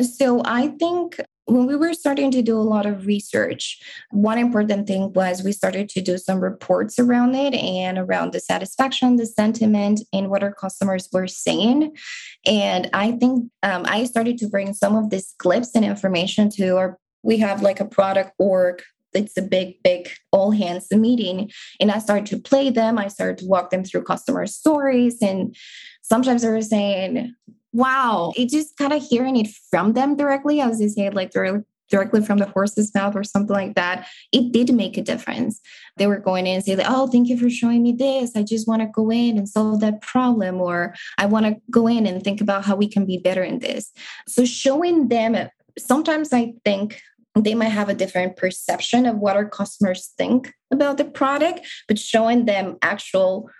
So 0.00 0.42
i 0.44 0.68
think 0.68 1.20
when 1.46 1.66
we 1.66 1.74
were 1.74 1.92
starting 1.92 2.30
to 2.30 2.42
do 2.42 2.56
a 2.56 2.62
lot 2.62 2.86
of 2.86 3.06
research 3.06 3.80
one 4.12 4.38
important 4.38 4.86
thing 4.86 5.12
was 5.12 5.42
we 5.42 5.52
started 5.52 5.88
to 5.90 6.00
do 6.00 6.16
some 6.16 6.40
reports 6.40 6.98
around 6.98 7.34
it 7.34 7.54
and 7.54 7.98
around 7.98 8.32
the 8.32 8.40
satisfaction 8.40 9.16
the 9.16 9.26
sentiment 9.26 10.00
and 10.12 10.30
what 10.30 10.42
our 10.42 10.54
customers 10.54 11.08
were 11.12 11.26
saying. 11.26 11.94
And 12.46 12.88
i 12.94 13.12
think 13.12 13.50
um, 13.62 13.82
i 13.86 14.04
started 14.04 14.38
to 14.38 14.48
bring 14.48 14.72
some 14.72 14.96
of 14.96 15.10
these 15.10 15.34
clips 15.38 15.74
and 15.74 15.84
information 15.84 16.48
to 16.50 16.76
our 16.76 16.98
we 17.22 17.36
have 17.38 17.62
like 17.62 17.80
a 17.80 17.84
product 17.84 18.32
org 18.38 18.82
it's 19.12 19.36
a 19.36 19.42
big, 19.42 19.82
big 19.82 20.08
all 20.32 20.50
hands 20.50 20.86
meeting. 20.90 21.50
And 21.80 21.90
I 21.90 21.98
started 21.98 22.26
to 22.26 22.38
play 22.38 22.70
them. 22.70 22.98
I 22.98 23.08
started 23.08 23.38
to 23.38 23.46
walk 23.46 23.70
them 23.70 23.84
through 23.84 24.04
customer 24.04 24.46
stories. 24.46 25.18
And 25.20 25.56
sometimes 26.02 26.42
they 26.42 26.48
were 26.48 26.62
saying, 26.62 27.34
wow, 27.72 28.32
it 28.36 28.48
just 28.48 28.76
kind 28.76 28.92
of 28.92 29.02
hearing 29.02 29.36
it 29.36 29.48
from 29.70 29.92
them 29.92 30.16
directly, 30.16 30.60
as 30.60 30.78
they 30.78 30.88
say, 30.88 31.10
like 31.10 31.32
directly 31.32 32.22
from 32.22 32.38
the 32.38 32.46
horse's 32.46 32.94
mouth 32.94 33.16
or 33.16 33.24
something 33.24 33.54
like 33.54 33.74
that, 33.74 34.06
it 34.32 34.52
did 34.52 34.72
make 34.74 34.96
a 34.96 35.02
difference. 35.02 35.60
They 35.96 36.06
were 36.06 36.18
going 36.18 36.46
in 36.46 36.54
and 36.54 36.64
say, 36.64 36.76
like, 36.76 36.86
oh, 36.88 37.06
thank 37.08 37.28
you 37.28 37.36
for 37.36 37.50
showing 37.50 37.82
me 37.82 37.92
this. 37.92 38.34
I 38.36 38.42
just 38.42 38.66
want 38.66 38.82
to 38.82 38.88
go 38.88 39.10
in 39.10 39.38
and 39.38 39.48
solve 39.48 39.80
that 39.80 40.00
problem, 40.00 40.60
or 40.60 40.94
I 41.18 41.26
want 41.26 41.46
to 41.46 41.56
go 41.70 41.86
in 41.86 42.06
and 42.06 42.22
think 42.22 42.40
about 42.40 42.64
how 42.64 42.76
we 42.76 42.88
can 42.88 43.06
be 43.06 43.18
better 43.18 43.42
in 43.42 43.58
this. 43.58 43.92
So 44.28 44.44
showing 44.44 45.08
them 45.08 45.36
sometimes 45.78 46.32
I 46.32 46.54
think 46.64 47.00
they 47.34 47.54
might 47.54 47.68
have 47.68 47.88
a 47.88 47.94
different 47.94 48.36
perception 48.36 49.06
of 49.06 49.16
what 49.16 49.36
our 49.36 49.48
customers 49.48 50.12
think 50.18 50.52
about 50.72 50.98
the 50.98 51.04
product, 51.04 51.66
but 51.86 51.98
showing 51.98 52.44
them 52.44 52.76
actual 52.82 53.50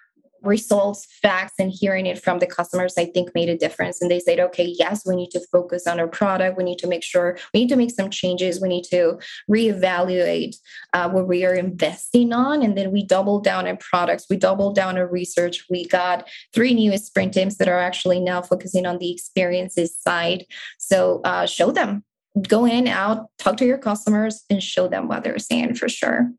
results, 0.43 1.07
facts, 1.23 1.55
and 1.59 1.71
hearing 1.71 2.07
it 2.07 2.23
from 2.23 2.39
the 2.39 2.47
customers, 2.47 2.95
I 2.97 3.07
think 3.07 3.35
made 3.35 3.49
a 3.49 3.57
difference. 3.57 4.01
And 4.01 4.11
they 4.11 4.21
said, 4.21 4.41
okay, 4.41 4.75
yes, 4.79 5.03
we 5.07 5.17
need 5.17 5.31
to 5.33 5.41
focus 5.53 5.87
on 5.87 6.01
our 6.01 6.09
product. 6.09 6.57
We 6.57 6.65
need 6.65 6.79
to 6.79 6.87
make 6.87 7.03
sure 7.03 7.39
we 7.53 7.61
need 7.61 7.69
to 7.69 7.77
make 7.77 7.91
some 7.91 8.11
changes. 8.11 8.61
We 8.61 8.69
need 8.69 8.85
to 8.85 9.19
reevaluate 9.51 10.57
uh, 10.93 11.11
what 11.11 11.29
we 11.29 11.45
are 11.45 11.55
investing 11.55 12.33
on. 12.33 12.63
And 12.63 12.77
then 12.77 12.91
we 12.91 13.05
doubled 13.05 13.45
down 13.45 13.67
on 13.67 13.77
products. 13.77 14.27
We 14.31 14.37
doubled 14.37 14.77
down 14.77 14.99
on 14.99 15.11
research. 15.11 15.65
We 15.69 15.87
got 15.87 16.29
three 16.55 16.75
new 16.75 16.97
sprint 16.97 17.35
teams 17.35 17.57
that 17.59 17.69
are 17.69 17.79
actually 17.79 18.21
now 18.21 18.43
focusing 18.43 18.87
on 18.87 18.99
the 18.99 19.13
experiences 19.13 19.97
side. 19.97 20.47
So 20.79 21.21
uh, 21.25 21.47
show 21.47 21.71
them. 21.71 22.05
Go 22.47 22.67
in, 22.67 22.87
out, 22.87 23.27
talk 23.39 23.57
to 23.59 23.67
your 23.67 23.79
customers, 23.79 24.45
and 24.49 24.63
show 24.63 24.89
them 24.89 25.09
what 25.09 25.25
they're 25.25 25.39
saying 25.39 25.75
for 25.75 25.89
sure. 25.89 26.31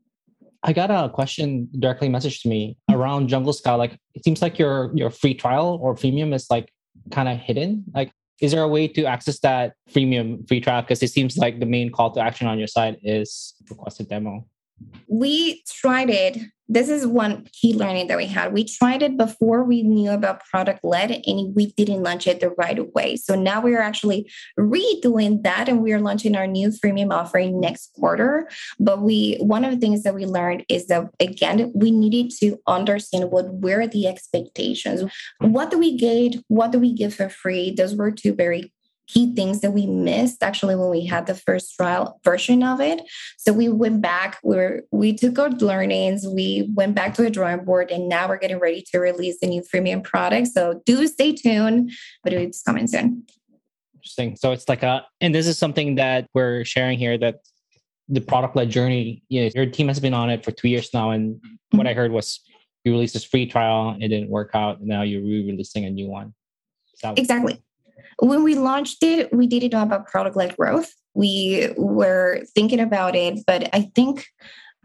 I 0.62 0.72
got 0.72 0.90
a 0.90 1.08
question 1.08 1.68
directly 1.78 2.08
messaged 2.08 2.42
to 2.42 2.48
me 2.48 2.76
mm-hmm. 2.90 3.00
around 3.00 3.28
Jungle 3.28 3.52
Scout. 3.52 3.78
Like, 3.78 3.98
it 4.14 4.24
seems 4.24 4.40
like 4.40 4.58
your 4.58 4.90
your 4.94 5.10
free 5.10 5.34
trial 5.34 5.78
or 5.82 5.94
freemium 5.94 6.34
is 6.34 6.46
like 6.50 6.72
kind 7.10 7.28
of 7.28 7.38
hidden. 7.38 7.84
Like, 7.94 8.12
is 8.40 8.52
there 8.52 8.62
a 8.62 8.68
way 8.68 8.88
to 8.88 9.04
access 9.04 9.38
that 9.40 9.74
freemium 9.90 10.46
free 10.48 10.60
trial? 10.60 10.82
Because 10.82 11.02
it 11.02 11.10
seems 11.10 11.36
like 11.36 11.60
the 11.60 11.66
main 11.66 11.90
call 11.90 12.10
to 12.12 12.20
action 12.20 12.46
on 12.46 12.58
your 12.58 12.68
site 12.68 12.98
is 13.02 13.54
request 13.68 14.00
a 14.00 14.04
demo 14.04 14.46
we 15.08 15.62
tried 15.66 16.10
it. 16.10 16.38
This 16.68 16.88
is 16.88 17.06
one 17.06 17.46
key 17.52 17.74
learning 17.74 18.06
that 18.06 18.16
we 18.16 18.24
had. 18.24 18.54
We 18.54 18.64
tried 18.64 19.02
it 19.02 19.18
before 19.18 19.62
we 19.62 19.82
knew 19.82 20.10
about 20.10 20.44
product 20.46 20.80
led 20.82 21.10
and 21.26 21.54
we 21.54 21.66
didn't 21.72 22.02
launch 22.02 22.26
it 22.26 22.40
the 22.40 22.50
right 22.50 22.94
way. 22.94 23.16
So 23.16 23.34
now 23.34 23.60
we 23.60 23.74
are 23.74 23.82
actually 23.82 24.30
redoing 24.58 25.42
that 25.42 25.68
and 25.68 25.82
we 25.82 25.92
are 25.92 26.00
launching 26.00 26.34
our 26.34 26.46
new 26.46 26.68
freemium 26.70 27.12
offering 27.12 27.60
next 27.60 27.92
quarter. 27.98 28.48
But 28.80 29.02
we 29.02 29.36
one 29.40 29.66
of 29.66 29.72
the 29.72 29.78
things 29.78 30.02
that 30.04 30.14
we 30.14 30.24
learned 30.24 30.64
is 30.70 30.86
that 30.86 31.10
again, 31.20 31.72
we 31.74 31.90
needed 31.90 32.32
to 32.38 32.58
understand 32.66 33.30
what 33.30 33.52
were 33.52 33.86
the 33.86 34.06
expectations. 34.08 35.02
What 35.40 35.70
do 35.70 35.78
we 35.78 35.98
get? 35.98 36.42
What 36.48 36.70
do 36.72 36.78
we 36.78 36.94
give 36.94 37.14
for 37.14 37.28
free? 37.28 37.74
Those 37.74 37.94
were 37.94 38.12
two 38.12 38.32
very 38.32 38.72
key 39.08 39.34
things 39.34 39.60
that 39.60 39.72
we 39.72 39.86
missed 39.86 40.42
actually 40.42 40.76
when 40.76 40.90
we 40.90 41.04
had 41.04 41.26
the 41.26 41.34
first 41.34 41.74
trial 41.74 42.20
version 42.24 42.62
of 42.62 42.80
it. 42.80 43.02
So 43.36 43.52
we 43.52 43.68
went 43.68 44.00
back, 44.00 44.38
we 44.42 44.56
were, 44.56 44.84
we 44.90 45.14
took 45.14 45.38
our 45.38 45.50
learnings, 45.50 46.26
we 46.26 46.68
went 46.74 46.94
back 46.94 47.14
to 47.14 47.26
a 47.26 47.30
drawing 47.30 47.64
board, 47.64 47.90
and 47.90 48.08
now 48.08 48.28
we're 48.28 48.38
getting 48.38 48.58
ready 48.58 48.84
to 48.92 48.98
release 48.98 49.38
the 49.40 49.46
new 49.46 49.62
freemium 49.62 50.02
product. 50.02 50.48
So 50.48 50.82
do 50.86 51.06
stay 51.06 51.32
tuned, 51.32 51.92
but 52.22 52.32
it's 52.32 52.62
coming 52.62 52.86
soon. 52.86 53.24
Interesting. 53.94 54.36
So 54.36 54.52
it's 54.52 54.68
like 54.68 54.82
a, 54.82 55.04
and 55.20 55.34
this 55.34 55.46
is 55.46 55.58
something 55.58 55.96
that 55.96 56.28
we're 56.34 56.64
sharing 56.64 56.98
here 56.98 57.18
that 57.18 57.40
the 58.08 58.20
product 58.20 58.56
led 58.56 58.70
journey, 58.70 59.22
you 59.28 59.42
know, 59.42 59.50
your 59.54 59.66
team 59.66 59.88
has 59.88 60.00
been 60.00 60.14
on 60.14 60.30
it 60.30 60.44
for 60.44 60.50
two 60.50 60.68
years 60.68 60.90
now. 60.92 61.10
And 61.10 61.36
mm-hmm. 61.36 61.78
what 61.78 61.86
I 61.86 61.94
heard 61.94 62.12
was 62.12 62.40
you 62.84 62.92
released 62.92 63.14
this 63.14 63.24
free 63.24 63.46
trial, 63.46 63.96
it 64.00 64.08
didn't 64.08 64.28
work 64.28 64.50
out. 64.54 64.78
And 64.78 64.88
now 64.88 65.02
you're 65.02 65.22
re 65.22 65.46
releasing 65.46 65.84
a 65.84 65.90
new 65.90 66.08
one. 66.08 66.34
exactly. 67.16 67.62
When 68.22 68.44
we 68.44 68.54
launched 68.54 69.02
it, 69.02 69.32
we 69.32 69.48
did 69.48 69.64
it 69.64 69.74
about 69.74 70.06
product 70.06 70.36
led 70.36 70.56
growth. 70.56 70.94
We 71.12 71.74
were 71.76 72.44
thinking 72.54 72.78
about 72.78 73.16
it, 73.16 73.40
but 73.48 73.68
I 73.72 73.90
think 73.96 74.26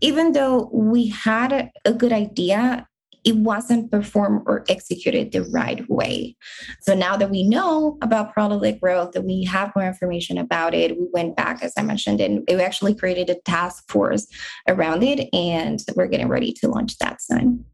even 0.01 0.31
though 0.31 0.71
we 0.73 1.09
had 1.09 1.69
a 1.85 1.93
good 1.93 2.11
idea, 2.11 2.87
it 3.23 3.35
wasn't 3.35 3.91
performed 3.91 4.41
or 4.47 4.65
executed 4.69 5.31
the 5.31 5.43
right 5.43 5.87
way. 5.87 6.35
So 6.81 6.95
now 6.95 7.15
that 7.15 7.29
we 7.29 7.47
know 7.47 7.99
about 8.01 8.33
product 8.33 8.63
led 8.63 8.81
growth, 8.81 9.11
that 9.11 9.23
we 9.23 9.43
have 9.43 9.71
more 9.75 9.85
information 9.85 10.39
about 10.39 10.73
it, 10.73 10.97
we 10.97 11.05
went 11.13 11.35
back, 11.35 11.61
as 11.61 11.73
I 11.77 11.83
mentioned, 11.83 12.19
and 12.19 12.43
we 12.47 12.55
actually 12.55 12.95
created 12.95 13.29
a 13.29 13.39
task 13.41 13.87
force 13.87 14.25
around 14.67 15.03
it, 15.03 15.29
and 15.31 15.79
we're 15.95 16.07
getting 16.07 16.27
ready 16.27 16.53
to 16.53 16.69
launch 16.69 16.97
that 16.97 17.21
soon. 17.21 17.65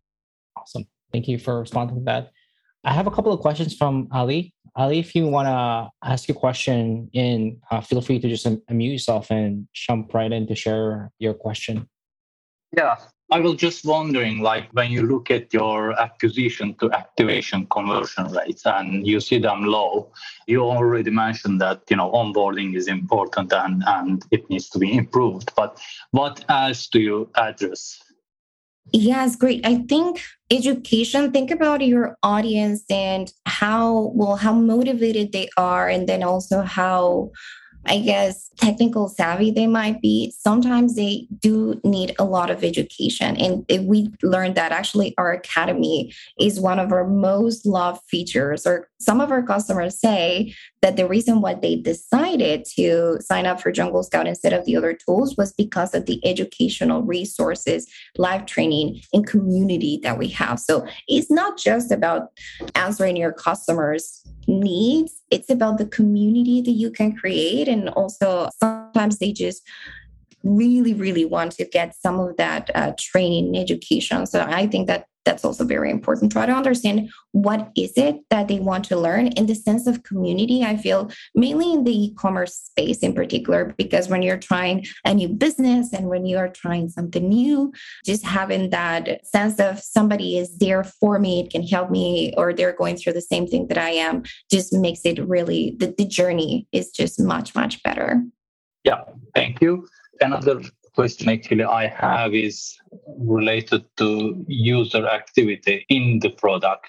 Awesome. 0.57 0.87
Thank 1.13 1.29
you 1.29 1.39
for 1.39 1.57
responding 1.57 1.99
to 1.99 2.03
that. 2.03 2.31
I 2.83 2.91
have 2.91 3.07
a 3.07 3.11
couple 3.11 3.31
of 3.31 3.39
questions 3.39 3.73
from 3.73 4.09
Ali. 4.11 4.52
Ali, 4.75 4.99
if 4.99 5.13
you 5.15 5.27
want 5.27 5.47
to 5.47 6.07
ask 6.07 6.29
a 6.29 6.33
question 6.33 7.09
in, 7.13 7.61
uh, 7.69 7.81
feel 7.81 8.01
free 8.01 8.19
to 8.19 8.27
just 8.27 8.45
unmute 8.45 8.93
yourself 8.93 9.29
and 9.29 9.67
jump 9.73 10.13
right 10.13 10.31
in 10.31 10.47
to 10.47 10.55
share 10.55 11.11
your 11.19 11.35
question. 11.35 11.87
Yeah, 12.75 12.95
I 13.31 13.39
was 13.39 13.55
just 13.55 13.85
wondering, 13.85 14.41
like 14.41 14.69
when 14.73 14.91
you 14.91 15.03
look 15.03 15.31
at 15.31 15.53
your 15.53 15.99
acquisition 15.99 16.75
to 16.75 16.91
activation 16.91 17.65
conversion 17.67 18.31
rates 18.31 18.65
and 18.65 19.07
you 19.07 19.19
see 19.19 19.39
them 19.39 19.63
low, 19.63 20.11
you 20.47 20.63
already 20.63 21.09
mentioned 21.09 21.61
that 21.61 21.81
you 21.89 21.95
know 21.95 22.11
onboarding 22.11 22.75
is 22.75 22.87
important 22.87 23.53
and 23.53 23.83
and 23.87 24.23
it 24.31 24.49
needs 24.49 24.69
to 24.69 24.79
be 24.79 24.95
improved. 24.95 25.51
But 25.55 25.79
what 26.11 26.45
else 26.49 26.87
do 26.87 26.99
you 26.99 27.29
address 27.35 28.02
Yes, 28.91 29.35
great. 29.35 29.65
I 29.65 29.83
think 29.87 30.21
education, 30.51 31.31
think 31.31 31.49
about 31.51 31.81
your 31.81 32.17
audience 32.21 32.83
and 32.89 33.31
how 33.45 34.11
well 34.13 34.35
how 34.35 34.53
motivated 34.53 35.31
they 35.31 35.49
are 35.57 35.87
and 35.87 36.07
then 36.07 36.21
also 36.23 36.61
how 36.61 37.31
I 37.85 37.99
guess, 37.99 38.49
technical 38.57 39.09
savvy 39.09 39.51
they 39.51 39.67
might 39.67 40.01
be, 40.01 40.33
sometimes 40.39 40.95
they 40.95 41.27
do 41.39 41.81
need 41.83 42.15
a 42.17 42.23
lot 42.23 42.49
of 42.49 42.63
education. 42.63 43.35
And 43.35 43.65
we 43.89 44.09
learned 44.23 44.55
that 44.55 44.71
actually 44.71 45.13
our 45.17 45.33
academy 45.33 46.13
is 46.39 46.61
one 46.61 46.79
of 46.79 46.93
our 46.93 47.05
most 47.05 47.65
loved 47.65 48.01
features, 48.07 48.65
or 48.65 48.87
some 49.03 49.21
of 49.21 49.31
our 49.31 49.43
customers 49.43 49.99
say 49.99 50.55
that 50.81 50.95
the 50.95 51.07
reason 51.07 51.41
why 51.41 51.53
they 51.53 51.75
decided 51.75 52.65
to 52.75 53.17
sign 53.21 53.45
up 53.45 53.61
for 53.61 53.71
Jungle 53.71 54.03
Scout 54.03 54.27
instead 54.27 54.53
of 54.53 54.65
the 54.65 54.75
other 54.75 54.93
tools 54.93 55.35
was 55.37 55.53
because 55.53 55.93
of 55.93 56.05
the 56.05 56.25
educational 56.25 57.03
resources, 57.03 57.87
live 58.17 58.45
training, 58.45 59.01
and 59.13 59.27
community 59.27 59.99
that 60.03 60.17
we 60.17 60.27
have. 60.29 60.59
So 60.59 60.87
it's 61.07 61.31
not 61.31 61.57
just 61.57 61.91
about 61.91 62.29
answering 62.75 63.17
your 63.17 63.33
customers' 63.33 64.21
needs, 64.47 65.21
it's 65.31 65.49
about 65.49 65.77
the 65.77 65.85
community 65.85 66.61
that 66.61 66.71
you 66.71 66.91
can 66.91 67.15
create. 67.15 67.67
And 67.67 67.89
also, 67.89 68.49
sometimes 68.59 69.19
they 69.19 69.31
just 69.31 69.63
really, 70.43 70.93
really 70.93 71.25
want 71.25 71.53
to 71.53 71.65
get 71.65 71.95
some 71.95 72.19
of 72.19 72.35
that 72.37 72.69
uh, 72.75 72.91
training 72.99 73.57
education. 73.57 74.25
So 74.25 74.41
I 74.41 74.67
think 74.67 74.87
that 74.87 75.07
that's 75.25 75.45
also 75.45 75.63
very 75.63 75.89
important. 75.89 76.31
Try 76.31 76.45
to 76.45 76.51
understand 76.51 77.09
what 77.33 77.71
is 77.75 77.93
it 77.97 78.17
that 78.29 78.47
they 78.47 78.59
want 78.59 78.85
to 78.85 78.97
learn 78.97 79.27
in 79.27 79.47
the 79.47 79.55
sense 79.55 79.87
of 79.87 80.03
community 80.03 80.63
i 80.63 80.77
feel 80.77 81.09
mainly 81.33 81.73
in 81.73 81.83
the 81.83 82.05
e-commerce 82.05 82.53
space 82.53 82.99
in 82.99 83.13
particular 83.13 83.73
because 83.75 84.07
when 84.07 84.21
you're 84.21 84.37
trying 84.37 84.85
a 85.05 85.13
new 85.13 85.27
business 85.27 85.91
and 85.93 86.07
when 86.07 86.25
you 86.25 86.37
are 86.37 86.47
trying 86.47 86.87
something 86.87 87.27
new 87.27 87.73
just 88.05 88.23
having 88.23 88.69
that 88.69 89.25
sense 89.25 89.59
of 89.59 89.79
somebody 89.79 90.37
is 90.37 90.57
there 90.59 90.83
for 90.83 91.17
me 91.17 91.39
it 91.39 91.49
can 91.49 91.63
help 91.63 91.89
me 91.89 92.33
or 92.37 92.53
they're 92.53 92.75
going 92.75 92.95
through 92.95 93.13
the 93.13 93.21
same 93.21 93.47
thing 93.47 93.67
that 93.67 93.79
i 93.79 93.89
am 93.89 94.23
just 94.51 94.71
makes 94.71 95.01
it 95.03 95.19
really 95.27 95.75
the, 95.79 95.93
the 95.97 96.05
journey 96.05 96.67
is 96.71 96.91
just 96.91 97.19
much 97.19 97.55
much 97.55 97.81
better. 97.83 98.23
Yeah 98.83 99.01
thank 99.35 99.61
you. 99.61 99.87
Another 100.21 100.61
question 100.93 101.29
actually 101.29 101.63
I 101.63 101.87
have 101.87 102.33
is 102.33 102.77
related 103.17 103.85
to 103.97 104.43
user 104.47 105.07
activity 105.07 105.85
in 105.89 106.19
the 106.19 106.29
product. 106.29 106.87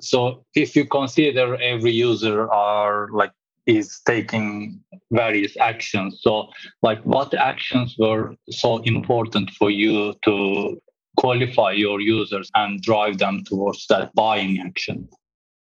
So 0.00 0.44
if 0.54 0.76
you 0.76 0.84
consider 0.86 1.56
every 1.56 1.92
user 1.92 2.50
are 2.50 3.08
like 3.12 3.32
is 3.66 4.00
taking 4.06 4.80
various 5.10 5.56
actions. 5.56 6.20
So 6.20 6.48
like 6.82 7.00
what 7.02 7.34
actions 7.34 7.96
were 7.98 8.34
so 8.50 8.78
important 8.78 9.50
for 9.50 9.70
you 9.70 10.14
to 10.24 10.80
qualify 11.16 11.72
your 11.72 12.00
users 12.00 12.50
and 12.54 12.80
drive 12.82 13.18
them 13.18 13.42
towards 13.44 13.86
that 13.86 14.14
buying 14.14 14.60
action? 14.60 15.08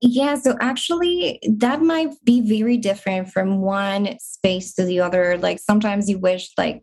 Yeah, 0.01 0.35
so 0.35 0.55
actually, 0.61 1.41
that 1.57 1.81
might 1.81 2.13
be 2.23 2.39
very 2.39 2.77
different 2.77 3.31
from 3.31 3.59
one 3.59 4.17
space 4.19 4.73
to 4.75 4.85
the 4.85 5.01
other. 5.01 5.37
Like 5.37 5.59
sometimes 5.59 6.09
you 6.09 6.17
wish 6.17 6.51
like 6.57 6.81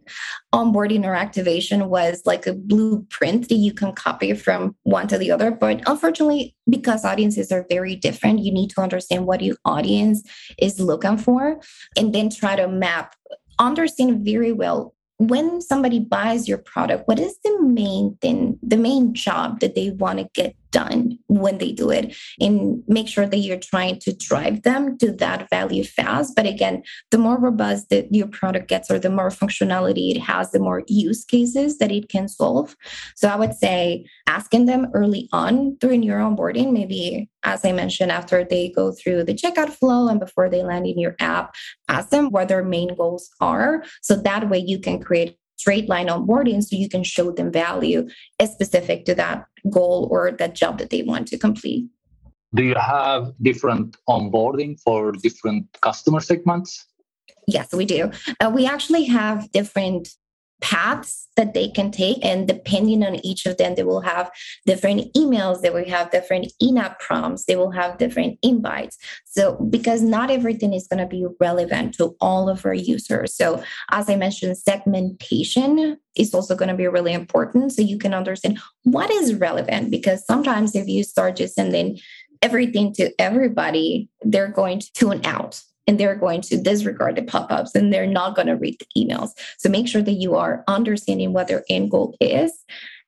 onboarding 0.54 1.02
or 1.04 1.14
activation 1.14 1.88
was 1.88 2.20
like 2.26 2.46
a 2.46 2.52
blueprint 2.52 3.48
that 3.48 3.54
you 3.54 3.72
can 3.72 3.94
copy 3.94 4.34
from 4.34 4.76
one 4.82 5.08
to 5.08 5.16
the 5.16 5.30
other. 5.30 5.50
But 5.50 5.82
unfortunately, 5.86 6.54
because 6.68 7.06
audiences 7.06 7.50
are 7.50 7.64
very 7.70 7.96
different, 7.96 8.40
you 8.40 8.52
need 8.52 8.68
to 8.70 8.82
understand 8.82 9.24
what 9.24 9.40
your 9.40 9.56
audience 9.64 10.22
is 10.58 10.78
looking 10.78 11.16
for 11.16 11.58
and 11.96 12.14
then 12.14 12.28
try 12.28 12.54
to 12.54 12.68
map, 12.68 13.14
understand 13.58 14.26
very 14.26 14.52
well 14.52 14.94
when 15.18 15.62
somebody 15.62 15.98
buys 15.98 16.46
your 16.46 16.58
product, 16.58 17.08
what 17.08 17.18
is 17.18 17.38
the 17.42 17.62
main 17.62 18.18
thing, 18.20 18.58
the 18.62 18.76
main 18.76 19.14
job 19.14 19.60
that 19.60 19.74
they 19.74 19.90
want 19.90 20.18
to 20.18 20.28
get 20.34 20.54
done 20.80 21.18
when 21.28 21.58
they 21.58 21.72
do 21.72 21.90
it 21.90 22.16
and 22.40 22.82
make 22.86 23.08
sure 23.08 23.26
that 23.26 23.42
you're 23.44 23.66
trying 23.72 23.98
to 24.04 24.10
drive 24.28 24.62
them 24.62 24.82
to 24.98 25.12
that 25.12 25.48
value 25.50 25.84
fast. 25.84 26.34
But 26.36 26.46
again 26.46 26.82
the 27.10 27.18
more 27.26 27.38
robust 27.38 27.88
that 27.90 28.12
your 28.18 28.28
product 28.28 28.68
gets 28.68 28.90
or 28.90 28.98
the 28.98 29.16
more 29.18 29.30
functionality 29.30 30.04
it 30.14 30.20
has 30.20 30.50
the 30.50 30.64
more 30.68 30.82
use 30.88 31.24
cases 31.24 31.78
that 31.78 31.92
it 31.92 32.08
can 32.08 32.28
solve. 32.28 32.76
So 33.14 33.28
i 33.28 33.36
would 33.36 33.54
say 33.54 34.06
asking 34.26 34.66
them 34.66 34.82
early 34.94 35.28
on 35.32 35.76
during 35.76 36.02
your 36.02 36.20
onboarding 36.26 36.72
maybe 36.72 37.28
as 37.42 37.64
i 37.64 37.72
mentioned 37.72 38.12
after 38.12 38.44
they 38.44 38.64
go 38.80 38.92
through 38.98 39.20
the 39.24 39.38
checkout 39.42 39.70
flow 39.70 40.08
and 40.08 40.20
before 40.20 40.48
they 40.48 40.62
land 40.62 40.86
in 40.86 40.98
your 40.98 41.14
app 41.20 41.54
ask 41.88 42.10
them 42.10 42.30
what 42.30 42.48
their 42.48 42.64
main 42.64 42.94
goals 42.94 43.30
are. 43.40 43.84
So 44.02 44.16
that 44.16 44.48
way 44.50 44.58
you 44.58 44.78
can 44.78 45.00
create 45.00 45.38
straight 45.56 45.88
line 45.88 46.08
onboarding 46.08 46.62
so 46.62 46.76
you 46.76 46.88
can 46.88 47.02
show 47.02 47.30
them 47.30 47.50
value 47.50 48.08
specific 48.44 49.04
to 49.06 49.14
that 49.14 49.46
goal 49.70 50.08
or 50.10 50.32
that 50.32 50.54
job 50.54 50.78
that 50.78 50.90
they 50.90 51.02
want 51.02 51.28
to 51.28 51.38
complete. 51.38 51.86
Do 52.54 52.62
you 52.62 52.74
have 52.74 53.32
different 53.42 53.96
onboarding 54.08 54.80
for 54.80 55.12
different 55.12 55.66
customer 55.80 56.20
segments? 56.20 56.86
Yes, 57.46 57.72
we 57.72 57.84
do. 57.84 58.10
Uh, 58.40 58.50
we 58.54 58.66
actually 58.66 59.04
have 59.04 59.50
different 59.52 60.08
paths 60.60 61.25
that 61.36 61.54
they 61.54 61.68
can 61.68 61.90
take 61.90 62.24
and 62.24 62.48
depending 62.48 63.04
on 63.04 63.14
each 63.24 63.46
of 63.46 63.56
them 63.56 63.74
they 63.74 63.82
will 63.82 64.00
have 64.00 64.30
different 64.64 65.12
emails 65.14 65.60
they 65.60 65.70
will 65.70 65.88
have 65.88 66.10
different 66.10 66.52
in-app 66.60 66.98
prompts 66.98 67.44
they 67.44 67.56
will 67.56 67.70
have 67.70 67.98
different 67.98 68.38
invites. 68.42 68.98
So 69.24 69.56
because 69.70 70.02
not 70.02 70.30
everything 70.30 70.72
is 70.72 70.86
going 70.86 71.00
to 71.00 71.06
be 71.06 71.26
relevant 71.40 71.94
to 71.94 72.16
all 72.20 72.48
of 72.48 72.64
our 72.64 72.74
users. 72.74 73.34
So 73.36 73.62
as 73.90 74.08
i 74.08 74.16
mentioned 74.16 74.56
segmentation 74.56 75.98
is 76.16 76.34
also 76.34 76.54
going 76.56 76.68
to 76.68 76.74
be 76.74 76.86
really 76.86 77.12
important 77.12 77.72
so 77.72 77.82
you 77.82 77.98
can 77.98 78.14
understand 78.14 78.58
what 78.84 79.10
is 79.10 79.34
relevant 79.34 79.90
because 79.90 80.24
sometimes 80.24 80.74
if 80.74 80.88
you 80.88 81.04
start 81.04 81.36
just 81.36 81.54
sending 81.54 81.98
everything 82.42 82.92
to 82.94 83.10
everybody 83.18 84.08
they're 84.22 84.48
going 84.48 84.78
to 84.80 84.92
tune 84.92 85.24
out 85.24 85.62
and 85.86 85.98
they're 85.98 86.16
going 86.16 86.40
to 86.42 86.56
disregard 86.60 87.16
the 87.16 87.22
pop-ups 87.22 87.74
and 87.74 87.92
they're 87.92 88.06
not 88.06 88.34
going 88.34 88.48
to 88.48 88.54
read 88.56 88.76
the 88.80 89.04
emails. 89.04 89.30
So 89.58 89.68
make 89.68 89.88
sure 89.88 90.02
that 90.02 90.12
you 90.12 90.34
are 90.34 90.64
understanding 90.68 91.32
what 91.32 91.48
their 91.48 91.64
end 91.70 91.90
goal 91.90 92.16
is 92.20 92.52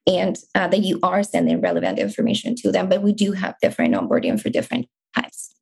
and 0.07 0.39
uh, 0.55 0.69
that 0.69 0.81
you 0.81 0.99
are 1.03 1.23
sending 1.23 1.61
relevant 1.61 1.99
information 1.99 2.55
to 2.57 2.73
them 2.73 2.89
but 2.89 3.03
we 3.03 3.13
do 3.13 3.33
have 3.33 3.55
different 3.61 3.95
onboarding 3.95 4.41
for 4.41 4.49
different 4.49 4.87
types. 5.15 5.55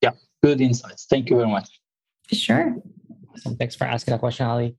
Yeah 0.00 0.12
good 0.44 0.60
insights. 0.60 1.06
Thank 1.08 1.30
you 1.30 1.36
very 1.36 1.48
much. 1.48 1.68
For 2.28 2.34
sure. 2.34 2.76
Awesome. 3.32 3.56
thanks 3.56 3.74
for 3.74 3.84
asking 3.84 4.12
that 4.12 4.20
question 4.20 4.46
ali. 4.46 4.76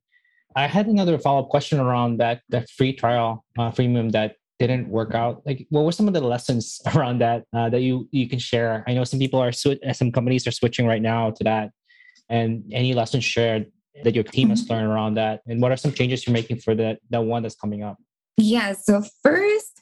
I 0.55 0.67
had 0.67 0.88
another 0.88 1.17
follow-up 1.17 1.49
question 1.49 1.80
around 1.80 2.17
that 2.17 2.41
that 2.49 2.69
free 2.69 2.93
trial 2.93 3.43
uh, 3.57 3.71
freemium 3.71 4.11
that 4.13 4.36
didn't 4.60 4.88
work 4.88 5.14
out 5.14 5.41
like 5.45 5.66
what 5.70 5.84
were 5.84 5.91
some 5.91 6.08
of 6.08 6.14
the 6.14 6.22
lessons 6.22 6.82
around 6.95 7.20
that 7.20 7.43
uh, 7.56 7.70
that 7.70 7.82
you 7.82 8.08
you 8.12 8.28
can 8.28 8.39
share? 8.39 8.84
I 8.88 8.93
know 8.93 9.03
some 9.03 9.20
people 9.20 9.39
are 9.39 9.51
some 9.51 10.12
companies 10.12 10.47
are 10.47 10.51
switching 10.51 10.88
right 10.88 11.01
now 11.01 11.32
to 11.32 11.43
that. 11.43 11.72
And 12.30 12.64
any 12.72 12.93
lessons 12.93 13.24
shared 13.24 13.72
that 14.03 14.16
your 14.16 14.24
team 14.24 14.49
has 14.49 14.64
mm-hmm. 14.64 14.74
learned 14.74 14.88
around 14.88 15.14
that? 15.16 15.41
And 15.47 15.62
what 15.62 15.72
are 15.72 15.78
some 15.78 15.91
changes 15.91 16.26
you're 16.26 16.34
making 16.34 16.60
for 16.60 16.76
the 16.76 16.97
the 17.10 17.22
one 17.22 17.43
that's 17.43 17.56
coming 17.56 17.84
up? 17.84 17.97
Yeah 18.38 18.74
so 18.74 19.03
first 19.24 19.82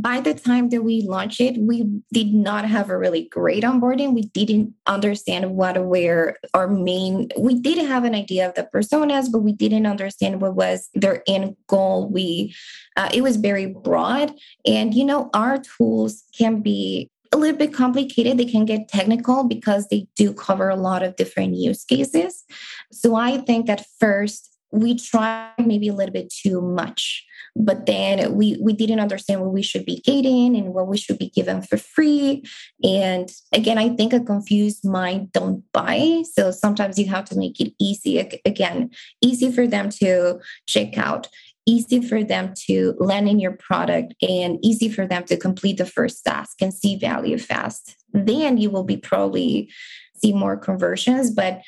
by 0.00 0.20
the 0.20 0.34
time 0.34 0.70
that 0.70 0.82
we 0.82 1.02
launched 1.02 1.40
it, 1.40 1.56
we 1.58 1.84
did 2.12 2.32
not 2.32 2.64
have 2.64 2.90
a 2.90 2.98
really 2.98 3.28
great 3.28 3.64
onboarding. 3.64 4.14
We 4.14 4.22
didn't 4.22 4.74
understand 4.86 5.54
what 5.54 5.84
were 5.84 6.36
our 6.54 6.68
main, 6.68 7.28
we 7.38 7.60
did 7.60 7.78
have 7.86 8.04
an 8.04 8.14
idea 8.14 8.48
of 8.48 8.54
the 8.54 8.68
personas, 8.74 9.30
but 9.30 9.40
we 9.40 9.52
didn't 9.52 9.86
understand 9.86 10.40
what 10.40 10.54
was 10.54 10.88
their 10.94 11.22
end 11.26 11.56
goal. 11.66 12.08
We, 12.08 12.54
uh, 12.96 13.10
it 13.12 13.22
was 13.22 13.36
very 13.36 13.66
broad. 13.66 14.32
And, 14.66 14.94
you 14.94 15.04
know, 15.04 15.30
our 15.34 15.58
tools 15.58 16.24
can 16.36 16.60
be 16.60 17.10
a 17.32 17.36
little 17.36 17.56
bit 17.56 17.74
complicated. 17.74 18.38
They 18.38 18.44
can 18.44 18.64
get 18.64 18.88
technical 18.88 19.44
because 19.44 19.88
they 19.88 20.06
do 20.16 20.32
cover 20.32 20.68
a 20.68 20.76
lot 20.76 21.02
of 21.02 21.16
different 21.16 21.56
use 21.56 21.84
cases. 21.84 22.44
So 22.92 23.16
I 23.16 23.38
think 23.38 23.68
at 23.68 23.84
first 23.98 24.53
we 24.74 24.98
tried 24.98 25.52
maybe 25.64 25.88
a 25.88 25.94
little 25.94 26.12
bit 26.12 26.30
too 26.30 26.60
much 26.60 27.24
but 27.56 27.86
then 27.86 28.34
we 28.34 28.56
we 28.60 28.72
didn't 28.72 29.00
understand 29.00 29.40
what 29.40 29.52
we 29.52 29.62
should 29.62 29.84
be 29.84 30.00
getting 30.00 30.56
and 30.56 30.74
what 30.74 30.88
we 30.88 30.96
should 30.96 31.18
be 31.18 31.30
given 31.30 31.62
for 31.62 31.76
free. 31.76 32.42
And 32.82 33.30
again 33.52 33.78
i 33.78 33.88
think 33.90 34.12
a 34.12 34.20
confused 34.20 34.84
mind 34.84 35.32
don't 35.32 35.62
buy. 35.72 36.24
So 36.32 36.50
sometimes 36.50 36.98
you 36.98 37.06
have 37.08 37.26
to 37.26 37.38
make 37.38 37.60
it 37.60 37.72
easy 37.78 38.18
again 38.44 38.90
easy 39.22 39.52
for 39.52 39.66
them 39.66 39.90
to 39.90 40.40
check 40.66 40.98
out 40.98 41.28
easy 41.66 42.02
for 42.02 42.22
them 42.22 42.52
to 42.54 42.94
land 42.98 43.26
in 43.26 43.38
your 43.38 43.52
product 43.52 44.14
and 44.20 44.58
easy 44.62 44.86
for 44.90 45.06
them 45.06 45.24
to 45.24 45.34
complete 45.34 45.78
the 45.78 45.86
first 45.86 46.22
task 46.22 46.60
and 46.60 46.74
see 46.74 46.94
value 46.98 47.38
fast. 47.38 47.96
Then 48.12 48.58
you 48.58 48.68
will 48.68 48.84
be 48.84 48.98
probably 48.98 49.70
see 50.16 50.32
more 50.32 50.56
conversions 50.56 51.30
but 51.30 51.62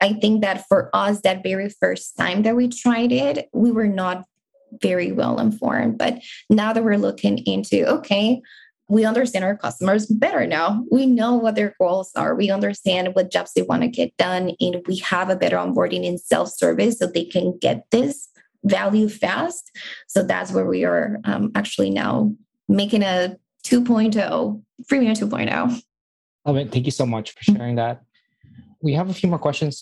I 0.00 0.14
think 0.14 0.42
that 0.42 0.66
for 0.68 0.90
us, 0.94 1.20
that 1.22 1.42
very 1.42 1.68
first 1.68 2.16
time 2.16 2.42
that 2.42 2.56
we 2.56 2.68
tried 2.68 3.12
it, 3.12 3.48
we 3.52 3.70
were 3.70 3.88
not 3.88 4.24
very 4.82 5.12
well 5.12 5.40
informed. 5.40 5.98
But 5.98 6.22
now 6.50 6.72
that 6.72 6.84
we're 6.84 6.98
looking 6.98 7.38
into, 7.38 7.86
okay, 7.86 8.42
we 8.88 9.04
understand 9.04 9.44
our 9.44 9.56
customers 9.56 10.06
better 10.06 10.46
now. 10.46 10.84
We 10.90 11.06
know 11.06 11.34
what 11.34 11.56
their 11.56 11.74
goals 11.78 12.10
are. 12.14 12.34
We 12.34 12.50
understand 12.50 13.14
what 13.14 13.32
jobs 13.32 13.52
they 13.54 13.62
want 13.62 13.82
to 13.82 13.88
get 13.88 14.16
done. 14.16 14.52
And 14.60 14.82
we 14.86 14.98
have 14.98 15.28
a 15.28 15.36
better 15.36 15.56
onboarding 15.56 16.04
in 16.04 16.18
self 16.18 16.50
service 16.50 16.98
so 16.98 17.06
they 17.06 17.24
can 17.24 17.58
get 17.58 17.84
this 17.90 18.28
value 18.64 19.08
fast. 19.08 19.70
So 20.06 20.22
that's 20.22 20.52
where 20.52 20.66
we 20.66 20.84
are 20.84 21.20
um, 21.24 21.50
actually 21.54 21.90
now 21.90 22.32
making 22.68 23.02
a 23.02 23.36
2.0, 23.64 24.14
freemium 24.84 25.18
2.0. 25.18 25.82
Love 26.44 26.56
it. 26.56 26.70
Thank 26.70 26.86
you 26.86 26.92
so 26.92 27.06
much 27.06 27.32
for 27.32 27.42
sharing 27.42 27.74
that. 27.76 28.02
We 28.86 28.92
have 28.98 29.10
a 29.10 29.16
few 29.20 29.28
more 29.28 29.42
questions. 29.48 29.74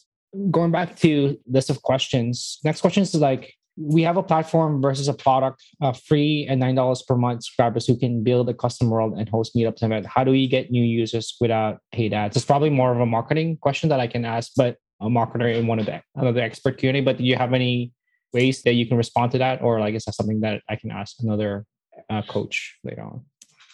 Going 0.51 0.73
back 0.79 0.97
to 1.05 1.39
list 1.57 1.69
of 1.71 1.79
questions. 1.91 2.59
Next 2.69 2.81
question 2.81 3.03
is 3.03 3.15
like, 3.15 3.45
we 3.77 4.03
have 4.09 4.17
a 4.17 4.23
platform 4.23 4.81
versus 4.81 5.09
a 5.09 5.17
product, 5.27 5.59
uh, 5.85 5.93
free 5.93 6.47
and 6.49 6.59
nine 6.65 6.77
dollars 6.81 7.03
per 7.09 7.17
month 7.25 7.45
subscribers 7.45 7.85
who 7.87 7.97
can 8.03 8.23
build 8.29 8.49
a 8.49 8.55
custom 8.55 8.89
world 8.89 9.13
and 9.19 9.29
host 9.29 9.55
meetups 9.55 9.83
and. 9.83 10.07
How 10.07 10.23
do 10.25 10.31
we 10.31 10.49
get 10.57 10.71
new 10.71 10.87
users 11.01 11.27
without 11.43 11.75
paid 11.93 12.15
ads? 12.15 12.35
It's 12.37 12.47
probably 12.53 12.71
more 12.71 12.93
of 12.95 13.01
a 13.01 13.11
marketing 13.17 13.59
question 13.67 13.87
that 13.91 14.01
I 14.01 14.09
can 14.15 14.25
ask, 14.25 14.53
but 14.57 14.73
a 15.01 15.09
marketer 15.19 15.49
in 15.59 15.67
one 15.67 15.79
of 15.81 15.87
the 15.87 16.01
another 16.15 16.41
expert 16.41 16.83
A. 16.83 17.01
But 17.09 17.19
do 17.19 17.25
you 17.25 17.37
have 17.37 17.53
any 17.53 17.93
ways 18.33 18.63
that 18.63 18.75
you 18.79 18.87
can 18.87 18.97
respond 18.97 19.33
to 19.33 19.39
that, 19.45 19.57
or 19.61 19.81
like 19.85 19.95
is 19.95 20.05
that 20.07 20.15
something 20.15 20.41
that 20.47 20.63
I 20.73 20.77
can 20.77 20.91
ask 20.91 21.17
another 21.21 21.67
uh, 22.09 22.23
coach 22.23 22.57
later 22.85 23.03
on? 23.03 23.17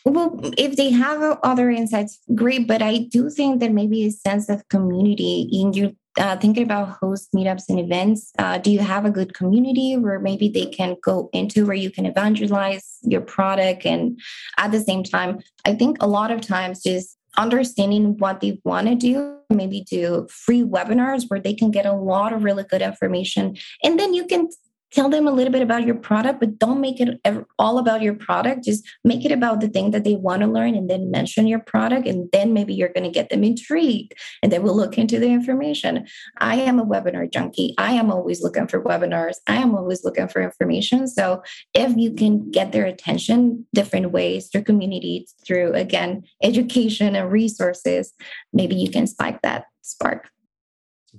Well, 0.04 0.40
if 0.56 0.76
they 0.76 0.90
have 0.90 1.38
other 1.42 1.70
insights, 1.70 2.20
great. 2.34 2.66
But 2.66 2.82
I 2.82 2.98
do 2.98 3.30
think 3.30 3.60
that 3.60 3.72
maybe 3.72 4.04
a 4.04 4.10
sense 4.10 4.48
of 4.48 4.66
community 4.68 5.48
in 5.52 5.72
your 5.72 5.90
uh, 6.18 6.36
thinking 6.36 6.64
about 6.64 6.98
host 7.00 7.28
meetups 7.34 7.68
and 7.68 7.78
events, 7.78 8.32
uh, 8.38 8.58
do 8.58 8.70
you 8.70 8.80
have 8.80 9.04
a 9.04 9.10
good 9.10 9.32
community 9.32 9.96
where 9.96 10.18
maybe 10.18 10.48
they 10.48 10.66
can 10.66 10.96
go 11.02 11.30
into 11.32 11.64
where 11.66 11.76
you 11.76 11.90
can 11.90 12.04
evangelize 12.04 12.98
your 13.02 13.20
product? 13.20 13.86
And 13.86 14.18
at 14.58 14.72
the 14.72 14.80
same 14.80 15.04
time, 15.04 15.38
I 15.64 15.74
think 15.74 15.98
a 16.00 16.08
lot 16.08 16.30
of 16.30 16.40
times 16.40 16.82
just 16.82 17.16
understanding 17.38 18.18
what 18.18 18.40
they 18.40 18.60
want 18.64 18.88
to 18.88 18.94
do, 18.96 19.38
maybe 19.50 19.82
do 19.82 20.26
free 20.30 20.62
webinars 20.62 21.24
where 21.28 21.40
they 21.40 21.54
can 21.54 21.70
get 21.70 21.86
a 21.86 21.92
lot 21.92 22.32
of 22.32 22.42
really 22.42 22.64
good 22.64 22.82
information. 22.82 23.56
And 23.84 23.98
then 23.98 24.12
you 24.12 24.26
can 24.26 24.48
tell 24.92 25.08
them 25.08 25.26
a 25.26 25.30
little 25.30 25.52
bit 25.52 25.62
about 25.62 25.86
your 25.86 25.94
product, 25.94 26.40
but 26.40 26.58
don't 26.58 26.80
make 26.80 27.00
it 27.00 27.20
all 27.58 27.78
about 27.78 28.02
your 28.02 28.14
product. 28.14 28.64
Just 28.64 28.84
make 29.04 29.24
it 29.24 29.32
about 29.32 29.60
the 29.60 29.68
thing 29.68 29.92
that 29.92 30.04
they 30.04 30.16
want 30.16 30.42
to 30.42 30.48
learn 30.48 30.74
and 30.74 30.90
then 30.90 31.10
mention 31.10 31.46
your 31.46 31.60
product. 31.60 32.06
And 32.06 32.28
then 32.32 32.52
maybe 32.52 32.74
you're 32.74 32.92
going 32.92 33.04
to 33.04 33.10
get 33.10 33.30
them 33.30 33.44
intrigued 33.44 34.14
and 34.42 34.50
they 34.50 34.58
will 34.58 34.76
look 34.76 34.98
into 34.98 35.18
the 35.18 35.28
information. 35.28 36.06
I 36.38 36.56
am 36.56 36.78
a 36.78 36.86
webinar 36.86 37.32
junkie. 37.32 37.74
I 37.78 37.92
am 37.92 38.10
always 38.10 38.42
looking 38.42 38.66
for 38.66 38.82
webinars. 38.82 39.36
I 39.46 39.56
am 39.56 39.74
always 39.74 40.04
looking 40.04 40.28
for 40.28 40.42
information. 40.42 41.06
So 41.06 41.42
if 41.74 41.96
you 41.96 42.12
can 42.12 42.50
get 42.50 42.72
their 42.72 42.86
attention 42.86 43.66
different 43.72 44.10
ways 44.10 44.48
through 44.48 44.64
community, 44.64 45.26
through 45.46 45.74
again, 45.74 46.24
education 46.42 47.14
and 47.14 47.30
resources, 47.30 48.12
maybe 48.52 48.74
you 48.74 48.90
can 48.90 49.06
spike 49.06 49.42
that 49.42 49.66
spark. 49.82 50.28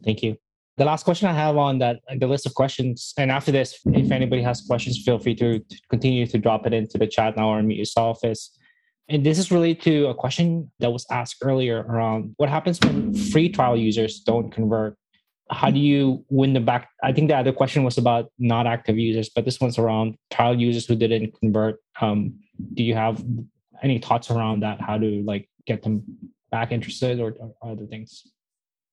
Thank 0.03 0.23
you 0.23 0.37
the 0.81 0.85
last 0.85 1.03
question 1.03 1.27
I 1.27 1.33
have 1.33 1.57
on 1.57 1.77
that 1.77 1.99
the 2.17 2.25
list 2.25 2.47
of 2.47 2.55
questions, 2.55 3.13
and 3.15 3.29
after 3.29 3.51
this, 3.51 3.79
if 3.85 4.09
anybody 4.09 4.41
has 4.41 4.61
questions, 4.61 5.03
feel 5.05 5.19
free 5.19 5.35
to, 5.35 5.63
continue 5.91 6.25
to 6.25 6.39
drop 6.39 6.65
it 6.65 6.73
into 6.73 6.97
the 6.97 7.05
chat 7.05 7.37
now 7.37 7.49
or 7.49 7.61
mute 7.61 7.77
yourself. 7.77 8.17
Is 8.23 8.49
and 9.07 9.23
this 9.23 9.37
is 9.37 9.51
related 9.51 9.83
to 9.83 10.07
a 10.07 10.15
question 10.15 10.71
that 10.79 10.91
was 10.91 11.05
asked 11.11 11.37
earlier 11.43 11.83
around 11.83 12.33
what 12.37 12.49
happens 12.49 12.79
when 12.81 13.13
free 13.13 13.47
trial 13.47 13.77
users 13.77 14.21
don't 14.21 14.49
convert. 14.49 14.97
How 15.51 15.69
do 15.69 15.79
you 15.79 16.25
win 16.29 16.53
the 16.53 16.59
back? 16.59 16.89
I 17.03 17.11
think 17.13 17.27
the 17.27 17.37
other 17.37 17.53
question 17.53 17.83
was 17.83 17.99
about 17.99 18.31
not 18.39 18.65
active 18.65 18.97
users, 18.97 19.29
but 19.29 19.45
this 19.45 19.61
one's 19.61 19.77
around 19.77 20.15
trial 20.31 20.59
users 20.59 20.87
who 20.87 20.95
didn't 20.95 21.39
convert. 21.39 21.75
Um, 22.01 22.39
do 22.73 22.81
you 22.81 22.95
have 22.95 23.23
any 23.83 23.99
thoughts 23.99 24.31
around 24.31 24.61
that? 24.63 24.81
How 24.81 24.97
to 24.97 25.21
like 25.31 25.47
get 25.67 25.83
them 25.83 26.03
back 26.49 26.71
interested 26.71 27.19
or, 27.19 27.35
or 27.39 27.71
other 27.71 27.85
things? 27.85 28.23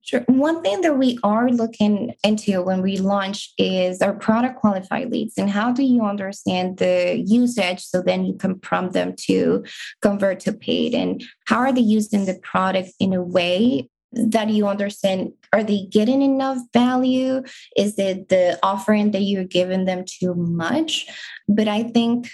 Sure. 0.02 0.20
One 0.26 0.62
thing 0.62 0.80
that 0.82 0.96
we 0.96 1.18
are 1.22 1.50
looking 1.50 2.14
into 2.24 2.62
when 2.62 2.80
we 2.80 2.96
launch 2.96 3.52
is 3.58 4.00
our 4.00 4.14
product 4.14 4.58
qualified 4.58 5.10
leads 5.10 5.36
and 5.36 5.50
how 5.50 5.70
do 5.70 5.82
you 5.82 6.02
understand 6.02 6.78
the 6.78 7.22
usage 7.26 7.84
so 7.84 8.00
then 8.00 8.24
you 8.24 8.34
can 8.34 8.58
prompt 8.58 8.94
them 8.94 9.14
to 9.26 9.64
convert 10.00 10.40
to 10.40 10.52
paid? 10.52 10.94
And 10.94 11.22
how 11.46 11.58
are 11.58 11.72
they 11.72 11.82
using 11.82 12.24
the 12.24 12.38
product 12.42 12.90
in 12.98 13.12
a 13.12 13.22
way 13.22 13.90
that 14.12 14.48
you 14.48 14.66
understand 14.66 15.32
are 15.52 15.62
they 15.62 15.86
getting 15.90 16.22
enough 16.22 16.58
value? 16.72 17.42
Is 17.76 17.98
it 17.98 18.30
the 18.30 18.58
offering 18.62 19.10
that 19.10 19.22
you're 19.22 19.44
giving 19.44 19.84
them 19.84 20.04
too 20.06 20.34
much? 20.34 21.06
But 21.48 21.68
i 21.68 21.82
think 21.82 22.30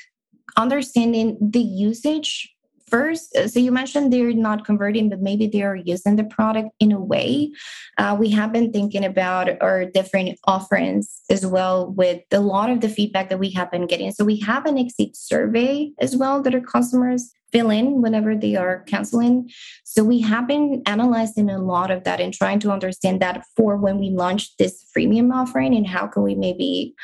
understanding 0.57 1.37
the 1.41 1.61
usage 1.61 2.54
first, 2.95 3.35
uh, 3.35 3.49
so 3.49 3.59
you 3.59 3.73
mentioned 3.73 4.13
they're 4.13 4.33
not 4.33 4.65
converting, 4.65 5.09
but 5.09 5.21
maybe 5.21 5.49
they 5.49 5.63
are 5.63 5.75
using 5.75 6.15
the 6.15 6.23
product 6.23 6.69
in 6.79 6.93
a 6.93 7.01
way. 7.01 7.51
Uh, 7.99 8.17
we 8.17 8.31
have 8.31 8.53
been 8.53 8.71
thinking 8.73 9.05
about 9.05 9.49
our 9.61 9.85
different 9.85 10.39
offerings 10.45 11.21
as 11.29 11.45
well 11.45 11.91
with 11.91 12.23
a 12.31 12.39
lot 12.39 12.71
of 12.71 12.81
the 12.81 12.89
feedback 12.89 13.31
that 13.31 13.41
we 13.41 13.51
have 13.51 13.69
been 13.73 13.89
getting. 13.89 14.13
So 14.13 14.25
we 14.25 14.39
have 14.41 14.65
an 14.65 14.79
exit 14.79 15.17
survey 15.17 15.91
as 15.99 16.17
well 16.17 16.41
that 16.43 16.55
our 16.55 16.61
customers 16.61 17.33
fill 17.51 17.71
in 17.71 18.01
whenever 18.01 18.37
they 18.37 18.55
are 18.55 18.85
canceling. 18.85 19.51
So 19.83 20.05
we 20.05 20.21
have 20.21 20.47
been 20.47 20.83
analyzing 20.87 21.51
a 21.51 21.59
lot 21.59 21.91
of 21.91 22.05
that 22.05 22.21
and 22.21 22.33
trying 22.33 22.61
to 22.61 22.71
understand 22.71 23.21
that 23.23 23.45
for 23.57 23.77
when 23.77 23.99
we 23.99 24.11
launch 24.11 24.57
this 24.57 24.87
freemium 24.97 25.35
offering 25.35 25.75
and 25.75 25.87
how 25.87 26.07
can 26.07 26.23
we 26.23 26.37
maybe 26.37 26.95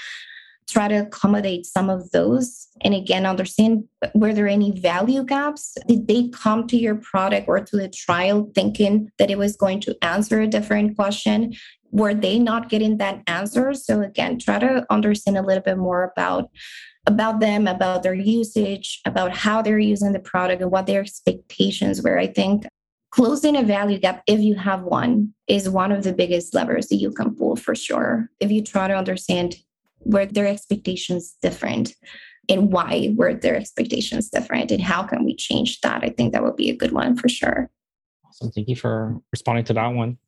try 0.71 0.89
to 0.89 0.97
accommodate 0.97 1.67
some 1.67 1.91
of 1.91 2.11
those 2.11 2.69
and 2.83 2.95
again 2.95 3.27
understand 3.27 3.85
were 4.15 4.33
there 4.33 4.49
any 4.49 4.79
value 4.79 5.25
gaps. 5.25 5.77
Did 5.87 6.09
they 6.09 6.29
come 6.29 6.67
to 6.69 6.77
your 6.77 6.95
product 6.95 7.49
or 7.49 7.61
to 7.61 7.77
the 7.77 7.89
trial 7.89 8.51
thinking 8.55 9.11
that 9.19 9.31
it 9.31 9.39
was 9.39 9.57
going 9.57 9.81
to 9.81 9.97
answer 10.03 10.41
a 10.41 10.47
different 10.47 10.97
question? 10.97 11.55
Were 11.91 12.15
they 12.15 12.39
not 12.39 12.69
getting 12.69 12.99
that 12.99 13.23
answer? 13.27 13.75
So 13.75 14.01
again 14.01 14.39
try 14.39 14.59
to 14.59 14.87
understand 14.91 15.37
a 15.37 15.43
little 15.43 15.63
bit 15.63 15.79
more 15.79 16.13
about 16.17 16.51
about 17.07 17.41
them 17.41 17.67
about 17.67 18.03
their 18.03 18.15
usage 18.15 19.01
about 19.07 19.35
how 19.35 19.63
they're 19.63 19.79
using 19.79 20.13
the 20.13 20.21
product 20.21 20.63
and 20.63 20.71
what 20.71 20.87
their 20.87 21.01
expectations 21.01 22.03
were. 22.03 22.19
I 22.19 22.27
think 22.27 22.67
closing 23.11 23.57
a 23.57 23.63
value 23.63 23.99
gap 23.99 24.23
if 24.27 24.41
you 24.41 24.55
have 24.55 24.83
one 24.83 25.35
is 25.49 25.69
one 25.69 25.93
of 25.93 26.05
the 26.05 26.13
biggest 26.13 26.55
levers 26.55 26.89
that 26.89 26.97
you 26.97 27.11
can 27.11 27.35
pull 27.35 27.57
for 27.57 27.75
sure. 27.75 28.31
If 28.39 28.51
you 28.51 28.63
try 28.63 28.89
to 28.89 28.95
understand 28.95 29.57
were 30.05 30.27
their 30.27 30.47
expectations 30.47 31.37
different? 31.43 31.95
And 32.49 32.73
why 32.73 33.15
were 33.17 33.35
their 33.35 33.57
expectations 33.57 34.29
different? 34.31 34.71
And 34.73 34.83
how 34.83 35.05
can 35.05 35.25
we 35.25 35.37
change 35.37 35.81
that? 35.83 36.03
I 36.03 36.09
think 36.09 36.33
that 36.33 36.43
would 36.43 36.57
be 36.57 36.71
a 36.71 36.77
good 36.77 36.93
one 36.93 37.17
for 37.17 37.29
sure. 37.29 37.71
Awesome. 38.27 38.51
Thank 38.51 38.69
you 38.69 38.77
for 38.77 39.21
responding 39.33 39.65
to 39.67 39.73
that 39.75 39.89
one. 39.89 40.19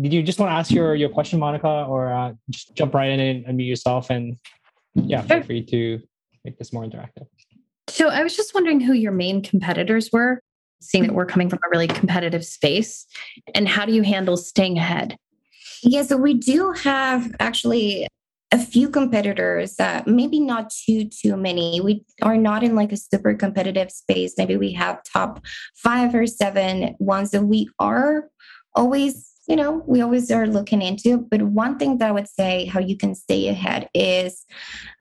Did 0.00 0.12
you 0.12 0.22
just 0.22 0.38
want 0.38 0.50
to 0.50 0.54
ask 0.54 0.70
your 0.70 0.94
your 0.94 1.10
question 1.10 1.38
monica 1.38 1.68
or 1.68 2.12
uh, 2.12 2.32
just 2.50 2.74
jump 2.74 2.94
right 2.94 3.10
in 3.10 3.20
and 3.20 3.44
unmute 3.44 3.68
yourself 3.68 4.08
and 4.10 4.38
yeah 4.94 5.22
feel 5.22 5.42
free 5.42 5.64
to 5.66 6.00
make 6.44 6.58
this 6.58 6.72
more 6.72 6.82
interactive. 6.82 7.26
So 7.88 8.08
i 8.08 8.22
was 8.22 8.34
just 8.34 8.54
wondering 8.54 8.80
who 8.80 8.94
your 8.94 9.12
main 9.12 9.42
competitors 9.42 10.10
were 10.12 10.40
seeing 10.80 11.04
that 11.06 11.12
we're 11.12 11.26
coming 11.26 11.48
from 11.48 11.60
a 11.64 11.68
really 11.70 11.86
competitive 11.86 12.44
space 12.44 13.06
and 13.54 13.68
how 13.68 13.84
do 13.84 13.92
you 13.92 14.02
handle 14.02 14.36
staying 14.36 14.78
ahead? 14.78 15.16
Yeah 15.82 16.02
so 16.02 16.16
we 16.16 16.34
do 16.34 16.72
have 16.72 17.34
actually 17.38 18.08
a 18.52 18.58
few 18.58 18.88
competitors 18.90 19.80
uh, 19.80 20.02
maybe 20.06 20.38
not 20.38 20.70
too 20.70 21.06
too 21.06 21.36
many. 21.36 21.80
We 21.80 22.04
are 22.20 22.36
not 22.36 22.62
in 22.62 22.76
like 22.76 22.92
a 22.92 22.96
super 22.96 23.34
competitive 23.34 23.90
space. 23.90 24.34
Maybe 24.36 24.56
we 24.56 24.72
have 24.74 25.02
top 25.04 25.42
five 25.74 26.14
or 26.14 26.26
seven 26.26 26.94
ones 26.98 27.30
that 27.30 27.44
we 27.44 27.68
are 27.78 28.28
always 28.74 29.28
you 29.48 29.56
know 29.56 29.82
we 29.86 30.02
always 30.02 30.30
are 30.30 30.46
looking 30.46 30.82
into. 30.82 31.18
But 31.18 31.42
one 31.42 31.78
thing 31.78 31.98
that 31.98 32.08
i 32.08 32.12
would 32.12 32.28
say 32.28 32.66
how 32.66 32.80
you 32.80 32.96
can 32.96 33.14
stay 33.14 33.48
ahead 33.48 33.88
is 33.94 34.44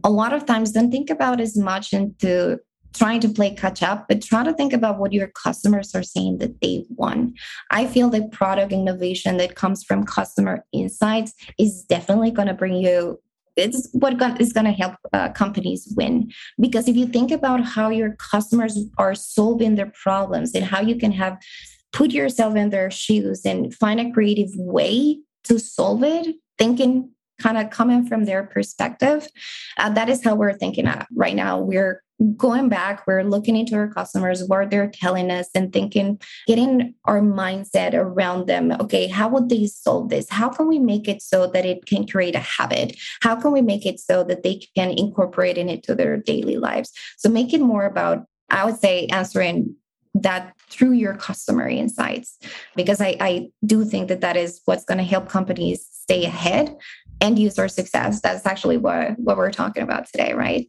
a 0.03 0.09
lot 0.09 0.33
of 0.33 0.45
times 0.45 0.71
don't 0.71 0.91
think 0.91 1.09
about 1.09 1.41
as 1.41 1.57
much 1.57 1.93
into 1.93 2.59
trying 2.93 3.21
to 3.21 3.29
play 3.29 3.51
catch 3.51 3.81
up, 3.83 4.05
but 4.07 4.21
try 4.21 4.43
to 4.43 4.53
think 4.53 4.73
about 4.73 4.99
what 4.99 5.13
your 5.13 5.27
customers 5.27 5.95
are 5.95 6.03
saying 6.03 6.39
that 6.39 6.59
they 6.61 6.85
want. 6.89 7.39
I 7.71 7.87
feel 7.87 8.09
that 8.09 8.31
product 8.31 8.73
innovation 8.73 9.37
that 9.37 9.55
comes 9.55 9.83
from 9.83 10.05
customer 10.05 10.65
insights 10.73 11.33
is 11.57 11.83
definitely 11.83 12.31
going 12.31 12.49
to 12.49 12.53
bring 12.53 12.75
you 12.75 13.19
it's 13.61 13.89
what 13.93 14.13
is 14.41 14.53
going 14.53 14.65
to 14.65 14.71
help 14.71 14.95
uh, 15.13 15.29
companies 15.29 15.91
win. 15.95 16.31
Because 16.59 16.87
if 16.87 16.95
you 16.95 17.05
think 17.05 17.31
about 17.31 17.63
how 17.63 17.89
your 17.89 18.15
customers 18.31 18.77
are 18.97 19.15
solving 19.15 19.75
their 19.75 19.91
problems 20.03 20.53
and 20.55 20.65
how 20.65 20.81
you 20.81 20.95
can 20.95 21.11
have 21.11 21.37
put 21.93 22.11
yourself 22.11 22.55
in 22.55 22.69
their 22.69 22.89
shoes 22.89 23.45
and 23.45 23.73
find 23.75 23.99
a 23.99 24.11
creative 24.11 24.49
way 24.55 25.19
to 25.43 25.59
solve 25.59 26.03
it 26.03 26.35
thinking 26.57 27.09
kind 27.39 27.57
of 27.57 27.69
coming 27.71 28.05
from 28.05 28.25
their 28.25 28.43
perspective 28.43 29.27
uh, 29.77 29.89
that 29.89 30.09
is 30.09 30.23
how 30.23 30.35
we're 30.35 30.53
thinking 30.53 30.85
at 30.85 31.07
right 31.15 31.35
now. 31.35 31.59
We're 31.59 32.03
going 32.37 32.69
back, 32.69 33.05
we're 33.07 33.23
looking 33.23 33.55
into 33.55 33.75
our 33.75 33.87
customers, 33.87 34.43
what 34.47 34.69
they're 34.69 34.89
telling 34.89 35.31
us, 35.31 35.49
and 35.55 35.73
thinking, 35.73 36.19
getting 36.47 36.93
our 37.05 37.21
mindset 37.21 37.93
around 37.93 38.47
them. 38.47 38.71
Okay, 38.79 39.07
how 39.07 39.27
would 39.29 39.49
they 39.49 39.65
solve 39.65 40.09
this? 40.09 40.29
How 40.29 40.49
can 40.49 40.67
we 40.67 40.79
make 40.79 41.07
it 41.07 41.21
so 41.21 41.47
that 41.47 41.65
it 41.65 41.85
can 41.85 42.05
create 42.05 42.35
a 42.35 42.39
habit? 42.39 42.97
How 43.21 43.35
can 43.35 43.51
we 43.51 43.61
make 43.61 43.85
it 43.85 43.99
so 43.99 44.23
that 44.25 44.43
they 44.43 44.61
can 44.75 44.91
incorporate 44.91 45.57
it 45.57 45.67
into 45.67 45.95
their 45.95 46.17
daily 46.17 46.57
lives? 46.57 46.91
So 47.17 47.29
make 47.29 47.53
it 47.53 47.61
more 47.61 47.85
about, 47.85 48.25
I 48.49 48.65
would 48.65 48.79
say, 48.79 49.07
answering 49.07 49.75
that 50.13 50.53
through 50.69 50.91
your 50.91 51.15
customer 51.15 51.67
insights, 51.67 52.37
because 52.75 52.99
I, 53.01 53.15
I 53.19 53.49
do 53.65 53.85
think 53.85 54.09
that 54.09 54.21
that 54.21 54.35
is 54.37 54.61
what's 54.65 54.83
going 54.83 54.97
to 54.97 55.03
help 55.03 55.29
companies 55.29 55.87
stay 55.89 56.25
ahead 56.25 56.75
and 57.21 57.39
user 57.39 57.67
success. 57.67 58.19
That's 58.21 58.45
actually 58.45 58.77
what, 58.77 59.17
what 59.17 59.37
we're 59.37 59.51
talking 59.51 59.83
about 59.83 60.07
today, 60.07 60.33
right? 60.33 60.67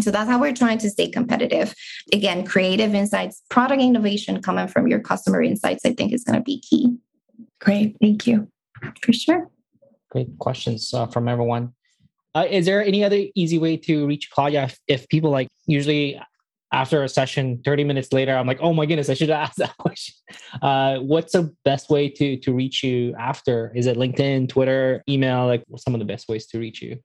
So 0.00 0.10
that's 0.10 0.28
how 0.28 0.40
we're 0.40 0.54
trying 0.54 0.78
to 0.78 0.90
stay 0.90 1.08
competitive. 1.08 1.74
Again, 2.12 2.44
creative 2.46 2.94
insights, 2.94 3.42
product 3.50 3.82
innovation 3.82 4.40
coming 4.42 4.68
from 4.68 4.88
your 4.88 5.00
customer 5.00 5.42
insights, 5.42 5.84
I 5.84 5.92
think 5.92 6.12
is 6.12 6.24
going 6.24 6.38
to 6.38 6.42
be 6.42 6.60
key. 6.60 6.96
Great. 7.60 7.96
Thank 8.00 8.26
you. 8.26 8.48
For 9.02 9.12
sure. 9.12 9.50
Great 10.10 10.38
questions 10.38 10.92
uh, 10.94 11.06
from 11.06 11.28
everyone. 11.28 11.74
Uh, 12.34 12.46
is 12.48 12.66
there 12.66 12.84
any 12.84 13.04
other 13.04 13.24
easy 13.34 13.58
way 13.58 13.76
to 13.76 14.06
reach 14.06 14.30
Claudia 14.30 14.64
if, 14.64 14.78
if, 14.86 15.08
people 15.08 15.30
like 15.30 15.48
usually 15.66 16.20
after 16.72 17.02
a 17.02 17.08
session 17.08 17.60
30 17.64 17.82
minutes 17.82 18.12
later 18.12 18.36
i'm 18.36 18.46
like 18.46 18.60
oh 18.60 18.72
my 18.72 18.86
goodness 18.86 19.10
i 19.10 19.14
should 19.14 19.28
have 19.28 19.40
asked 19.48 19.58
that 19.58 19.76
question 19.78 20.14
uh, 20.62 20.98
what's 20.98 21.32
the 21.32 21.52
best 21.64 21.90
way 21.90 22.08
to 22.08 22.36
to 22.36 22.52
reach 22.52 22.84
you 22.84 23.14
after 23.18 23.72
is 23.74 23.86
it 23.86 23.96
linkedin 23.96 24.48
twitter 24.48 25.02
email 25.08 25.46
like 25.46 25.64
some 25.76 25.94
of 25.94 25.98
the 25.98 26.04
best 26.04 26.28
ways 26.28 26.46
to 26.46 26.60
reach 26.60 26.80
you 26.80 26.96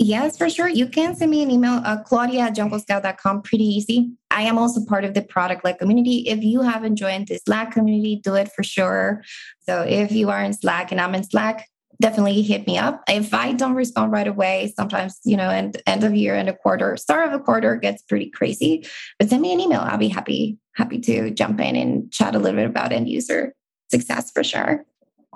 Yes, 0.00 0.38
for 0.38 0.48
sure. 0.48 0.68
You 0.68 0.88
can 0.88 1.16
send 1.16 1.30
me 1.30 1.42
an 1.42 1.50
email, 1.50 1.82
uh, 1.84 2.00
Claudia 2.02 2.42
at 2.42 2.54
junglescout.com. 2.54 3.42
Pretty 3.42 3.64
easy. 3.64 4.12
I 4.30 4.42
am 4.42 4.56
also 4.56 4.84
part 4.84 5.04
of 5.04 5.14
the 5.14 5.22
product 5.22 5.64
led 5.64 5.80
community. 5.80 6.28
If 6.28 6.44
you 6.44 6.62
haven't 6.62 6.96
joined 6.96 7.26
the 7.26 7.38
Slack 7.38 7.72
community, 7.72 8.20
do 8.22 8.34
it 8.36 8.52
for 8.52 8.62
sure. 8.62 9.24
So 9.60 9.82
if 9.82 10.12
you 10.12 10.30
are 10.30 10.40
in 10.42 10.52
Slack 10.52 10.92
and 10.92 11.00
I'm 11.00 11.16
in 11.16 11.24
Slack, 11.24 11.66
definitely 12.00 12.42
hit 12.42 12.64
me 12.68 12.78
up. 12.78 13.02
If 13.08 13.34
I 13.34 13.52
don't 13.52 13.74
respond 13.74 14.12
right 14.12 14.28
away, 14.28 14.72
sometimes, 14.76 15.18
you 15.24 15.36
know, 15.36 15.50
end, 15.50 15.82
end 15.84 16.04
of 16.04 16.14
year, 16.14 16.36
end 16.36 16.48
of 16.48 16.58
quarter, 16.58 16.96
start 16.96 17.26
of 17.26 17.34
a 17.34 17.42
quarter 17.42 17.74
gets 17.74 18.02
pretty 18.02 18.30
crazy. 18.30 18.86
But 19.18 19.30
send 19.30 19.42
me 19.42 19.52
an 19.52 19.60
email. 19.60 19.80
I'll 19.80 19.98
be 19.98 20.06
happy, 20.06 20.58
happy 20.76 21.00
to 21.00 21.32
jump 21.32 21.60
in 21.60 21.74
and 21.74 22.12
chat 22.12 22.36
a 22.36 22.38
little 22.38 22.56
bit 22.56 22.66
about 22.66 22.92
end 22.92 23.08
user 23.08 23.52
success 23.90 24.30
for 24.30 24.44
sure. 24.44 24.84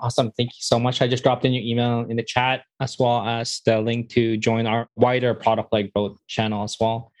Awesome. 0.03 0.33
Thank 0.35 0.49
you 0.49 0.59
so 0.59 0.77
much. 0.77 1.01
I 1.01 1.07
just 1.07 1.23
dropped 1.23 1.45
in 1.45 1.53
your 1.53 1.63
email 1.63 2.01
in 2.09 2.17
the 2.17 2.23
chat 2.23 2.63
as 2.81 2.99
well 2.99 3.25
as 3.25 3.61
the 3.65 3.79
link 3.79 4.09
to 4.09 4.35
join 4.35 4.67
our 4.67 4.85
wider 4.97 5.33
product 5.33 5.71
like 5.71 5.93
growth 5.93 6.17
channel 6.27 6.65
as 6.65 6.75
well. 6.77 7.13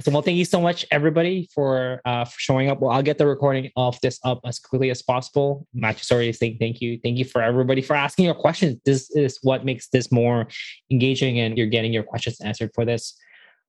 So, 0.00 0.10
well, 0.12 0.22
thank 0.22 0.38
you 0.38 0.46
so 0.46 0.58
much, 0.58 0.86
everybody, 0.90 1.50
for 1.54 2.00
uh, 2.06 2.24
for 2.24 2.38
showing 2.38 2.70
up. 2.70 2.80
Well, 2.80 2.92
I'll 2.92 3.02
get 3.02 3.18
the 3.18 3.26
recording 3.26 3.70
of 3.76 4.00
this 4.00 4.18
up 4.24 4.40
as 4.46 4.58
quickly 4.58 4.88
as 4.90 5.02
possible. 5.02 5.66
Matt 5.74 5.98
just 5.98 6.10
already 6.10 6.32
saying 6.32 6.56
thank 6.58 6.80
you. 6.80 6.98
Thank 7.02 7.18
you 7.18 7.26
for 7.26 7.42
everybody 7.42 7.82
for 7.82 7.94
asking 7.94 8.24
your 8.24 8.34
questions. 8.34 8.80
This 8.86 9.10
is 9.10 9.38
what 9.42 9.66
makes 9.66 9.88
this 9.88 10.10
more 10.10 10.48
engaging, 10.90 11.40
and 11.40 11.58
you're 11.58 11.66
getting 11.66 11.92
your 11.92 12.04
questions 12.04 12.40
answered 12.40 12.70
for 12.74 12.86
this. 12.86 13.18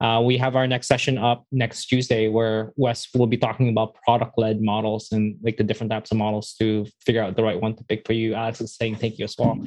Uh, 0.02 0.22
we 0.24 0.38
have 0.38 0.56
our 0.56 0.66
next 0.66 0.88
session 0.88 1.18
up 1.18 1.46
next 1.52 1.88
Tuesday 1.88 2.30
where 2.30 2.72
Wes 2.78 3.08
will 3.14 3.28
be 3.28 3.38
talking 3.38 3.70
about 3.70 3.96
product 4.06 4.38
led 4.38 4.62
models 4.62 5.10
and 5.12 5.36
like 5.44 5.58
the 5.58 5.64
different 5.64 5.92
types 5.92 6.12
of 6.12 6.18
models 6.18 6.54
to 6.54 6.86
figure 7.06 7.22
out 7.22 7.36
the 7.36 7.44
right 7.44 7.60
one 7.60 7.76
to 7.76 7.84
pick 7.84 8.08
for 8.08 8.14
you. 8.14 8.34
Alex 8.34 8.62
is 8.62 8.76
saying 8.76 8.96
thank 8.96 9.20
you 9.20 9.26
as 9.26 9.36
well. 9.38 9.60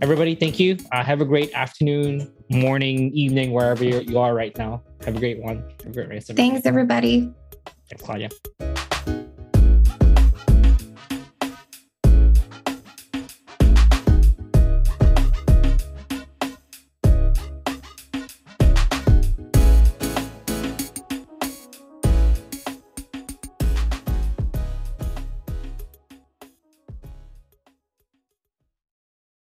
Everybody, 0.00 0.34
thank 0.34 0.58
you. 0.58 0.78
Uh, 0.92 1.04
have 1.04 1.20
a 1.20 1.26
great 1.26 1.52
afternoon, 1.52 2.32
morning, 2.50 3.12
evening, 3.12 3.52
wherever 3.52 3.84
you 3.84 4.18
are 4.18 4.34
right 4.34 4.56
now. 4.56 4.82
Have 5.04 5.16
a 5.16 5.20
great 5.20 5.42
one. 5.42 5.62
Have 5.84 5.88
a 5.88 5.92
great 5.92 6.08
rest 6.08 6.32
Thanks, 6.34 6.64
everybody. 6.64 7.32
Thanks, 7.88 8.02
Claudia. 8.02 8.30